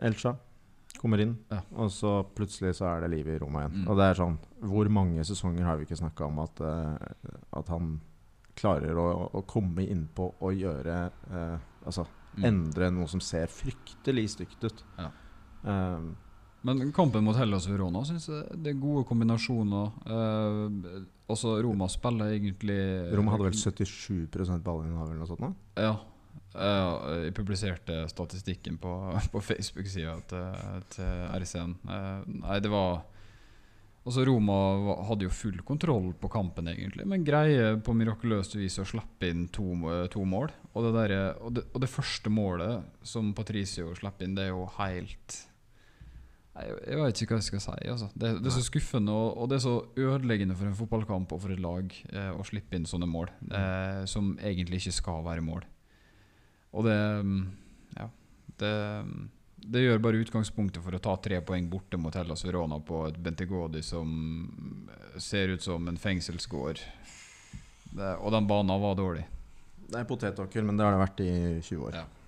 Elcha 0.03 0.35
kommer 1.01 1.19
inn, 1.21 1.37
Ja. 1.51 1.61
og 1.77 1.91
så 1.91 2.25
plutselig 2.35 2.75
så 2.79 2.87
er 2.97 3.01
det 3.03 3.11
liv 3.11 3.27
i 3.29 3.39
Roma 3.39 3.65
igjen. 3.65 3.83
Mm. 3.85 3.89
Og 3.91 3.97
det 3.99 4.05
er 4.11 4.15
sånn 4.21 4.37
Hvor 4.63 4.89
mange 4.89 5.25
sesonger 5.27 5.65
har 5.65 5.77
vi 5.77 5.85
ikke 5.87 5.99
snakka 5.99 6.27
om 6.27 6.39
at, 6.39 6.61
uh, 6.61 6.97
at 7.53 7.69
han 7.69 8.01
klarer 8.57 8.95
å, 8.95 9.31
å 9.35 9.43
komme 9.47 9.83
innpå 9.91 10.35
og 10.41 10.55
gjøre 10.55 11.11
uh, 11.31 11.59
Altså 11.87 12.07
Mm. 12.35 12.45
endre 12.45 12.91
noe 12.91 13.07
som 13.07 13.21
ser 13.21 13.47
fryktelig 13.47 14.25
stygt 14.33 14.65
ut. 14.65 14.81
Ja. 14.99 15.11
Eh, 15.65 15.99
Men 16.65 16.89
kampen 16.97 17.27
mot 17.27 17.37
Hellas 17.37 17.67
og 17.69 17.75
Verona 17.75 18.01
syns 18.09 18.31
jeg 18.31 18.59
det 18.65 18.73
er 18.73 18.81
gode 18.81 19.05
kombinasjoner. 19.09 19.93
Eh, 20.09 21.05
også 21.31 21.59
Roma 21.65 21.89
spiller 21.93 22.33
egentlig 22.37 22.81
Roma 23.13 23.35
hadde 23.35 23.51
vel 23.51 23.59
77 23.59 24.63
ballinnhav 24.65 25.11
eller 25.11 25.23
noe 25.23 25.29
sånt? 25.29 25.45
nå? 25.45 25.53
Ja. 25.77 25.95
Ja, 26.55 26.93
jeg 27.25 27.35
publiserte 27.35 28.05
statistikken 28.07 28.77
på, 28.79 28.93
på 29.33 29.43
Facebook-sida 29.43 30.15
til, 30.31 30.85
til 30.95 31.27
RCN. 31.43 31.75
Eh, 31.83 32.31
nei, 32.45 32.61
det 32.65 32.73
var 32.73 33.03
Altså 34.05 34.21
Roma 34.29 34.55
hadde 35.09 35.25
jo 35.25 35.33
full 35.33 35.63
kontroll 35.65 36.11
på 36.21 36.29
kampen, 36.29 36.67
egentlig, 36.69 37.07
men 37.09 37.23
greier 37.25 37.79
på 37.81 37.95
mirakuløst 37.97 38.53
vis 38.59 38.77
å 38.83 38.85
slippe 38.85 39.31
inn 39.33 39.47
to, 39.49 39.65
eh, 39.89 40.03
to 40.13 40.27
mål. 40.29 40.53
Og 40.75 40.85
det, 40.85 40.91
der, 40.99 41.15
og, 41.41 41.55
det, 41.57 41.63
og 41.73 41.81
det 41.81 41.89
første 41.89 42.29
målet 42.29 42.85
som 43.01 43.33
Patricio 43.33 43.95
slipper 43.97 44.29
inn, 44.29 44.37
det 44.37 44.45
er 44.45 44.53
jo 44.53 44.67
helt 44.77 45.39
Jeg, 46.55 46.75
jeg 46.87 46.99
vet 47.01 47.21
ikke 47.25 47.35
hva 47.35 47.41
jeg 47.41 47.49
skal 47.49 47.63
si. 47.65 47.77
Altså. 47.91 48.09
Det, 48.15 48.31
det 48.39 48.51
er 48.51 48.55
så 48.55 48.63
skuffende, 48.63 49.15
og, 49.15 49.39
og 49.43 49.51
det 49.51 49.59
er 49.59 49.65
så 49.65 49.75
ødeleggende 49.99 50.55
for 50.59 50.71
en 50.71 50.77
fotballkamp 50.79 51.35
og 51.35 51.41
for 51.43 51.55
et 51.55 51.63
lag 51.63 51.95
eh, 52.13 52.31
å 52.31 52.47
slippe 52.47 52.79
inn 52.79 52.87
sånne 52.87 53.09
mål, 53.11 53.33
eh, 53.51 54.03
som 54.11 54.37
egentlig 54.39 54.85
ikke 54.85 54.99
skal 55.01 55.25
være 55.27 55.45
mål. 55.45 55.67
Og 56.75 56.87
det 56.89 56.99
mm, 57.27 57.41
Ja. 57.99 58.11
Det, 58.55 58.71
det 59.67 59.83
gjør 59.83 60.03
bare 60.05 60.21
utgangspunktet 60.23 60.83
for 60.85 60.95
å 60.95 61.03
ta 61.03 61.17
tre 61.19 61.41
poeng 61.43 61.67
borte 61.71 61.99
mot 61.99 62.15
Hellas 62.15 62.45
Verona 62.47 62.79
på 62.79 63.01
et 63.09 63.17
Bentegodi 63.19 63.83
som 63.83 64.13
ser 65.19 65.57
ut 65.57 65.63
som 65.63 65.89
en 65.91 65.99
fengselsgård. 65.99 66.83
Det, 67.95 68.11
og 68.21 68.31
den 68.35 68.47
banen 68.47 68.83
var 68.83 68.95
dårlig. 68.99 69.25
Det 69.91 69.99
er 69.99 70.07
potetåker, 70.07 70.63
men 70.67 70.79
det 70.79 70.87
har 70.87 70.95
det 70.95 71.03
vært 71.03 71.25
i 71.25 71.33
20 71.63 71.83
år. 71.89 71.99
Ja. 71.99 72.24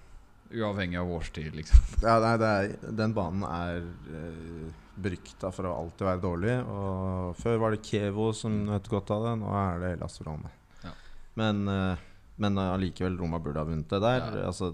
Uavhengig 0.54 0.98
av 1.00 1.12
årstid, 1.18 1.54
liksom. 1.58 1.78
Ja, 2.06 2.18
nei, 2.22 2.34
det 2.42 2.50
er, 2.50 2.74
den 3.02 3.14
banen 3.16 3.46
er 3.48 3.80
uh, 3.82 4.66
berykta 4.96 5.50
for 5.52 5.68
å 5.68 5.76
alltid 5.82 6.06
være 6.08 6.22
dårlig. 6.22 6.58
Og 6.70 7.38
Før 7.40 7.62
var 7.62 7.74
det 7.74 7.82
Kevo 7.86 8.30
som 8.36 8.60
nøt 8.68 8.90
godt 8.92 9.14
av 9.16 9.26
det, 9.30 9.38
nå 9.42 9.54
er 9.60 9.80
det 9.82 9.94
Hellas 9.96 10.20
Verona. 10.22 10.52
Ja. 10.84 10.92
Men 11.40 11.64
uh, 11.70 12.04
men 12.36 12.58
allikevel, 12.60 13.16
Roma 13.16 13.38
burde 13.40 13.62
ha 13.62 13.64
vunnet 13.64 13.88
det 13.88 14.00
der. 14.04 14.20
Ja. 14.20 14.46
Altså, 14.50 14.68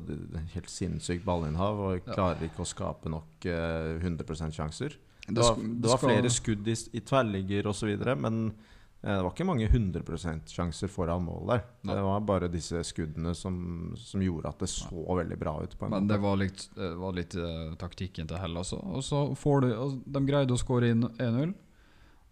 helt 0.54 0.70
sinnssykt 0.70 1.24
ballinnhav 1.26 1.78
og 1.78 2.00
Ja. 2.00 2.14
klarer 2.16 2.42
ikke 2.48 2.64
å 2.64 2.66
skape 2.66 3.10
nok 3.12 3.46
eh, 3.46 4.02
100 4.02 4.50
sjanser. 4.50 4.96
Det 5.22 5.34
Det 5.34 5.42
var, 5.42 5.54
det 5.54 5.82
det 5.82 5.90
var 5.92 5.98
flere 6.02 6.30
skudd 6.30 6.66
i, 6.66 6.74
i 6.98 7.00
tverrligger 7.00 7.68
osv., 7.70 7.92
men 8.18 8.48
eh, 8.50 8.71
det 9.02 9.22
var 9.24 9.32
ikke 9.32 9.46
mange 9.48 9.66
100 9.66 10.46
sjanser 10.46 10.90
foran 10.90 11.24
mål 11.26 11.48
der. 11.50 11.64
Nei. 11.82 11.94
Det 11.96 12.02
var 12.06 12.20
bare 12.26 12.48
disse 12.52 12.84
skuddene 12.86 13.32
som, 13.34 13.56
som 13.98 14.22
gjorde 14.22 14.52
at 14.52 14.62
det 14.62 14.68
så 14.70 15.02
veldig 15.18 15.38
bra 15.40 15.56
ut. 15.58 15.74
på 15.78 15.88
en 15.88 15.90
Men 15.90 16.04
måte. 16.04 16.14
det 16.14 16.22
var 16.22 16.38
litt, 16.38 16.66
var 17.00 17.16
litt 17.16 17.34
uh, 17.34 17.74
taktikken 17.80 18.30
til 18.30 18.38
hell, 18.38 18.60
òg. 18.60 18.70
Og 18.78 19.02
så 19.02 19.24
får 19.34 19.64
de, 19.64 19.72
altså, 19.74 19.98
de 20.06 20.22
greide 20.28 20.54
å 20.54 20.60
skåre 20.60 20.92
inn 20.94 21.02
1-0. 21.10 21.54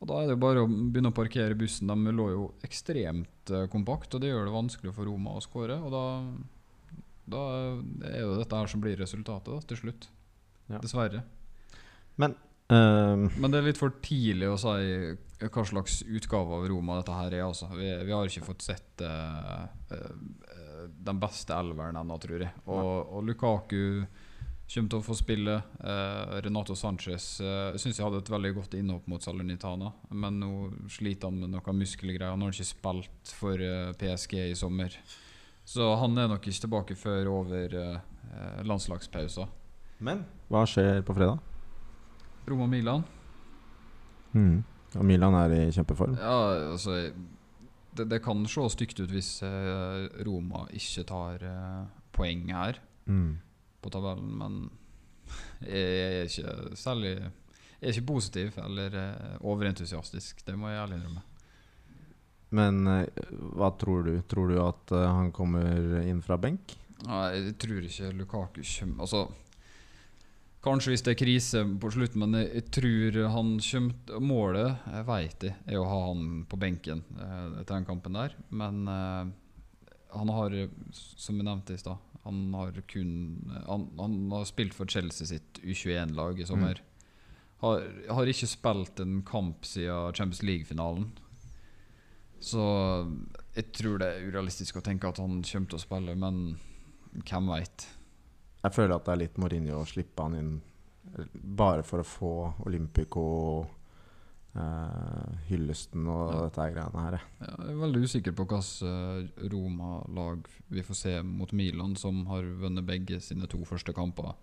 Og 0.00 0.08
da 0.08 0.20
er 0.22 0.30
det 0.30 0.38
bare 0.40 0.62
å 0.62 0.68
begynne 0.70 1.10
å 1.10 1.16
parkere 1.16 1.58
bussen. 1.58 1.90
De 1.90 2.14
lå 2.14 2.28
jo 2.36 2.46
ekstremt 2.66 3.50
uh, 3.50 3.66
kompakt, 3.72 4.14
og 4.14 4.22
det 4.22 4.30
gjør 4.30 4.46
det 4.46 4.54
vanskelig 4.54 4.94
for 4.94 5.10
Roma 5.10 5.34
å 5.40 5.42
skåre. 5.42 5.80
Og 5.82 5.90
da, 5.90 6.04
da 7.34 7.42
er 8.12 8.22
jo 8.22 8.38
dette 8.38 8.62
her 8.62 8.70
som 8.70 8.86
blir 8.86 8.94
resultatet 9.02 9.50
da, 9.50 9.58
til 9.74 9.82
slutt. 9.82 10.06
Ja. 10.70 10.78
Dessverre. 10.78 11.26
Eh, 12.70 13.16
Men 13.40 13.50
det 13.50 13.58
er 13.58 13.66
litt 13.66 13.80
for 13.80 13.94
tidlig 14.02 14.50
å 14.50 14.58
si 14.60 15.10
hva 15.40 15.62
slags 15.66 16.02
utgave 16.04 16.58
av 16.58 16.66
Roma 16.70 17.00
dette 17.00 17.16
her 17.16 17.34
er. 17.34 17.44
Altså. 17.48 17.70
Vi, 17.74 17.88
vi 18.06 18.14
har 18.14 18.28
ikke 18.28 18.46
fått 18.46 18.66
sett 18.66 19.02
uh, 19.02 19.64
uh, 19.90 20.90
den 21.00 21.22
beste 21.22 21.56
elveren 21.56 21.96
ennå, 21.96 22.18
tror 22.20 22.44
jeg. 22.44 22.52
Og, 22.68 22.90
og 23.16 23.24
Lukaku 23.24 24.04
kommer 24.70 24.92
til 24.92 25.00
å 25.00 25.02
få 25.02 25.16
spille. 25.18 25.56
Uh, 25.80 26.36
Renato 26.44 26.76
Sanchez 26.78 27.32
uh, 27.40 27.72
syns 27.80 27.96
jeg 27.96 28.04
hadde 28.04 28.20
et 28.20 28.32
veldig 28.36 28.52
godt 28.60 28.76
innhopp 28.78 29.08
mot 29.10 29.24
Salernitana, 29.24 29.90
men 30.12 30.38
nå 30.44 30.52
sliter 30.92 31.32
han 31.32 31.40
med 31.40 31.56
noen 31.56 31.80
muskelgreier. 31.80 32.36
Han 32.36 32.44
har 32.44 32.54
ikke 32.54 32.70
spilt 32.74 33.34
for 33.40 33.66
PSG 33.98 34.36
i 34.44 34.58
sommer. 34.58 34.94
Så 35.64 35.88
han 36.02 36.20
er 36.20 36.28
nok 36.30 36.44
ikke 36.44 36.66
tilbake 36.66 36.98
før 36.98 37.32
over 37.40 37.80
landslagspausen. 38.66 39.48
men 39.98 40.22
hva 40.50 40.66
skjer 40.68 41.00
på 41.06 41.14
fredag? 41.16 41.49
Roma-Milan. 42.48 43.04
Mm. 44.34 44.62
Og 44.96 45.04
Milan 45.06 45.34
er 45.38 45.52
i 45.56 45.70
kjempeform. 45.74 46.16
Ja, 46.18 46.70
altså 46.72 46.96
Det, 47.94 48.06
det 48.08 48.20
kan 48.22 48.44
se 48.46 48.62
stygt 48.70 49.00
ut 49.02 49.10
hvis 49.10 49.42
eh, 49.42 50.04
Roma 50.26 50.64
ikke 50.70 51.02
tar 51.08 51.42
eh, 51.42 51.84
poeng 52.14 52.46
her 52.54 52.78
Mm. 53.10 53.38
på 53.82 53.90
tabellen, 53.90 54.36
men 54.38 54.70
jeg 55.66 56.20
er 56.20 56.28
ikke 56.28 56.76
særlig 56.78 57.14
Jeg 57.16 57.88
er 57.88 57.94
ikke 57.96 58.06
positiv 58.12 58.58
eller 58.62 58.94
eh, 58.94 59.36
overentusiastisk, 59.40 60.44
det 60.46 60.54
må 60.58 60.68
jeg 60.70 60.78
ærlig 60.84 60.98
innrømme. 61.00 61.22
Men 62.50 62.80
hva 63.56 63.70
tror 63.78 64.02
du? 64.06 64.12
Tror 64.26 64.48
du 64.50 64.56
at 64.62 64.90
han 64.90 65.30
kommer 65.32 66.00
inn 66.02 66.20
fra 66.22 66.36
benk? 66.36 66.74
Nei, 67.06 67.20
jeg 67.38 67.54
tror 67.62 67.84
ikke 67.86 68.10
Lukaku 68.18 68.62
kommer 68.66 69.06
Altså 69.06 69.20
Kanskje 70.60 70.92
hvis 70.92 71.04
det 71.06 71.14
er 71.14 71.20
krise 71.22 71.62
på 71.80 71.88
slutten, 71.94 72.20
men 72.20 72.36
jeg, 72.36 72.66
tror 72.74 73.16
han 73.32 73.54
kommer 73.64 74.20
Målet, 74.20 74.82
jeg 74.92 75.06
vet 75.08 75.46
jeg, 75.48 75.54
er 75.64 75.80
å 75.80 75.86
ha 75.88 76.00
han 76.10 76.42
på 76.50 76.58
benken 76.60 77.00
eh, 77.16 77.46
etter 77.62 77.78
den 77.78 77.88
kampen 77.88 78.18
der. 78.18 78.34
Men 78.52 78.82
eh, 78.84 79.30
han 80.12 80.32
har, 80.36 80.56
som 80.92 81.38
jeg 81.38 81.46
nevnte 81.48 81.78
i 81.78 81.80
stad, 81.80 81.96
han 82.26 82.42
har 82.52 82.76
kun 82.90 83.12
han, 83.64 83.86
han 83.96 84.16
har 84.34 84.44
spilt 84.48 84.76
for 84.76 84.90
Chelsea 84.90 85.30
sitt 85.30 85.62
U21-lag 85.64 86.42
i 86.42 86.48
sommer. 86.48 86.82
Har, 87.64 87.86
har 88.08 88.28
ikke 88.28 88.48
spilt 88.48 89.00
en 89.00 89.22
kamp 89.24 89.64
siden 89.68 90.12
Champions 90.16 90.42
League-finalen. 90.44 91.08
Så 92.40 92.66
jeg 93.56 93.72
tror 93.76 94.00
det 94.00 94.10
er 94.10 94.28
urealistisk 94.28 94.76
å 94.80 94.84
tenke 94.84 95.08
at 95.08 95.20
han 95.20 95.40
kommer 95.40 95.72
til 95.72 95.80
å 95.80 95.82
spille, 95.82 96.16
men 96.20 96.44
hvem 97.24 97.50
veit? 97.52 97.88
Jeg 98.60 98.76
føler 98.76 98.94
at 98.96 99.06
det 99.06 99.12
er 99.14 99.22
litt 99.24 99.38
Mourinho 99.40 99.80
å 99.80 99.88
slippe 99.88 100.26
han 100.26 100.36
inn 100.36 100.54
eh, 101.16 101.28
bare 101.34 101.84
for 101.86 102.02
å 102.02 102.06
få 102.06 102.32
Olympico 102.68 103.24
eh, 104.56 105.32
hyllesten 105.48 106.06
og 106.10 106.34
Ja. 106.34 106.42
dette 106.48 106.68
greiene 106.74 107.06
her. 107.06 107.18
jeg. 107.18 107.48
Jeg 107.48 107.72
er 107.72 107.80
veldig 107.86 108.04
usikker 108.04 108.36
på 108.36 108.46
hvilket 108.50 109.50
Roma-lag 109.52 110.46
vi 110.68 110.82
får 110.82 110.96
se 110.96 111.16
mot 111.22 111.52
Milan, 111.52 111.96
som 111.96 112.26
har 112.26 112.42
vunnet 112.42 112.84
begge 112.86 113.20
sine 113.20 113.46
to 113.48 113.64
første 113.64 113.94
kamper. 113.96 114.34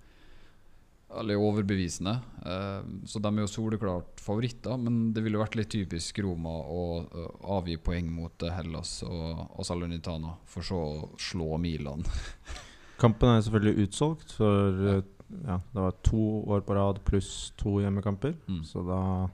Eller 1.17 1.39
overbevisende. 1.39 2.17
Eh, 2.45 2.81
så 3.07 3.21
de 3.23 3.29
er 3.29 3.45
jo 3.45 3.47
soleklart 3.47 4.19
favoritter, 4.19 4.75
men 4.77 5.13
det 5.15 5.23
ville 5.23 5.39
vært 5.39 5.55
litt 5.55 5.69
typisk 5.71 6.19
Roma 6.19 6.49
å 6.67 6.81
uh, 7.07 7.29
avgi 7.57 7.77
poeng 7.79 8.09
mot 8.11 8.43
eh, 8.43 8.51
Hellas 8.51 9.03
og, 9.07 9.45
og 9.55 9.63
Salonitana, 9.63 10.33
for 10.45 10.67
så 10.67 10.75
å 10.75 11.09
slå 11.21 11.55
Milan. 11.63 12.03
Kampen 12.97 13.29
er 13.35 13.41
selvfølgelig 13.45 13.87
utsolgt, 13.87 14.31
for 14.37 14.71
Ja. 14.87 14.97
eh, 14.97 15.03
ja, 15.45 15.57
det 15.73 15.81
var 15.83 15.95
to 16.07 16.21
år 16.47 16.61
på 16.65 16.75
rad 16.77 17.01
pluss 17.05 17.51
to 17.59 17.77
hjemmekamper. 17.83 18.33
Mm. 18.47 18.63
Så 18.63 18.83
da 18.87 19.29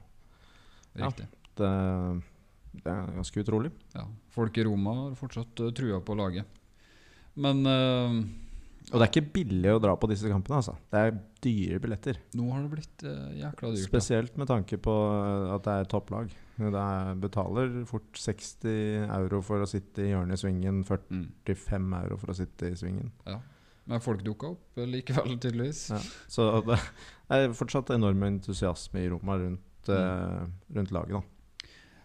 Ja. 0.96 1.06
Riktig. 1.08 1.26
det, 1.56 1.70
det 2.84 2.92
er 2.92 3.06
ganske 3.16 3.40
utrolig. 3.44 3.70
Ja. 3.94 4.04
Folk 4.34 4.56
i 4.58 4.64
Roma 4.66 4.94
har 4.94 5.14
fortsatt 5.18 5.60
eh, 5.60 5.70
trua 5.74 6.00
på 6.00 6.14
laget. 6.18 6.44
Men 7.36 7.64
uh, 7.66 8.22
Og 8.92 9.00
det 9.00 9.02
er 9.02 9.10
ikke 9.10 9.32
billig 9.32 9.70
å 9.74 9.80
dra 9.82 9.94
på 9.96 10.06
disse 10.10 10.28
kampene, 10.30 10.58
altså. 10.60 10.76
Det 10.92 11.00
er 11.00 11.16
dyre 11.42 11.80
billetter. 11.80 12.18
nå 12.36 12.50
har 12.52 12.62
det 12.62 12.70
blitt 12.70 13.02
uh, 13.08 13.32
jækla 13.34 13.70
dyrt. 13.72 13.86
Spesielt 13.88 14.36
med 14.38 14.46
tanke 14.46 14.76
på 14.78 14.94
at 15.54 15.64
det 15.64 15.72
er 15.80 15.88
topplag. 15.90 16.30
Det 16.58 16.70
er, 16.78 17.14
betaler 17.18 17.84
fort 17.90 18.12
60 18.14 19.08
euro 19.10 19.40
for 19.42 19.64
å 19.64 19.66
sitte 19.66 20.04
i 20.04 20.10
hjørnet 20.12 20.36
i 20.38 20.42
svingen, 20.44 20.84
Mm. 21.10 21.24
45 21.46 21.94
euro 22.04 22.16
for 22.20 22.30
å 22.30 22.36
sitte 22.38 22.70
i 22.70 22.76
svingen. 22.78 23.10
Men 23.90 24.02
folk 24.04 24.24
dukka 24.24 24.54
opp 24.54 24.80
eh, 24.80 24.88
likevel, 24.88 25.36
tydeligvis. 25.42 25.86
Ja. 25.92 26.00
Så 26.30 26.48
det 26.66 26.80
er 27.34 27.54
fortsatt 27.56 27.92
enorm 27.94 28.24
entusiasme 28.26 29.04
i 29.04 29.12
Roma 29.12 29.38
rundt, 29.40 29.92
eh, 29.92 30.42
rundt 30.76 30.94
laget. 30.94 31.20
da 31.20 31.34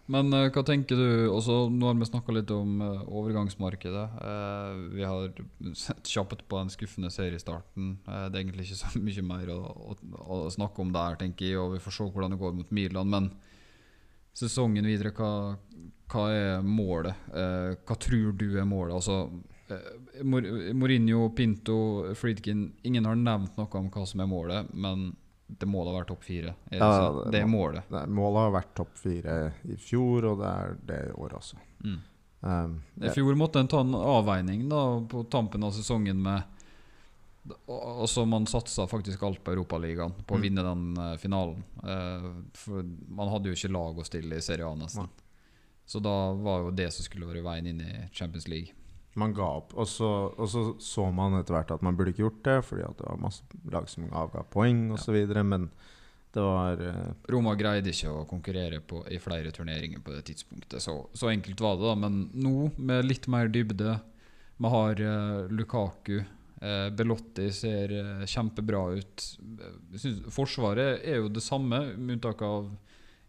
Men 0.09 0.33
uh, 0.33 0.47
hva 0.49 0.63
tenker 0.65 0.97
du 0.97 1.09
også, 1.29 1.67
Nå 1.69 1.85
har 1.85 1.97
vi 1.99 2.07
snakka 2.09 2.33
litt 2.33 2.49
om 2.53 2.79
uh, 2.81 3.03
overgangsmarkedet. 3.05 4.05
Eh, 4.25 4.79
vi 4.95 5.05
har 5.05 5.29
sett 5.77 6.09
kjapt 6.09 6.47
på 6.49 6.57
den 6.57 6.73
skuffende 6.73 7.11
seriestarten. 7.13 7.91
Eh, 8.07 8.25
det 8.27 8.39
er 8.39 8.41
egentlig 8.41 8.65
ikke 8.65 8.79
så 8.81 9.01
mye 9.07 9.25
mer 9.27 9.53
å, 9.53 9.59
å, 9.93 9.97
å 10.33 10.39
snakke 10.53 10.81
om 10.81 10.95
der, 10.95 11.19
tenker 11.21 11.45
jeg. 11.45 11.61
Og 11.61 11.75
vi 11.75 11.83
får 11.83 11.99
se 11.99 12.09
hvordan 12.09 12.33
det 12.33 12.41
går 12.41 12.57
mot 12.57 12.73
Milan. 12.73 13.13
Men 13.13 13.29
sesongen 14.39 14.89
videre, 14.89 15.13
hva, 15.13 15.29
hva 16.09 16.25
er 16.33 16.65
målet? 16.65 17.29
Eh, 17.29 17.77
hva 17.85 17.99
tror 18.01 18.33
du 18.39 18.47
er 18.57 18.65
målet? 18.65 18.97
Altså, 18.97 19.21
eh, 19.29 19.58
Mourinho, 20.23 21.29
Pinto, 21.35 21.75
Friedkin 22.15 22.73
Ingen 22.83 23.05
har 23.05 23.15
nevnt 23.15 23.57
noe 23.57 23.67
om 23.79 23.89
hva 23.93 24.05
som 24.07 24.21
er 24.23 24.29
målet, 24.29 24.73
men 24.73 25.15
det 25.49 25.65
må 25.65 25.81
da 25.87 25.95
være 25.95 26.05
topp 26.11 26.23
fire. 26.27 26.53
Det, 26.69 26.77
Ja, 26.77 26.89
det 27.25 27.31
det 27.33 27.39
er 27.41 27.47
målet. 27.49 27.87
Det, 27.89 28.03
Målet 28.13 28.43
har 28.43 28.51
vært 28.53 28.73
topp 28.77 28.91
fire 29.01 29.37
i 29.65 29.75
fjor, 29.81 30.27
og 30.33 30.39
det 30.43 30.49
er 30.51 30.75
det 30.91 30.99
i 31.09 31.15
år 31.17 31.33
også. 31.39 31.57
Mm. 31.83 31.97
Um, 32.41 32.75
I 33.03 33.09
fjor 33.11 33.35
måtte 33.35 33.59
en 33.59 33.67
ta 33.67 33.81
en 33.83 33.95
avveining 33.97 34.67
da 34.69 34.83
på 35.11 35.25
tampen 35.33 35.63
av 35.65 35.73
sesongen 35.75 36.21
med 36.23 36.55
og 37.65 38.05
så 38.11 38.25
Man 38.29 38.45
satsa 38.45 38.83
faktisk 38.87 39.23
alt 39.25 39.39
på 39.43 39.51
Europaligaen, 39.55 40.11
på 40.27 40.35
å 40.35 40.37
Mm. 40.37 40.41
vinne 40.43 40.63
den 40.63 40.97
uh, 40.99 41.15
finalen. 41.17 41.63
Uh, 41.81 42.43
for 42.53 42.83
man 42.83 43.29
hadde 43.31 43.49
jo 43.49 43.55
ikke 43.57 43.71
lag 43.73 43.97
å 43.97 44.05
stille 44.05 44.37
i 44.37 44.41
Serie 44.43 44.67
A, 44.67 44.75
nesten. 44.77 45.07
Ja. 45.09 45.25
Så 45.87 45.99
da 45.99 46.33
var 46.33 46.59
jo 46.67 46.71
det 46.71 46.91
som 46.93 47.03
skulle 47.07 47.25
være 47.25 47.41
veien 47.41 47.65
inn 47.71 47.81
i 47.81 48.09
Champions 48.13 48.47
League. 48.47 48.75
Man 49.19 49.35
ga 49.35 49.47
opp. 49.59 49.75
Og 49.79 49.87
så, 49.89 50.09
og 50.33 50.49
så 50.51 50.65
så 50.81 51.07
man 51.13 51.37
etter 51.39 51.57
hvert 51.57 51.75
at 51.75 51.85
man 51.85 51.97
burde 51.97 52.13
ikke 52.13 52.25
gjort 52.25 52.43
det, 52.47 52.57
fordi 52.67 52.85
at 52.87 52.97
det 52.99 53.07
var 53.07 53.21
masse 53.21 53.63
lag 53.71 53.89
som 53.91 54.07
avga 54.09 54.43
poeng 54.53 54.87
osv. 54.95 55.13
videre 55.15 55.43
Men 55.47 55.69
det 56.33 56.41
var 56.45 56.81
uh, 56.81 57.13
Roma 57.33 57.55
greide 57.57 57.89
ikke 57.89 58.11
å 58.13 58.25
konkurrere 58.29 58.81
på, 58.85 59.01
i 59.09 59.17
flere 59.21 59.53
turneringer 59.53 60.01
på 60.05 60.13
det 60.13 60.27
tidspunktet. 60.29 60.81
Så, 60.83 60.95
så 61.13 61.31
enkelt 61.31 61.61
var 61.63 61.79
det, 61.79 61.87
da. 61.87 61.95
Men 61.97 62.19
nå, 62.37 62.69
med 62.77 63.07
litt 63.07 63.29
mer 63.31 63.49
dybde 63.49 63.97
Vi 64.59 64.73
har 64.75 65.01
uh, 65.01 65.47
Lukaku. 65.49 66.19
Uh, 66.59 66.89
Belotti 66.91 67.47
ser 67.55 67.93
kjempebra 68.27 68.83
ut. 68.99 69.25
Synes 69.95 70.21
forsvaret 70.35 71.01
er 71.07 71.21
jo 71.23 71.31
det 71.33 71.43
samme, 71.45 71.81
med 71.95 72.19
unntak 72.19 72.43
av 72.45 72.69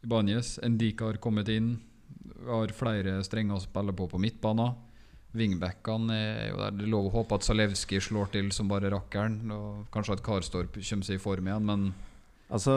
Ibanez. 0.04 0.58
Endika 0.66 1.08
har 1.08 1.20
kommet 1.22 1.48
inn. 1.48 1.78
Har 2.48 2.72
flere 2.76 3.20
strenger 3.24 3.56
å 3.56 3.64
spille 3.64 3.96
på 3.96 4.08
på 4.10 4.20
midtbanen. 4.20 4.76
Wingbackene 5.36 6.16
er 6.16 6.48
jo 6.50 6.58
der. 6.58 6.74
Det 6.74 6.86
er 6.86 6.92
lov 6.94 7.10
å 7.10 7.14
håpe 7.20 7.38
at 7.38 7.46
Zalewski 7.46 8.00
slår 8.02 8.32
til 8.34 8.50
som 8.54 8.70
bare 8.70 8.90
rakkeren. 8.90 9.42
Og 9.54 9.84
kanskje 9.94 10.18
at 10.18 10.24
Karstorp 10.26 10.78
kommer 10.80 11.06
seg 11.06 11.20
i 11.20 11.22
form 11.22 11.50
igjen, 11.50 11.68
men 11.68 11.90
Altså 12.50 12.72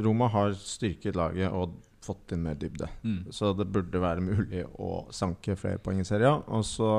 Roma 0.00 0.30
har 0.32 0.54
styrket 0.56 1.16
laget 1.18 1.52
og 1.52 1.74
fått 2.04 2.32
inn 2.32 2.44
mer 2.46 2.56
dybde. 2.56 2.88
mm. 3.02 3.32
Så 3.34 3.52
det 3.52 3.68
burde 3.68 4.00
være 4.00 4.24
mulig 4.24 4.64
å 4.80 5.08
sanke 5.12 5.56
flere 5.58 5.80
poeng 5.82 6.00
i 6.00 6.06
serien. 6.08 6.40
Og 6.46 6.64
så 6.64 6.92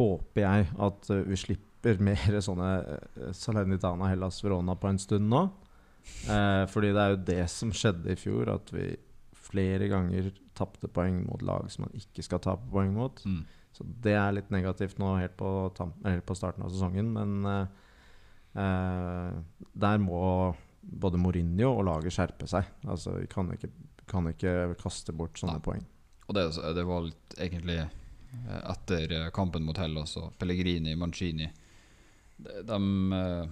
håper 0.00 0.42
jeg 0.42 0.70
at 0.80 1.10
eh, 1.12 1.26
vi 1.28 1.38
slipper 1.38 2.00
mer 2.02 2.40
sånne 2.42 2.70
uh, 2.80 3.28
Salernitana 3.36 4.10
Hellas 4.10 4.40
Verona 4.44 4.74
på 4.76 4.90
en 4.90 4.98
stund 5.00 5.30
nå. 5.30 5.44
Eh, 6.30 6.64
fordi 6.72 6.90
det 6.96 7.02
er 7.02 7.14
jo 7.14 7.22
det 7.28 7.44
som 7.52 7.72
skjedde 7.76 8.12
i 8.12 8.18
fjor, 8.18 8.50
at 8.56 8.72
vi 8.74 8.88
flere 9.50 9.88
ganger 9.90 10.30
tapte 10.56 10.88
poeng 10.92 11.24
mot 11.26 11.42
lag 11.42 11.68
som 11.72 11.86
man 11.86 11.96
ikke 11.98 12.24
skal 12.26 12.42
tape 12.44 12.68
poeng 12.72 12.92
mot. 12.94 13.22
Mm. 13.26 13.42
Så 13.74 13.86
det 14.04 14.16
er 14.18 14.34
litt 14.34 14.50
negativt 14.50 14.98
nå 15.00 15.14
helt 15.20 15.36
på, 15.38 15.50
helt 16.04 16.26
på 16.26 16.36
starten 16.38 16.66
av 16.66 16.72
sesongen. 16.74 17.12
Men 17.14 17.46
eh, 17.46 17.78
eh, 18.62 19.38
der 19.84 20.02
må 20.02 20.20
både 20.80 21.20
Mourinho 21.20 21.74
og 21.76 21.86
laget 21.86 22.16
skjerpe 22.16 22.48
seg. 22.50 22.66
Altså, 22.88 23.14
vi 23.20 23.30
kan 23.30 23.50
ikke, 23.54 23.70
kan 24.10 24.28
ikke 24.30 24.74
kaste 24.80 25.14
bort 25.16 25.38
sånne 25.38 25.58
Nei. 25.58 25.64
poeng. 25.66 25.86
Og 26.26 26.36
det, 26.36 26.46
det 26.76 26.86
var 26.86 27.06
litt 27.06 27.38
egentlig 27.38 27.78
eh, 27.82 28.60
etter 28.60 29.16
kampen 29.34 29.66
mot 29.66 29.78
Hellas 29.80 30.16
og 30.20 30.34
Pellegrini, 30.38 30.94
Mancini 30.98 31.48
De, 32.40 32.60
de 32.66 32.78
eh, 33.16 33.48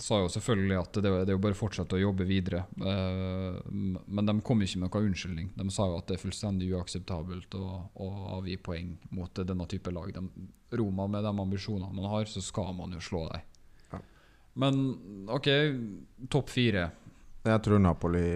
sa 0.00 0.18
jo 0.22 0.28
selvfølgelig 0.32 0.78
at 0.78 0.98
det, 0.98 1.10
det 1.26 1.32
er 1.32 1.36
jo 1.36 1.42
bare 1.42 1.56
å 1.56 1.58
fortsette 1.58 1.96
å 1.96 2.00
jobbe 2.00 2.26
videre. 2.28 2.64
Eh, 2.80 3.58
men 3.68 4.28
de 4.28 4.34
kom 4.44 4.62
ikke 4.64 4.80
med 4.80 4.88
noen 4.88 5.10
unnskyldning. 5.10 5.50
De 5.58 5.66
sa 5.74 5.88
jo 5.90 5.98
at 5.98 6.08
det 6.08 6.16
er 6.16 6.22
fullstendig 6.22 6.70
uakseptabelt 6.76 7.56
å, 7.58 7.66
å 7.92 8.08
avgi 8.38 8.56
poeng 8.62 8.94
mot 9.16 9.42
denne 9.42 9.68
type 9.70 9.92
lag. 9.94 10.14
De, 10.16 10.48
Roma, 10.78 11.08
med 11.10 11.26
de 11.26 11.34
ambisjonene 11.44 11.92
man 11.96 12.10
har, 12.14 12.30
så 12.30 12.42
skal 12.44 12.72
man 12.76 12.96
jo 12.96 13.02
slå 13.04 13.26
dem. 13.32 13.46
Ja. 13.92 14.02
Men 14.64 14.82
OK, 15.32 15.50
topp 16.32 16.52
fire. 16.52 16.88
Jeg 17.42 17.58
tror 17.66 17.80
Napoli 17.82 18.26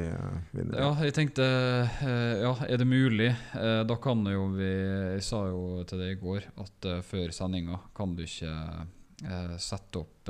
vinner. 0.50 0.80
Ja, 0.82 0.88
jeg 1.06 1.14
tenkte 1.14 1.44
eh, 1.46 2.40
Ja, 2.42 2.56
er 2.66 2.80
det 2.82 2.88
mulig? 2.90 3.28
Eh, 3.54 3.82
da 3.86 3.96
kan 4.02 4.24
jo 4.26 4.48
vi 4.56 4.66
Jeg 4.66 5.22
sa 5.22 5.44
jo 5.46 5.84
til 5.86 6.02
deg 6.02 6.16
i 6.16 6.18
går 6.18 6.48
at 6.64 6.88
før 7.06 7.30
sendinga 7.30 7.78
kan 7.94 8.16
du 8.18 8.24
ikke 8.26 8.50
sette 9.62 10.02
opp 10.02 10.28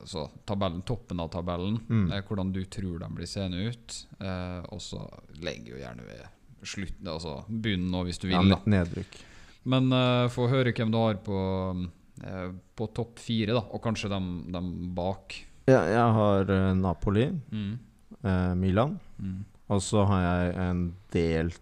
altså, 0.00 0.26
tabellen, 0.46 0.82
toppen 0.88 1.20
av 1.20 1.30
tabellen. 1.34 1.78
Mm. 1.88 2.10
eh, 2.12 2.22
hvordan 2.28 2.52
du 2.52 2.62
tror 2.64 2.98
de 3.02 3.08
blir 3.14 3.26
seende 3.30 3.66
ut. 3.68 3.96
Eh, 4.20 4.62
og 4.72 4.80
så 4.80 5.02
legger 5.42 5.74
jo 5.76 5.82
gjerne 5.82 6.06
ved 6.08 6.24
slutten 6.66 7.06
Altså 7.12 7.44
begynn 7.48 7.90
nå, 7.92 8.04
hvis 8.08 8.18
du 8.18 8.26
vil. 8.28 8.34
Ja, 8.38 8.42
litt 8.42 8.66
nedrykk. 8.66 9.18
Men 9.70 9.90
eh, 9.92 10.28
få 10.32 10.48
høre 10.50 10.72
hvem 10.74 10.90
du 10.94 10.98
har 10.98 11.18
på, 11.26 11.36
eh, 12.22 12.48
på 12.78 12.88
topp 12.94 13.18
fire, 13.22 13.54
da. 13.58 13.62
Og 13.74 13.82
kanskje 13.84 14.10
dem, 14.10 14.30
dem 14.54 14.72
bak. 14.96 15.34
Ja, 15.66 15.82
jeg 15.90 16.14
har 16.20 16.50
eh, 16.54 16.72
Napoli, 16.78 17.28
Mm. 17.52 17.78
eh, 18.22 18.54
Milan, 18.54 18.98
Mm. 19.18 19.44
og 19.68 19.80
så 19.82 20.04
har 20.06 20.20
jeg 20.22 20.56
en 20.60 20.80
delt 21.12 21.60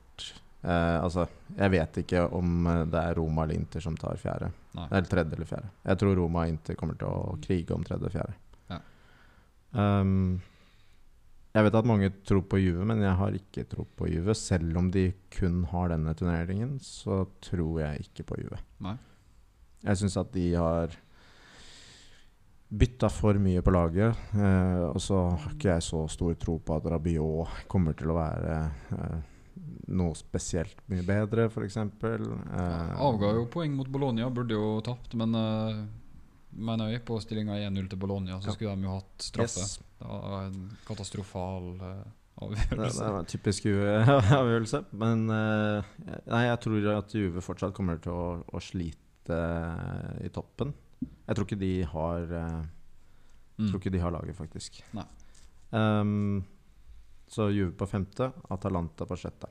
eh, 0.64 0.96
Altså, 1.00 1.26
jeg 1.54 1.74
vet 1.74 2.00
ikke 2.04 2.24
om 2.34 2.66
eh, 2.70 2.80
det 2.90 3.02
er 3.02 3.20
Roma 3.20 3.44
eller 3.44 3.60
Inter 3.60 3.84
som 3.84 3.98
tar 4.00 4.18
fjerde. 4.20 4.50
Nei. 4.78 4.88
Eller 4.90 5.10
tredje 5.10 5.38
eller 5.38 5.50
fjerde. 5.50 5.70
Jeg 5.84 6.00
tror 6.00 6.18
Roma 6.18 6.42
og 6.44 6.54
Inter 6.54 6.80
kommer 6.80 6.98
til 6.98 7.12
å 7.12 7.36
krige 7.44 7.76
om 7.76 7.86
tredje 7.86 8.10
og 8.10 8.16
fjerde. 8.16 8.36
Ja. 8.72 8.80
Um, 9.76 10.42
jeg 11.54 11.68
vet 11.68 11.76
at 11.78 11.86
mange 11.86 12.10
tror 12.26 12.42
på 12.50 12.58
Juve, 12.58 12.82
men 12.90 13.02
jeg 13.04 13.14
har 13.20 13.36
ikke 13.38 13.66
tro 13.70 13.84
på 13.94 14.08
Juve. 14.10 14.34
Selv 14.34 14.80
om 14.80 14.88
de 14.90 15.12
kun 15.36 15.62
har 15.70 15.92
denne 15.92 16.14
turneringen, 16.18 16.80
så 16.82 17.22
tror 17.46 17.78
jeg 17.84 18.08
ikke 18.08 18.26
på 18.32 18.40
Juve. 18.42 18.58
Nei. 18.82 18.96
Jeg 19.84 20.00
syns 20.00 20.16
at 20.18 20.32
de 20.34 20.48
har 20.56 20.96
bytta 22.74 23.10
for 23.12 23.38
mye 23.38 23.62
på 23.62 23.74
laget. 23.74 24.18
Eh, 24.34 24.82
og 24.88 24.98
så 25.02 25.20
har 25.30 25.54
ikke 25.54 25.76
jeg 25.76 25.86
så 25.86 26.02
stor 26.10 26.34
tro 26.40 26.56
på 26.58 26.74
at 26.74 26.88
Rabiot 26.90 27.64
kommer 27.70 27.94
til 27.98 28.10
å 28.10 28.18
være 28.18 28.56
eh, 28.96 29.22
noe 29.88 30.14
spesielt 30.16 30.78
mye 30.88 31.02
bedre, 31.04 31.48
f.eks. 31.50 31.76
Eh, 31.76 32.92
Avga 33.04 33.32
jo 33.36 33.46
poeng 33.52 33.74
mot 33.76 33.88
Bologna, 33.92 34.30
burde 34.32 34.56
jo 34.56 34.80
tapt, 34.86 35.14
men 35.20 35.34
uh, 35.36 35.84
mener 36.54 36.92
jeg 36.94 37.04
på 37.04 37.18
stillinga 37.20 37.56
1-0 37.68 37.88
til 37.92 37.98
Bologna, 38.00 38.38
så 38.40 38.48
Ja. 38.52 38.54
skulle 38.56 38.76
de 38.76 38.86
jo 38.88 38.94
hatt 38.98 39.26
straffe. 39.26 39.60
yes. 39.60 39.78
Det 39.98 40.06
var 40.08 40.46
en 40.46 40.70
katastrofal 40.86 41.68
eh, 41.80 42.04
avgjørelse. 42.44 43.00
det 43.04 43.12
var 43.12 43.18
en 43.20 43.30
typisk 43.32 43.64
Juve-avgjørelse. 43.70 44.84
Men 45.02 45.26
eh, 45.30 45.90
nei, 46.28 46.44
jeg 46.48 46.60
tror 46.60 46.88
at 46.98 47.14
Juve 47.14 47.40
fortsatt 47.44 47.74
kommer 47.76 48.00
til 48.04 48.12
å, 48.12 48.26
å 48.52 48.60
slite 48.62 49.34
eh, 49.36 50.24
i 50.26 50.32
toppen. 50.34 50.72
Jeg 51.26 51.36
tror 51.36 51.46
ikke 51.48 51.60
de 51.60 51.74
har 51.92 52.32
eh, 52.40 52.64
Mm. 53.54 53.68
Tror 53.70 53.78
ikke 53.78 53.90
de 53.94 53.98
har 54.02 54.10
laget, 54.10 54.34
faktisk. 54.34 54.80
Ehm, 55.70 56.42
så 57.30 57.44
Juve 57.54 57.70
på 57.78 57.86
femte, 57.86 58.26
Atalanta 58.50 59.06
på 59.06 59.14
sjette. 59.14 59.46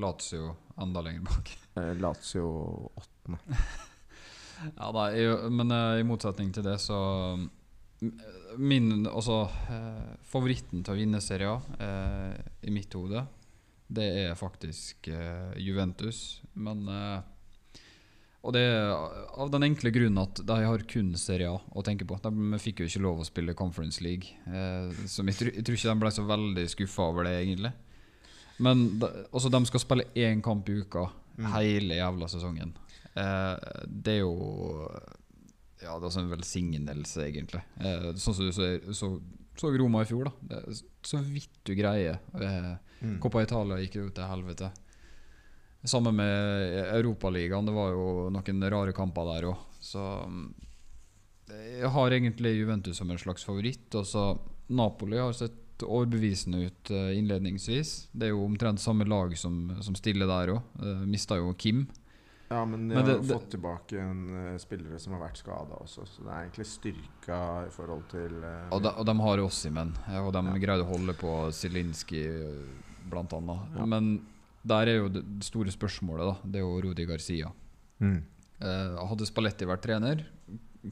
Lazio 0.00 0.54
enda 0.80 1.00
lenger 1.04 1.20
bak. 1.28 1.50
Eh, 1.76 1.94
Lazio 2.00 2.46
åttende. 2.94 3.38
Ja, 4.76 4.92
da, 4.94 5.08
i- 5.16 5.50
men 5.50 5.70
eh, 5.74 5.98
i 6.00 6.04
motsetning 6.06 6.52
til 6.54 6.62
det, 6.62 6.76
så 6.78 6.94
mm, 7.36 8.12
Min 8.62 9.06
Altså, 9.10 9.40
eh, 9.72 10.12
favoritten 10.28 10.84
til 10.86 10.94
å 10.94 10.98
vinne 11.00 11.20
Serie 11.24 11.48
A 11.50 11.56
eh, 11.82 12.36
i 12.68 12.70
mitt 12.70 12.92
hode, 12.94 13.24
det 13.92 14.06
er 14.28 14.36
faktisk 14.38 15.08
eh, 15.10 15.50
Juventus. 15.58 16.42
Men 16.54 16.84
eh, 16.88 17.18
Og 18.44 18.52
det 18.54 18.62
er 18.68 18.92
av 19.42 19.50
den 19.50 19.66
enkle 19.66 19.90
grunnen 19.94 20.22
at 20.22 20.44
de 20.46 20.60
har 20.64 20.84
kun 20.88 21.10
Serie 21.18 21.50
A 21.50 21.58
å 21.74 21.82
tenke 21.82 22.06
på. 22.06 22.20
De 22.22 22.58
fikk 22.62 22.84
jo 22.84 22.88
ikke 22.92 23.02
lov 23.08 23.20
å 23.24 23.26
spille 23.28 23.54
Conference 23.58 24.00
League, 24.04 24.30
så 25.08 25.22
jeg, 25.26 25.52
jeg 25.56 25.64
tror 25.66 25.76
ikke 25.80 25.90
de 25.92 26.00
ble 26.04 26.10
så 26.14 26.24
veldig 26.28 26.68
skuffa 26.76 27.08
over 27.10 27.26
det, 27.28 27.34
egentlig. 27.42 27.72
Men 28.62 28.84
også 29.32 29.50
de 29.52 29.60
skal 29.68 29.82
spille 29.82 30.06
én 30.14 30.42
kamp 30.44 30.68
i 30.70 30.78
uka 30.82 31.08
hele 31.56 31.96
jævla 31.98 32.28
sesongen. 32.30 32.74
Eh, 33.18 33.82
det 33.86 34.18
er 34.18 34.22
jo 34.22 34.88
Ja, 35.82 35.96
det 35.98 36.04
er 36.04 36.08
også 36.08 36.22
en 36.22 36.30
velsignelse, 36.30 37.24
egentlig. 37.26 37.62
Eh, 37.82 38.12
sånn 38.14 38.36
som 38.36 38.46
du 38.46 38.52
så, 38.54 38.68
så, 38.94 39.08
så 39.58 39.72
Roma 39.74 40.04
i 40.04 40.08
fjor, 40.08 40.30
da. 40.30 40.32
Det 40.62 40.78
så 41.02 41.18
vidt 41.26 41.58
du 41.66 41.74
greier. 41.74 42.20
Eh, 42.38 42.72
Mm. 43.02 43.18
Coppa 43.18 43.42
Italia 43.42 43.80
gikk 43.82 43.96
jo 43.98 44.08
til 44.14 44.28
helvete. 44.30 44.68
Sammen 45.82 46.14
med 46.14 46.76
Europaligaen. 46.94 47.66
Det 47.66 47.74
var 47.74 47.90
jo 47.90 48.04
noen 48.30 48.66
rare 48.70 48.94
kamper 48.94 49.26
der 49.32 49.48
òg. 49.50 49.64
Så 49.82 50.02
mm, 50.30 50.44
jeg 51.50 51.90
har 51.96 52.14
egentlig 52.14 52.52
Juventus 52.60 53.00
som 53.00 53.10
en 53.10 53.18
slags 53.18 53.42
favoritt. 53.48 53.88
Og 53.98 54.06
så 54.06 54.26
Napoli 54.70 55.18
har 55.18 55.34
sett 55.34 55.58
overbevisende 55.80 56.66
ut 56.66 56.90
eh, 56.90 57.16
innledningsvis. 57.18 58.08
Det 58.12 58.26
er 58.28 58.30
jo 58.34 58.44
omtrent 58.44 58.80
samme 58.80 59.04
lag 59.08 59.32
som, 59.38 59.70
som 59.80 59.94
stiller 59.94 60.26
der 60.28 60.52
òg. 60.54 60.62
Uh, 60.78 61.06
Mista 61.08 61.36
jo 61.40 61.54
Kim. 61.54 61.86
Ja, 62.52 62.64
men 62.68 62.88
de 62.88 62.94
Men 62.94 63.06
har 63.06 63.18
det- 63.18 63.30
fått 63.32 63.48
tilbake 63.50 63.96
en 63.98 64.52
uh, 64.52 64.58
spillere 64.58 64.98
som 65.00 65.14
har 65.14 65.22
vært 65.24 65.38
skada 65.40 65.78
også, 65.80 66.04
så 66.06 66.22
det 66.26 66.28
er 66.34 66.42
egentlig 66.44 66.66
styrka 66.68 67.38
i 67.66 67.70
forhold 67.72 68.04
til 68.12 68.34
uh, 68.44 68.68
Og 68.76 68.82
de, 68.84 68.90
og 68.92 69.06
de 69.08 69.14
har 69.24 69.38
Ossimen, 69.46 69.94
og 70.20 70.32
de 70.36 70.42
Ja. 70.44 70.58
greide 70.66 70.84
å 70.84 70.90
holde 70.92 71.14
på 71.14 71.32
Zielinski 71.52 72.20
blant 73.08 73.32
annet. 73.32 73.72
Ja. 73.78 73.86
Men 73.86 74.26
der 74.64 74.86
er 74.86 74.96
jo 75.00 75.08
det 75.08 75.24
store 75.48 75.72
spørsmålet, 75.72 76.28
da. 76.28 76.34
Det 76.52 76.60
er 76.60 76.66
jo 76.66 76.80
Rudi 76.84 77.06
Garcia. 77.08 77.50
mm. 78.00 78.22
Uh, 78.62 79.06
hadde 79.08 79.26
Spalletti 79.26 79.66
vært 79.66 79.82
trener, 79.82 80.20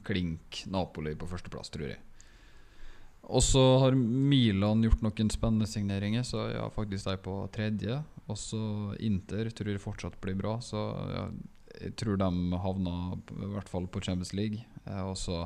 klink 0.03 0.65
Napoli 0.67 1.13
på 1.15 1.27
førsteplass, 1.29 1.69
tror 1.71 1.87
jeg. 1.87 1.99
Og 3.29 3.43
så 3.45 3.61
har 3.83 3.95
Milan 3.95 4.81
gjort 4.83 5.03
noen 5.05 5.29
spennende 5.31 5.67
signeringer, 5.69 6.23
så 6.27 6.47
ja, 6.51 6.65
faktisk 6.73 7.07
de 7.07 7.17
på 7.21 7.35
tredje. 7.53 8.01
Og 8.27 8.37
så 8.39 8.61
Inter 8.99 9.51
tror 9.53 9.71
jeg 9.71 9.83
fortsatt 9.83 10.19
blir 10.23 10.37
bra, 10.39 10.57
så 10.63 10.83
ja, 11.13 11.25
jeg 11.81 11.95
tror 11.99 12.19
de 12.19 12.59
havner 12.63 13.17
i 13.37 13.51
hvert 13.53 13.69
fall 13.71 13.87
på 13.87 14.01
Champions 14.03 14.33
League. 14.37 14.63
Eh, 14.85 15.03
og 15.05 15.17
så 15.19 15.45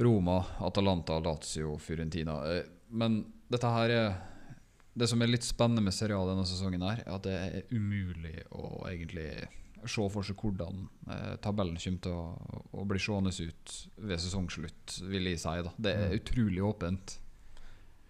Roma, 0.00 0.40
Atalanta, 0.64 1.18
Lazio, 1.18 1.78
Fiorentina. 1.78 2.38
Eh, 2.52 2.68
men 2.88 3.22
dette 3.50 3.70
her 3.70 3.96
er 3.96 4.10
Det 4.92 5.06
som 5.06 5.22
er 5.22 5.30
litt 5.30 5.46
spennende 5.46 5.84
med 5.86 5.94
Serie 5.94 6.16
denne 6.28 6.42
sesongen, 6.44 6.82
her 6.82 6.98
er 7.04 7.12
at 7.14 7.22
det 7.22 7.34
er 7.38 7.68
umulig 7.70 8.42
å 8.50 8.82
egentlig 8.90 9.28
se 9.88 10.08
for 10.10 10.22
seg 10.26 10.36
hvordan 10.36 10.88
eh, 11.10 11.36
tabellen 11.42 11.76
kommer 11.80 12.00
til 12.04 12.12
å, 12.12 12.60
å 12.80 12.84
bli 12.84 12.98
seende 12.98 13.30
ut 13.32 13.74
ved 13.96 14.20
sesongslutt, 14.20 15.00
vil 15.08 15.30
jeg 15.30 15.38
si. 15.40 15.56
da 15.64 15.72
Det 15.78 15.94
er 15.96 16.16
utrolig 16.18 16.62
åpent. 16.62 17.18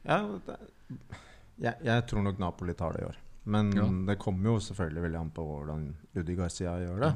Ja, 0.03 0.23
det, 0.47 0.57
jeg, 1.61 1.75
jeg 1.85 2.07
tror 2.09 2.23
nok 2.25 2.39
Napoli 2.41 2.75
tar 2.75 2.93
det 2.97 3.03
i 3.03 3.09
år. 3.11 3.19
Men 3.51 3.73
Ja. 3.77 3.87
det 4.13 4.19
kommer 4.21 4.51
jo 4.55 4.61
selvfølgelig 4.61 5.03
veldig 5.09 5.19
an 5.21 5.31
på 5.37 5.45
hvordan 5.45 5.91
Ludi 6.15 6.35
Garcia 6.37 6.79
gjør 6.81 7.01
det. 7.07 7.13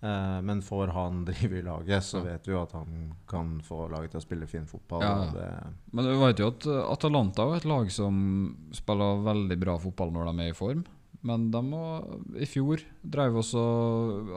Eh, 0.00 0.40
men 0.46 0.60
får 0.62 0.92
han 0.94 1.24
drive 1.28 1.58
i 1.58 1.62
laget, 1.66 2.04
så 2.04 2.18
Ja. 2.20 2.24
vet 2.32 2.46
vi 2.48 2.52
jo 2.52 2.62
at 2.62 2.72
han 2.72 3.14
kan 3.28 3.60
få 3.66 3.88
laget 3.90 4.12
til 4.12 4.20
å 4.20 4.26
spille 4.26 4.46
fin 4.46 4.66
fotball. 4.66 5.02
Ja. 5.02 5.30
Det, 5.34 5.48
Men 5.92 6.04
du 6.04 6.14
vet 6.20 6.38
jo 6.38 6.48
at 6.52 6.66
Atalanta 6.92 7.48
er 7.50 7.56
et 7.56 7.64
lag 7.68 7.90
som 7.90 8.56
spiller 8.72 9.24
veldig 9.26 9.58
bra 9.58 9.78
fotball 9.78 10.12
når 10.14 10.30
de 10.32 10.46
er 10.46 10.52
i 10.54 10.56
form. 10.56 10.84
Men 11.26 11.50
de 11.50 11.60
må, 11.66 11.82
i 12.38 12.46
fjor 12.46 12.82
drev 13.02 13.40
også 13.40 13.62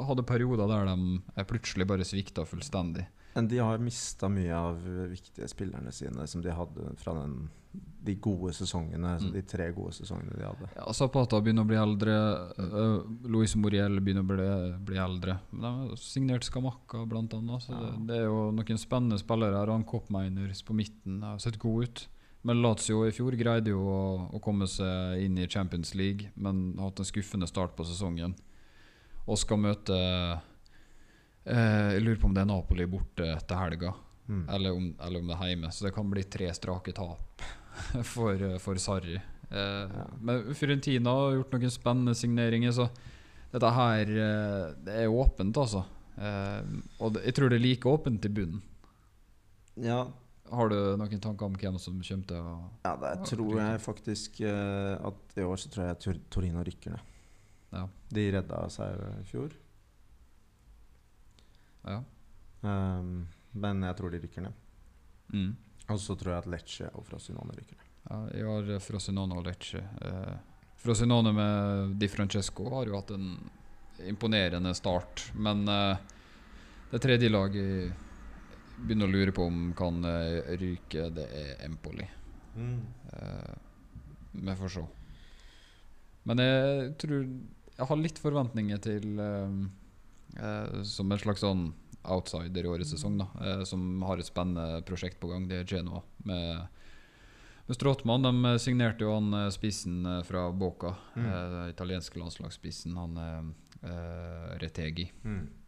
hadde 0.08 0.26
perioder 0.28 0.70
der 0.72 0.90
de 0.90 1.46
plutselig 1.50 1.86
bare 1.90 2.08
svikta 2.08 2.46
fullstendig. 2.48 3.08
men 3.36 3.48
de 3.48 3.58
har 3.64 3.78
mista 3.80 4.28
mye 4.28 4.52
av 4.52 4.82
viktige 5.12 5.48
spillerne 5.48 5.92
sine 5.96 6.26
som 6.28 6.42
de 6.44 6.52
hadde 6.52 6.96
fra 7.00 7.14
den, 7.16 7.50
de 8.04 8.16
gode 8.20 8.52
sesongene. 8.58 9.14
Mm. 9.22 9.30
De 9.32 9.42
tre 9.48 9.70
gode 9.72 9.94
sesongene 9.96 10.36
de 10.36 10.44
hadde. 10.44 10.68
Ja, 10.76 10.92
Zapata 10.92 11.40
begynner 11.40 11.64
å 11.64 11.70
bli 11.70 11.78
eldre. 11.80 12.16
Uh, 12.60 13.06
Louise 13.32 13.56
Moriel 13.62 14.02
begynner 14.04 14.26
å 14.26 14.32
bli, 14.34 14.50
bli 14.90 15.00
eldre. 15.00 15.38
De 15.54 15.64
har 15.64 15.96
signert 16.02 16.44
Skamakka, 16.44 17.06
annet. 17.38 17.62
Så 17.64 17.72
det, 17.72 17.92
Ja. 17.94 18.00
det 18.10 18.18
er 18.18 18.26
jo 18.26 18.50
noen 18.52 18.82
spennende 18.82 19.22
spillere 19.22 19.62
her. 19.62 19.72
Han 19.72 19.86
Koppmeiners 19.88 20.66
på 20.68 20.76
midten 20.76 21.22
har 21.24 21.38
sett 21.40 21.60
god 21.62 21.84
ut. 21.88 22.08
Men 22.44 22.62
Lazio 22.64 23.04
i 23.06 23.12
fjor 23.14 23.36
greide 23.38 23.70
jo 23.70 23.82
å, 23.86 24.00
å 24.34 24.40
komme 24.42 24.66
seg 24.68 25.22
inn 25.28 25.36
i 25.38 25.48
Champions 25.48 25.94
League, 25.96 26.32
men 26.36 26.72
har 26.80 26.90
hatt 26.90 27.00
en 27.04 27.06
skuffende 27.06 27.46
start 27.50 27.76
på 27.78 27.86
sesongen. 27.86 28.34
Og 29.30 29.38
skal 29.38 29.60
møte 29.62 29.98
eh, 31.46 31.92
Jeg 31.96 32.02
lurer 32.06 32.18
på 32.22 32.30
om 32.30 32.34
det 32.36 32.42
er 32.44 32.50
Napoli 32.50 32.88
borte 32.90 33.34
til 33.48 33.58
helga, 33.66 33.94
Mm. 34.32 34.46
eller, 34.54 34.72
om, 34.78 34.84
eller 35.02 35.20
om 35.20 35.28
det 35.28 35.36
er 35.42 35.50
hjemme. 35.50 35.70
Så 35.74 35.84
det 35.84 35.90
kan 35.96 36.08
bli 36.10 36.22
tre 36.24 36.46
strake 36.56 36.94
tap 36.96 37.42
for, 38.14 38.32
eh, 38.38 38.58
for 38.64 38.78
Sarri. 38.80 39.18
Eh, 39.18 39.88
Ja. 39.92 40.06
Men 40.22 40.54
Fiorentina 40.56 41.12
har 41.18 41.34
gjort 41.36 41.52
noen 41.58 41.74
spennende 41.74 42.14
signeringer, 42.16 42.72
så 42.72 42.86
dette 43.52 43.72
her 43.76 44.08
eh, 44.14 44.68
Det 44.86 44.96
er 45.02 45.12
åpent, 45.12 45.58
altså. 45.60 45.82
Eh, 46.16 46.62
og 47.02 47.18
det, 47.18 47.26
jeg 47.28 47.36
tror 47.36 47.50
det 47.52 47.58
er 47.60 47.66
like 47.66 47.90
åpent 47.92 48.26
i 48.30 48.32
bunnen. 48.32 48.62
Ja, 49.84 50.06
Har 50.52 50.70
du 50.72 50.76
noen 51.00 51.22
tanker 51.24 51.48
om 51.48 51.54
hvem 51.56 51.78
som 51.80 52.00
kommer 52.04 52.28
til 52.28 52.38
å 52.44 52.56
ja, 52.84 52.92
det 53.00 53.12
tror 53.30 53.54
jeg 53.62 53.82
faktisk 53.84 54.42
eh, 54.44 54.96
at 55.08 55.38
i 55.40 55.46
år 55.48 55.60
så 55.62 55.72
tror 55.72 55.86
jeg 55.88 56.00
Tor- 56.04 56.22
Torino 56.34 56.64
rykker 56.68 56.92
ned. 56.96 57.12
Ja. 57.72 57.86
De 58.12 58.26
redda 58.36 58.62
seg 58.74 59.00
i 59.22 59.24
fjor. 59.30 59.54
Ja. 61.88 62.02
Um, 62.62 63.28
men 63.58 63.84
jeg 63.88 63.98
tror 63.98 64.12
de 64.14 64.20
rykker 64.26 64.46
ned. 64.46 64.60
Mm. 65.34 65.54
Og 65.92 66.00
så 66.00 66.16
tror 66.20 66.34
jeg 66.36 66.44
at 66.44 66.52
Lecce 66.52 66.92
og 66.96 67.06
Frosinone 67.08 67.56
rykker 67.58 67.80
ned. 67.80 67.88
ja 68.12 68.20
jeg 68.36 68.48
har 68.52 68.84
Frosinone 68.84 69.40
og 69.40 69.48
Lecce. 69.48 69.82
Uh, 70.04 70.36
Frosinone 70.82 71.32
med 71.38 71.96
Di 72.02 72.08
Francesco 72.12 72.68
har 72.76 72.90
jo 72.90 72.98
hatt 73.00 73.12
en 73.16 73.32
imponerende 74.10 74.74
start, 74.76 75.28
men 75.38 75.64
uh, 75.70 75.96
det 76.92 77.02
tredje 77.04 77.30
laget 77.30 77.62
jeg 77.62 77.92
begynner 78.82 79.08
å 79.10 79.14
lure 79.14 79.32
på 79.36 79.46
om 79.48 79.74
kan 79.78 80.04
eh, 80.06 80.56
ryke, 80.60 81.10
det 81.14 81.28
er 81.38 81.66
Empoli. 81.68 82.08
Eh, 82.58 83.54
Vi 84.34 84.56
får 84.60 84.70
se. 84.78 84.84
Men 86.24 86.38
jeg 86.38 86.98
tror 87.02 87.24
Jeg 87.78 87.88
har 87.90 87.98
litt 87.98 88.20
forventninger 88.22 88.78
til 88.84 89.20
eh, 89.20 89.54
eh, 90.38 90.82
Som 90.84 91.12
en 91.12 91.18
slags 91.22 91.42
sånn 91.42 91.72
outsider 92.04 92.66
i 92.66 92.70
årets 92.70 92.92
sesong, 92.96 93.18
da. 93.22 93.28
eh, 93.46 93.64
som 93.64 94.02
har 94.08 94.18
et 94.18 94.26
spennende 94.26 94.82
prosjekt 94.88 95.20
på 95.22 95.30
gang. 95.30 95.48
Det 95.48 95.60
er 95.62 95.68
Genoa. 95.70 96.02
Med, 96.26 96.64
med 97.68 97.78
Stråtmann. 97.78 98.26
De 98.26 98.54
signerte 98.60 99.06
jo 99.06 99.14
han 99.14 99.30
spissen 99.54 100.02
fra 100.26 100.48
Boca. 100.52 100.96
Mm. 101.16 101.28
Eh, 101.30 101.70
italienske 101.76 102.18
landslagsspissen. 102.20 102.98
Han 102.98 103.18
eh, 103.86 104.58
Retegi. 104.62 105.12
Og 105.24 105.61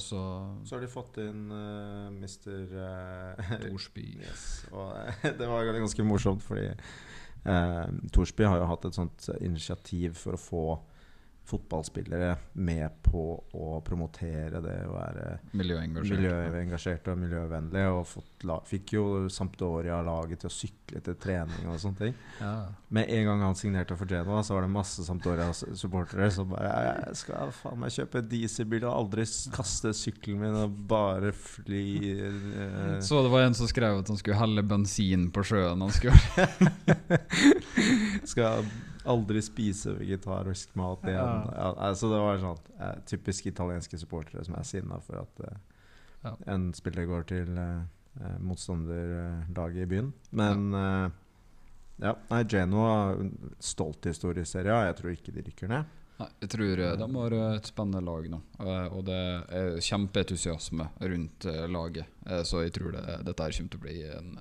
så 0.00 0.20
Så 0.64 0.76
har 0.76 0.80
de 0.80 0.88
fått 0.90 1.18
inn 1.22 1.50
uh, 1.50 2.08
Mr. 2.14 2.60
Uh, 2.72 3.56
Torsby. 3.64 4.06
yes. 4.22 4.64
Og 4.72 4.92
uh, 4.94 5.26
det 5.40 5.48
var 5.48 5.68
ganske 5.74 6.06
morsomt, 6.06 6.42
fordi 6.42 6.68
uh, 6.70 7.86
Torsby 8.12 8.46
har 8.46 8.62
jo 8.62 8.70
hatt 8.70 8.84
et 8.88 8.98
sånt 8.98 9.28
initiativ 9.40 10.14
for 10.20 10.38
å 10.38 10.40
få 10.40 10.64
fotballspillere 11.44 12.36
med 12.52 12.90
på 13.02 13.22
å 13.58 13.80
promotere 13.84 14.60
det 14.62 14.76
å 14.86 14.92
være 14.94 15.24
Miljøengasjert. 15.58 16.16
miljøengasjert 16.16 17.08
og 17.12 17.18
miljøvennlig. 17.18 17.82
Og 17.92 18.06
fått 18.08 18.44
la 18.48 18.56
fikk 18.66 18.92
jo 18.94 19.04
Sampdoria-laget 19.32 20.38
til 20.44 20.50
å 20.50 20.54
sykle 20.54 21.00
til 21.04 21.16
trening 21.20 21.66
og 21.68 21.80
sånne 21.82 21.98
ting. 21.98 22.14
Ja. 22.38 22.52
Med 22.94 23.10
en 23.10 23.24
gang 23.28 23.40
han 23.48 23.56
signerte 23.58 23.96
for 23.98 24.06
Genoa, 24.08 24.42
så 24.46 24.54
var 24.56 24.62
det 24.66 24.72
masse 24.74 25.04
Sampdoria-supportere 25.06 26.30
som 26.32 26.48
bare 26.52 26.70
Jeg 26.86 27.16
skal 27.24 27.52
faen 27.56 27.80
meg 27.82 27.90
kjøpe 27.96 28.22
dieselbil 28.30 28.84
og 28.86 28.94
aldri 28.94 29.22
kaste 29.56 29.92
sykkelen 29.96 30.40
min 30.42 30.56
og 30.62 30.68
bare 30.90 31.30
fly 31.36 31.84
eh, 32.12 32.96
Så 33.04 33.14
det 33.24 33.30
var 33.34 33.40
en 33.48 33.56
som 33.58 33.68
skrev 33.70 33.92
at 34.00 34.08
han 34.12 34.18
skulle 34.20 34.38
helle 34.40 34.62
bensin 34.66 35.22
på 35.34 35.40
sjøen. 35.46 35.82
Han 35.82 35.92
skulle 35.92 36.16
Skal 38.32 38.64
aldri 39.08 39.42
spise 39.42 39.92
vegetarisk 39.98 40.74
mat 40.78 41.02
igjen. 41.04 41.16
Ja. 41.18 41.52
Ja, 41.56 41.70
altså 41.88 42.10
det 42.12 42.20
var 42.22 42.40
sånn 42.42 42.60
eh, 42.78 42.98
typisk 43.08 43.46
italienske 43.50 43.98
supportere 44.00 44.44
som 44.46 44.56
er 44.58 44.68
sinna 44.68 45.00
for 45.04 45.22
at 45.24 45.44
eh, 45.48 45.60
Ja. 46.22 46.36
en 46.54 46.68
spiller 46.74 47.08
går 47.10 47.24
til 47.26 47.56
eh, 47.58 47.80
eh, 48.20 48.36
motstanderlaget 48.38 49.82
i 49.82 49.88
byen. 49.90 50.12
Men 50.30 50.68
eh, 50.74 51.08
ja, 52.02 52.12
nei, 52.30 52.44
Genoa 52.44 53.16
stolt 53.58 54.06
historie 54.06 54.42
i 54.46 54.46
Serie 54.48 54.72
A. 54.74 54.86
Jeg 54.86 55.00
tror 55.00 55.12
ikke 55.16 55.34
de 55.34 55.42
rykker 55.48 55.68
ned. 55.72 55.98
Nei, 56.20 56.28
jeg 56.44 56.52
tror 56.54 56.78
eh, 56.84 56.94
de 57.00 57.08
har 57.16 57.36
et 57.56 57.70
spennende 57.72 58.04
lag 58.06 58.28
nå. 58.30 58.40
Og 58.94 59.02
det 59.08 59.18
er 59.58 59.80
kjempeentusiasme 59.82 60.86
rundt 61.00 61.48
laget. 61.74 62.06
Så 62.46 62.62
jeg 62.62 62.76
tror 62.78 62.94
det, 62.94 63.02
dette 63.26 63.48
her 63.48 63.58
kommer 63.58 63.74
til 63.74 63.82
å 63.82 63.86
bli 63.88 63.98
en, 64.14 64.36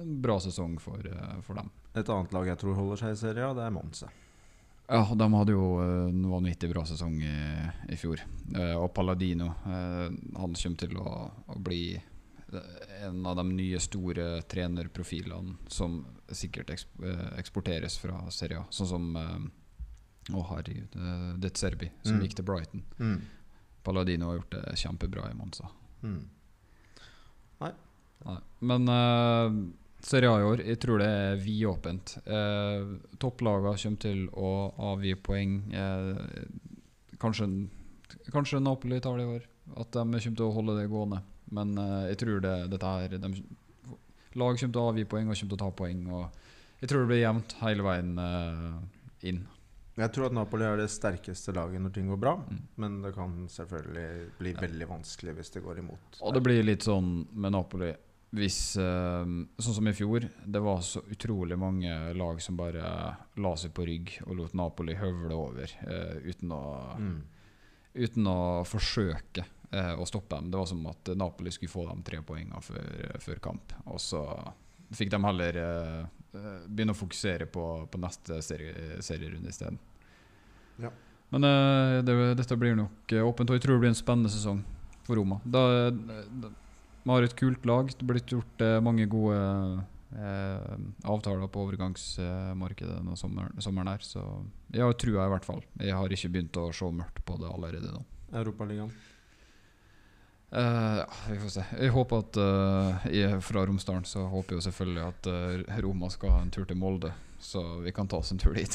en, 0.00 0.16
bra 0.22 0.40
sesong 0.42 0.78
for, 0.82 1.06
for 1.46 1.60
dem. 1.62 1.70
Et 1.94 2.08
annet 2.08 2.32
lag 2.36 2.46
jeg 2.46 2.58
tror 2.60 2.76
holder 2.78 3.00
seg 3.00 3.14
i 3.16 3.18
Serie 3.18 3.46
A, 3.48 3.54
det 3.56 3.64
er 3.66 3.72
Monse. 3.74 4.08
Ja, 4.90 5.04
de 5.14 5.26
hadde 5.34 5.54
jo 5.54 5.66
eh, 5.82 6.08
en 6.10 6.22
vanvittig 6.30 6.70
bra 6.72 6.82
sesong 6.86 7.16
i, 7.22 7.34
i 7.94 7.96
fjor. 7.98 8.22
Eh, 8.56 8.74
Og 8.78 8.88
Palladino 8.94 9.46
eh, 9.66 10.08
Han 10.38 10.54
kommer 10.58 10.80
til 10.82 10.96
å, 10.98 11.12
å 11.54 11.58
bli 11.62 11.94
eh, 11.94 13.04
en 13.06 13.20
av 13.26 13.36
de 13.38 13.44
nye 13.52 13.78
store 13.82 14.40
trenerprofilene 14.50 15.54
som 15.70 16.00
sikkert 16.34 16.70
eksp 16.74 17.02
eh, 17.06 17.26
eksporteres 17.38 17.98
fra 18.02 18.24
Serie 18.34 18.58
A. 18.62 18.66
Sånn 18.74 18.90
som 18.90 19.10
eh, 19.16 19.38
Å, 20.34 20.42
herregud. 20.52 20.94
Det 21.42 21.54
Serbi, 21.58 21.88
som 22.04 22.18
Mm. 22.18 22.24
gikk 22.26 22.34
til 22.38 22.44
Brighton. 22.46 22.82
Mm. 23.00 23.20
Palladino 23.82 24.28
har 24.28 24.36
gjort 24.40 24.52
det 24.58 24.76
kjempebra 24.78 25.30
i 25.30 25.34
Monza. 25.38 25.66
Mm. 26.04 26.20
Nei. 27.60 27.70
Men 28.60 28.88
uh, 28.92 29.54
Serie 30.02 30.30
A 30.32 30.38
i 30.40 30.44
år, 30.48 30.62
jeg 30.64 30.78
tror 30.80 30.98
det 31.02 31.06
er 31.12 31.36
vidåpent. 31.42 32.14
Eh, 32.24 32.86
Topplagene 33.20 33.76
kommer 33.82 34.00
til 34.00 34.22
å 34.32 34.50
avgi 34.92 35.14
poeng. 35.20 35.58
Eh, 35.76 37.14
kanskje, 37.20 37.48
kanskje 38.32 38.62
Napoli 38.64 39.00
tar 39.04 39.18
det 39.20 39.26
i 39.26 39.34
år. 39.36 39.44
At 39.76 39.92
de 39.92 40.00
kommer 40.02 40.20
til 40.24 40.46
å 40.46 40.54
holde 40.56 40.78
det 40.80 40.88
gående. 40.90 41.20
Men 41.52 41.76
eh, 41.78 42.08
jeg 42.14 42.20
tror 42.24 42.40
det, 42.46 42.56
dette 42.72 42.94
her 42.96 43.16
de, 43.18 43.32
Lag 44.38 44.54
kommer 44.60 44.72
til 44.72 44.80
å 44.80 44.88
avgi 44.92 45.04
poeng 45.10 45.26
og 45.28 45.34
kommer 45.36 45.52
til 45.54 45.58
å 45.58 45.62
ta 45.64 45.70
poeng. 45.74 46.02
Og 46.14 46.80
jeg 46.80 46.90
tror 46.90 47.02
det 47.04 47.10
blir 47.12 47.24
jevnt 47.24 47.56
hele 47.60 47.82
veien 47.86 48.12
eh, 48.24 48.76
inn. 49.30 49.40
Jeg 50.00 50.12
tror 50.14 50.30
at 50.30 50.32
Napoli 50.36 50.64
er 50.64 50.78
det 50.80 50.86
sterkeste 50.88 51.52
laget 51.52 51.82
når 51.84 51.92
ting 51.92 52.06
går 52.08 52.20
bra, 52.22 52.36
Mm. 52.40 52.60
men 52.80 53.00
det 53.02 53.10
kan 53.12 53.32
selvfølgelig 53.52 54.30
bli 54.38 54.52
veldig 54.56 54.86
vanskelig 54.88 55.34
hvis 55.36 55.50
det 55.52 55.62
går 55.66 55.82
imot. 55.82 56.20
Og 56.22 56.32
det 56.32 56.40
blir 56.46 56.62
litt 56.64 56.86
sånn 56.86 57.26
med 57.34 57.52
Napoli 57.52 57.90
hvis 58.30 58.76
eh, 58.78 59.24
Sånn 59.58 59.74
som 59.74 59.88
i 59.90 59.92
fjor. 59.96 60.28
Det 60.46 60.60
var 60.62 60.80
så 60.86 61.00
utrolig 61.10 61.56
mange 61.58 61.90
lag 62.14 62.38
som 62.42 62.56
bare 62.58 62.82
la 63.42 63.52
seg 63.58 63.72
på 63.74 63.86
rygg 63.88 64.12
og 64.26 64.36
lot 64.38 64.54
Napoli 64.54 64.94
høvle 64.94 65.34
over 65.34 65.72
eh, 65.86 66.20
uten, 66.30 66.52
å, 66.54 66.62
Mm. 67.00 67.16
uten 67.94 68.26
å 68.30 68.38
forsøke 68.64 69.44
eh, 69.72 69.94
å 69.98 70.06
stoppe 70.06 70.36
dem. 70.36 70.50
Det 70.52 70.58
var 70.62 70.66
som 70.70 70.86
at 70.86 71.10
Napoli 71.18 71.50
skulle 71.50 71.72
få 71.74 71.88
de 71.90 72.02
tre 72.06 72.22
poengene 72.22 72.62
før, 72.62 73.16
før 73.18 73.42
kamp. 73.42 73.74
Og 73.86 73.98
så 74.00 74.22
fikk 74.94 75.10
de 75.10 75.22
heller 75.26 75.58
begynne 76.30 76.94
å 76.94 76.98
fokusere 76.98 77.46
på, 77.50 77.64
på 77.90 77.98
neste 77.98 78.36
serie, 78.46 79.00
serierunde 79.02 79.50
isteden. 79.50 79.78
Ja. 80.78 80.90
Men 81.30 81.42
det, 82.06 82.14
dette 82.38 82.56
blir 82.58 82.74
nok 82.78 83.10
åpent, 83.26 83.50
og 83.50 83.58
jeg 83.58 83.62
tror 83.64 83.76
det 83.76 83.82
blir 83.84 83.90
en 83.92 83.98
spennende 83.98 84.30
sesong 84.30 84.62
for 85.06 85.18
Roma. 85.18 85.40
Da, 85.44 85.90
da, 85.90 86.50
vi 87.02 87.10
har 87.14 87.24
et 87.24 87.36
kult 87.38 87.66
lag. 87.68 87.90
Det 87.90 88.04
er 88.04 88.10
blitt 88.10 88.32
gjort 88.34 88.64
eh, 88.64 88.78
mange 88.84 89.06
gode 89.10 89.38
eh, 90.16 90.74
avtaler 91.08 91.48
på 91.52 91.64
overgangsmarkedet 91.66 92.98
denne 92.98 93.16
sommeren, 93.18 93.56
sommeren 93.62 93.92
her. 93.94 94.04
Så 94.04 94.24
jeg 94.74 94.84
har 94.84 94.98
trua, 95.00 95.26
i 95.26 95.34
hvert 95.34 95.48
fall. 95.48 95.62
Jeg 95.80 95.96
har 95.96 96.16
ikke 96.16 96.32
begynt 96.34 96.60
å 96.60 96.68
se 96.76 96.90
mørkt 96.92 97.24
på 97.26 97.38
det 97.40 97.48
allerede 97.50 97.94
nå. 97.94 98.04
Europaligaen. 98.30 98.92
Uh, 100.50 101.04
vi 101.30 101.36
får 101.38 101.50
se. 101.54 101.64
Jeg 101.78 101.92
håper 101.94 102.24
at 102.24 102.38
uh, 102.42 103.04
jeg 103.06 103.36
er 103.36 103.42
fra 103.44 103.62
Romsdalen, 103.68 104.06
så 104.08 104.24
håper 104.32 104.56
jeg 104.56 104.64
selvfølgelig 104.66 105.04
at 105.06 105.28
uh, 105.30 105.76
Roma 105.84 106.08
skal 106.10 106.34
ha 106.34 106.40
en 106.42 106.50
tur 106.50 106.66
til 106.66 106.78
Molde. 106.78 107.12
Så 107.40 107.62
vi 107.80 107.92
kan 107.92 108.08
ta 108.08 108.18
oss 108.20 108.32
en 108.32 108.38
tur 108.38 108.54
dit. 108.54 108.74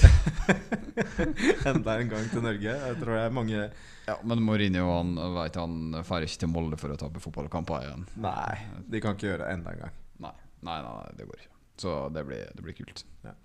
Enda 1.70 2.00
en 2.00 2.10
gang 2.10 2.30
til 2.32 2.42
Norge. 2.42 2.72
Jeg 2.72 2.96
tror 2.98 3.14
det 3.14 3.20
er 3.22 3.36
mange 3.36 3.60
Ja, 4.08 4.16
Men 4.26 4.42
Mourinho 4.42 4.88
han 4.90 5.12
vet 5.36 5.60
han 5.62 5.92
drar 5.94 6.26
ikke 6.26 6.42
til 6.42 6.50
Molde 6.50 6.80
for 6.82 6.94
å 6.94 6.98
tape 6.98 7.22
fotballkamper 7.22 7.86
igjen. 7.86 8.08
Nei, 8.26 8.56
de 8.90 9.02
kan 9.04 9.14
ikke 9.18 9.30
gjøre 9.30 9.44
det 9.46 9.52
enda 9.60 9.76
en 9.76 9.84
gang. 9.84 10.00
Nei, 10.26 10.34
nei, 10.66 10.80
nei, 10.82 10.96
nei 10.98 11.14
det 11.20 11.30
går 11.30 11.44
ikke. 11.44 11.54
Så 11.86 11.94
det 12.16 12.26
blir, 12.26 12.50
det 12.58 12.66
blir 12.66 12.78
kult. 12.78 13.06
Ja. 13.28 13.36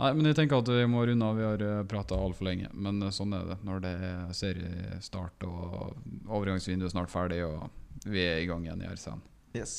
Nei, 0.00 0.12
men 0.16 0.28
jeg 0.30 0.36
tenker 0.38 0.60
at 0.60 0.68
vi 0.72 0.84
må 0.88 1.06
runde 1.08 1.26
av. 1.26 1.40
Vi 1.40 1.44
har 1.44 1.88
prata 1.88 2.20
altfor 2.20 2.48
lenge. 2.48 2.68
Men 2.72 3.00
sånn 3.16 3.32
er 3.36 3.48
det 3.50 3.58
når 3.68 3.82
det 3.84 3.94
er 4.10 4.36
seriestart 4.36 5.48
og 5.48 5.96
overgangsvinduet 6.28 6.88
er 6.88 6.94
snart 6.94 7.12
ferdig, 7.12 7.42
og 7.48 8.08
vi 8.08 8.24
er 8.24 8.44
i 8.44 8.48
gang 8.48 8.64
igjen 8.64 8.84
i 8.84 8.92
RCN. 8.92 9.24
Yes. 9.56 9.74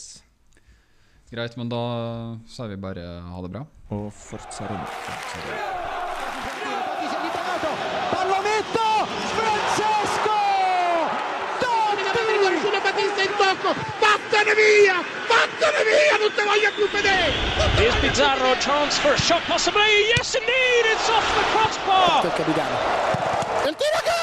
Greit, 1.31 1.53
men 1.55 1.69
da 1.71 1.77
sier 2.43 2.67
vi 2.67 2.75
bare 2.75 2.99
ha 3.23 3.39
det 3.45 3.49
bra. 3.53 3.61
Og 3.95 4.09
fortsa 4.11 4.65
Francesco! 4.67 5.39
Vattene 14.01 14.53
via! 14.59 14.97
Vattene 15.31 15.81
via! 15.87 16.19
Here's 17.79 17.95
Pizarro, 18.03 18.51
chance 18.59 18.99
for 18.99 19.13
a 19.13 19.17
shot 19.17 19.41
possibly. 19.47 20.11
Yes, 20.11 20.35
indeed! 20.35 20.83
It's 20.91 21.09
off 21.09 21.23
the 21.31 21.43
crossbar! 21.55 22.27
Il 23.67 23.75
tiro 23.75 23.99
che! 24.03 24.19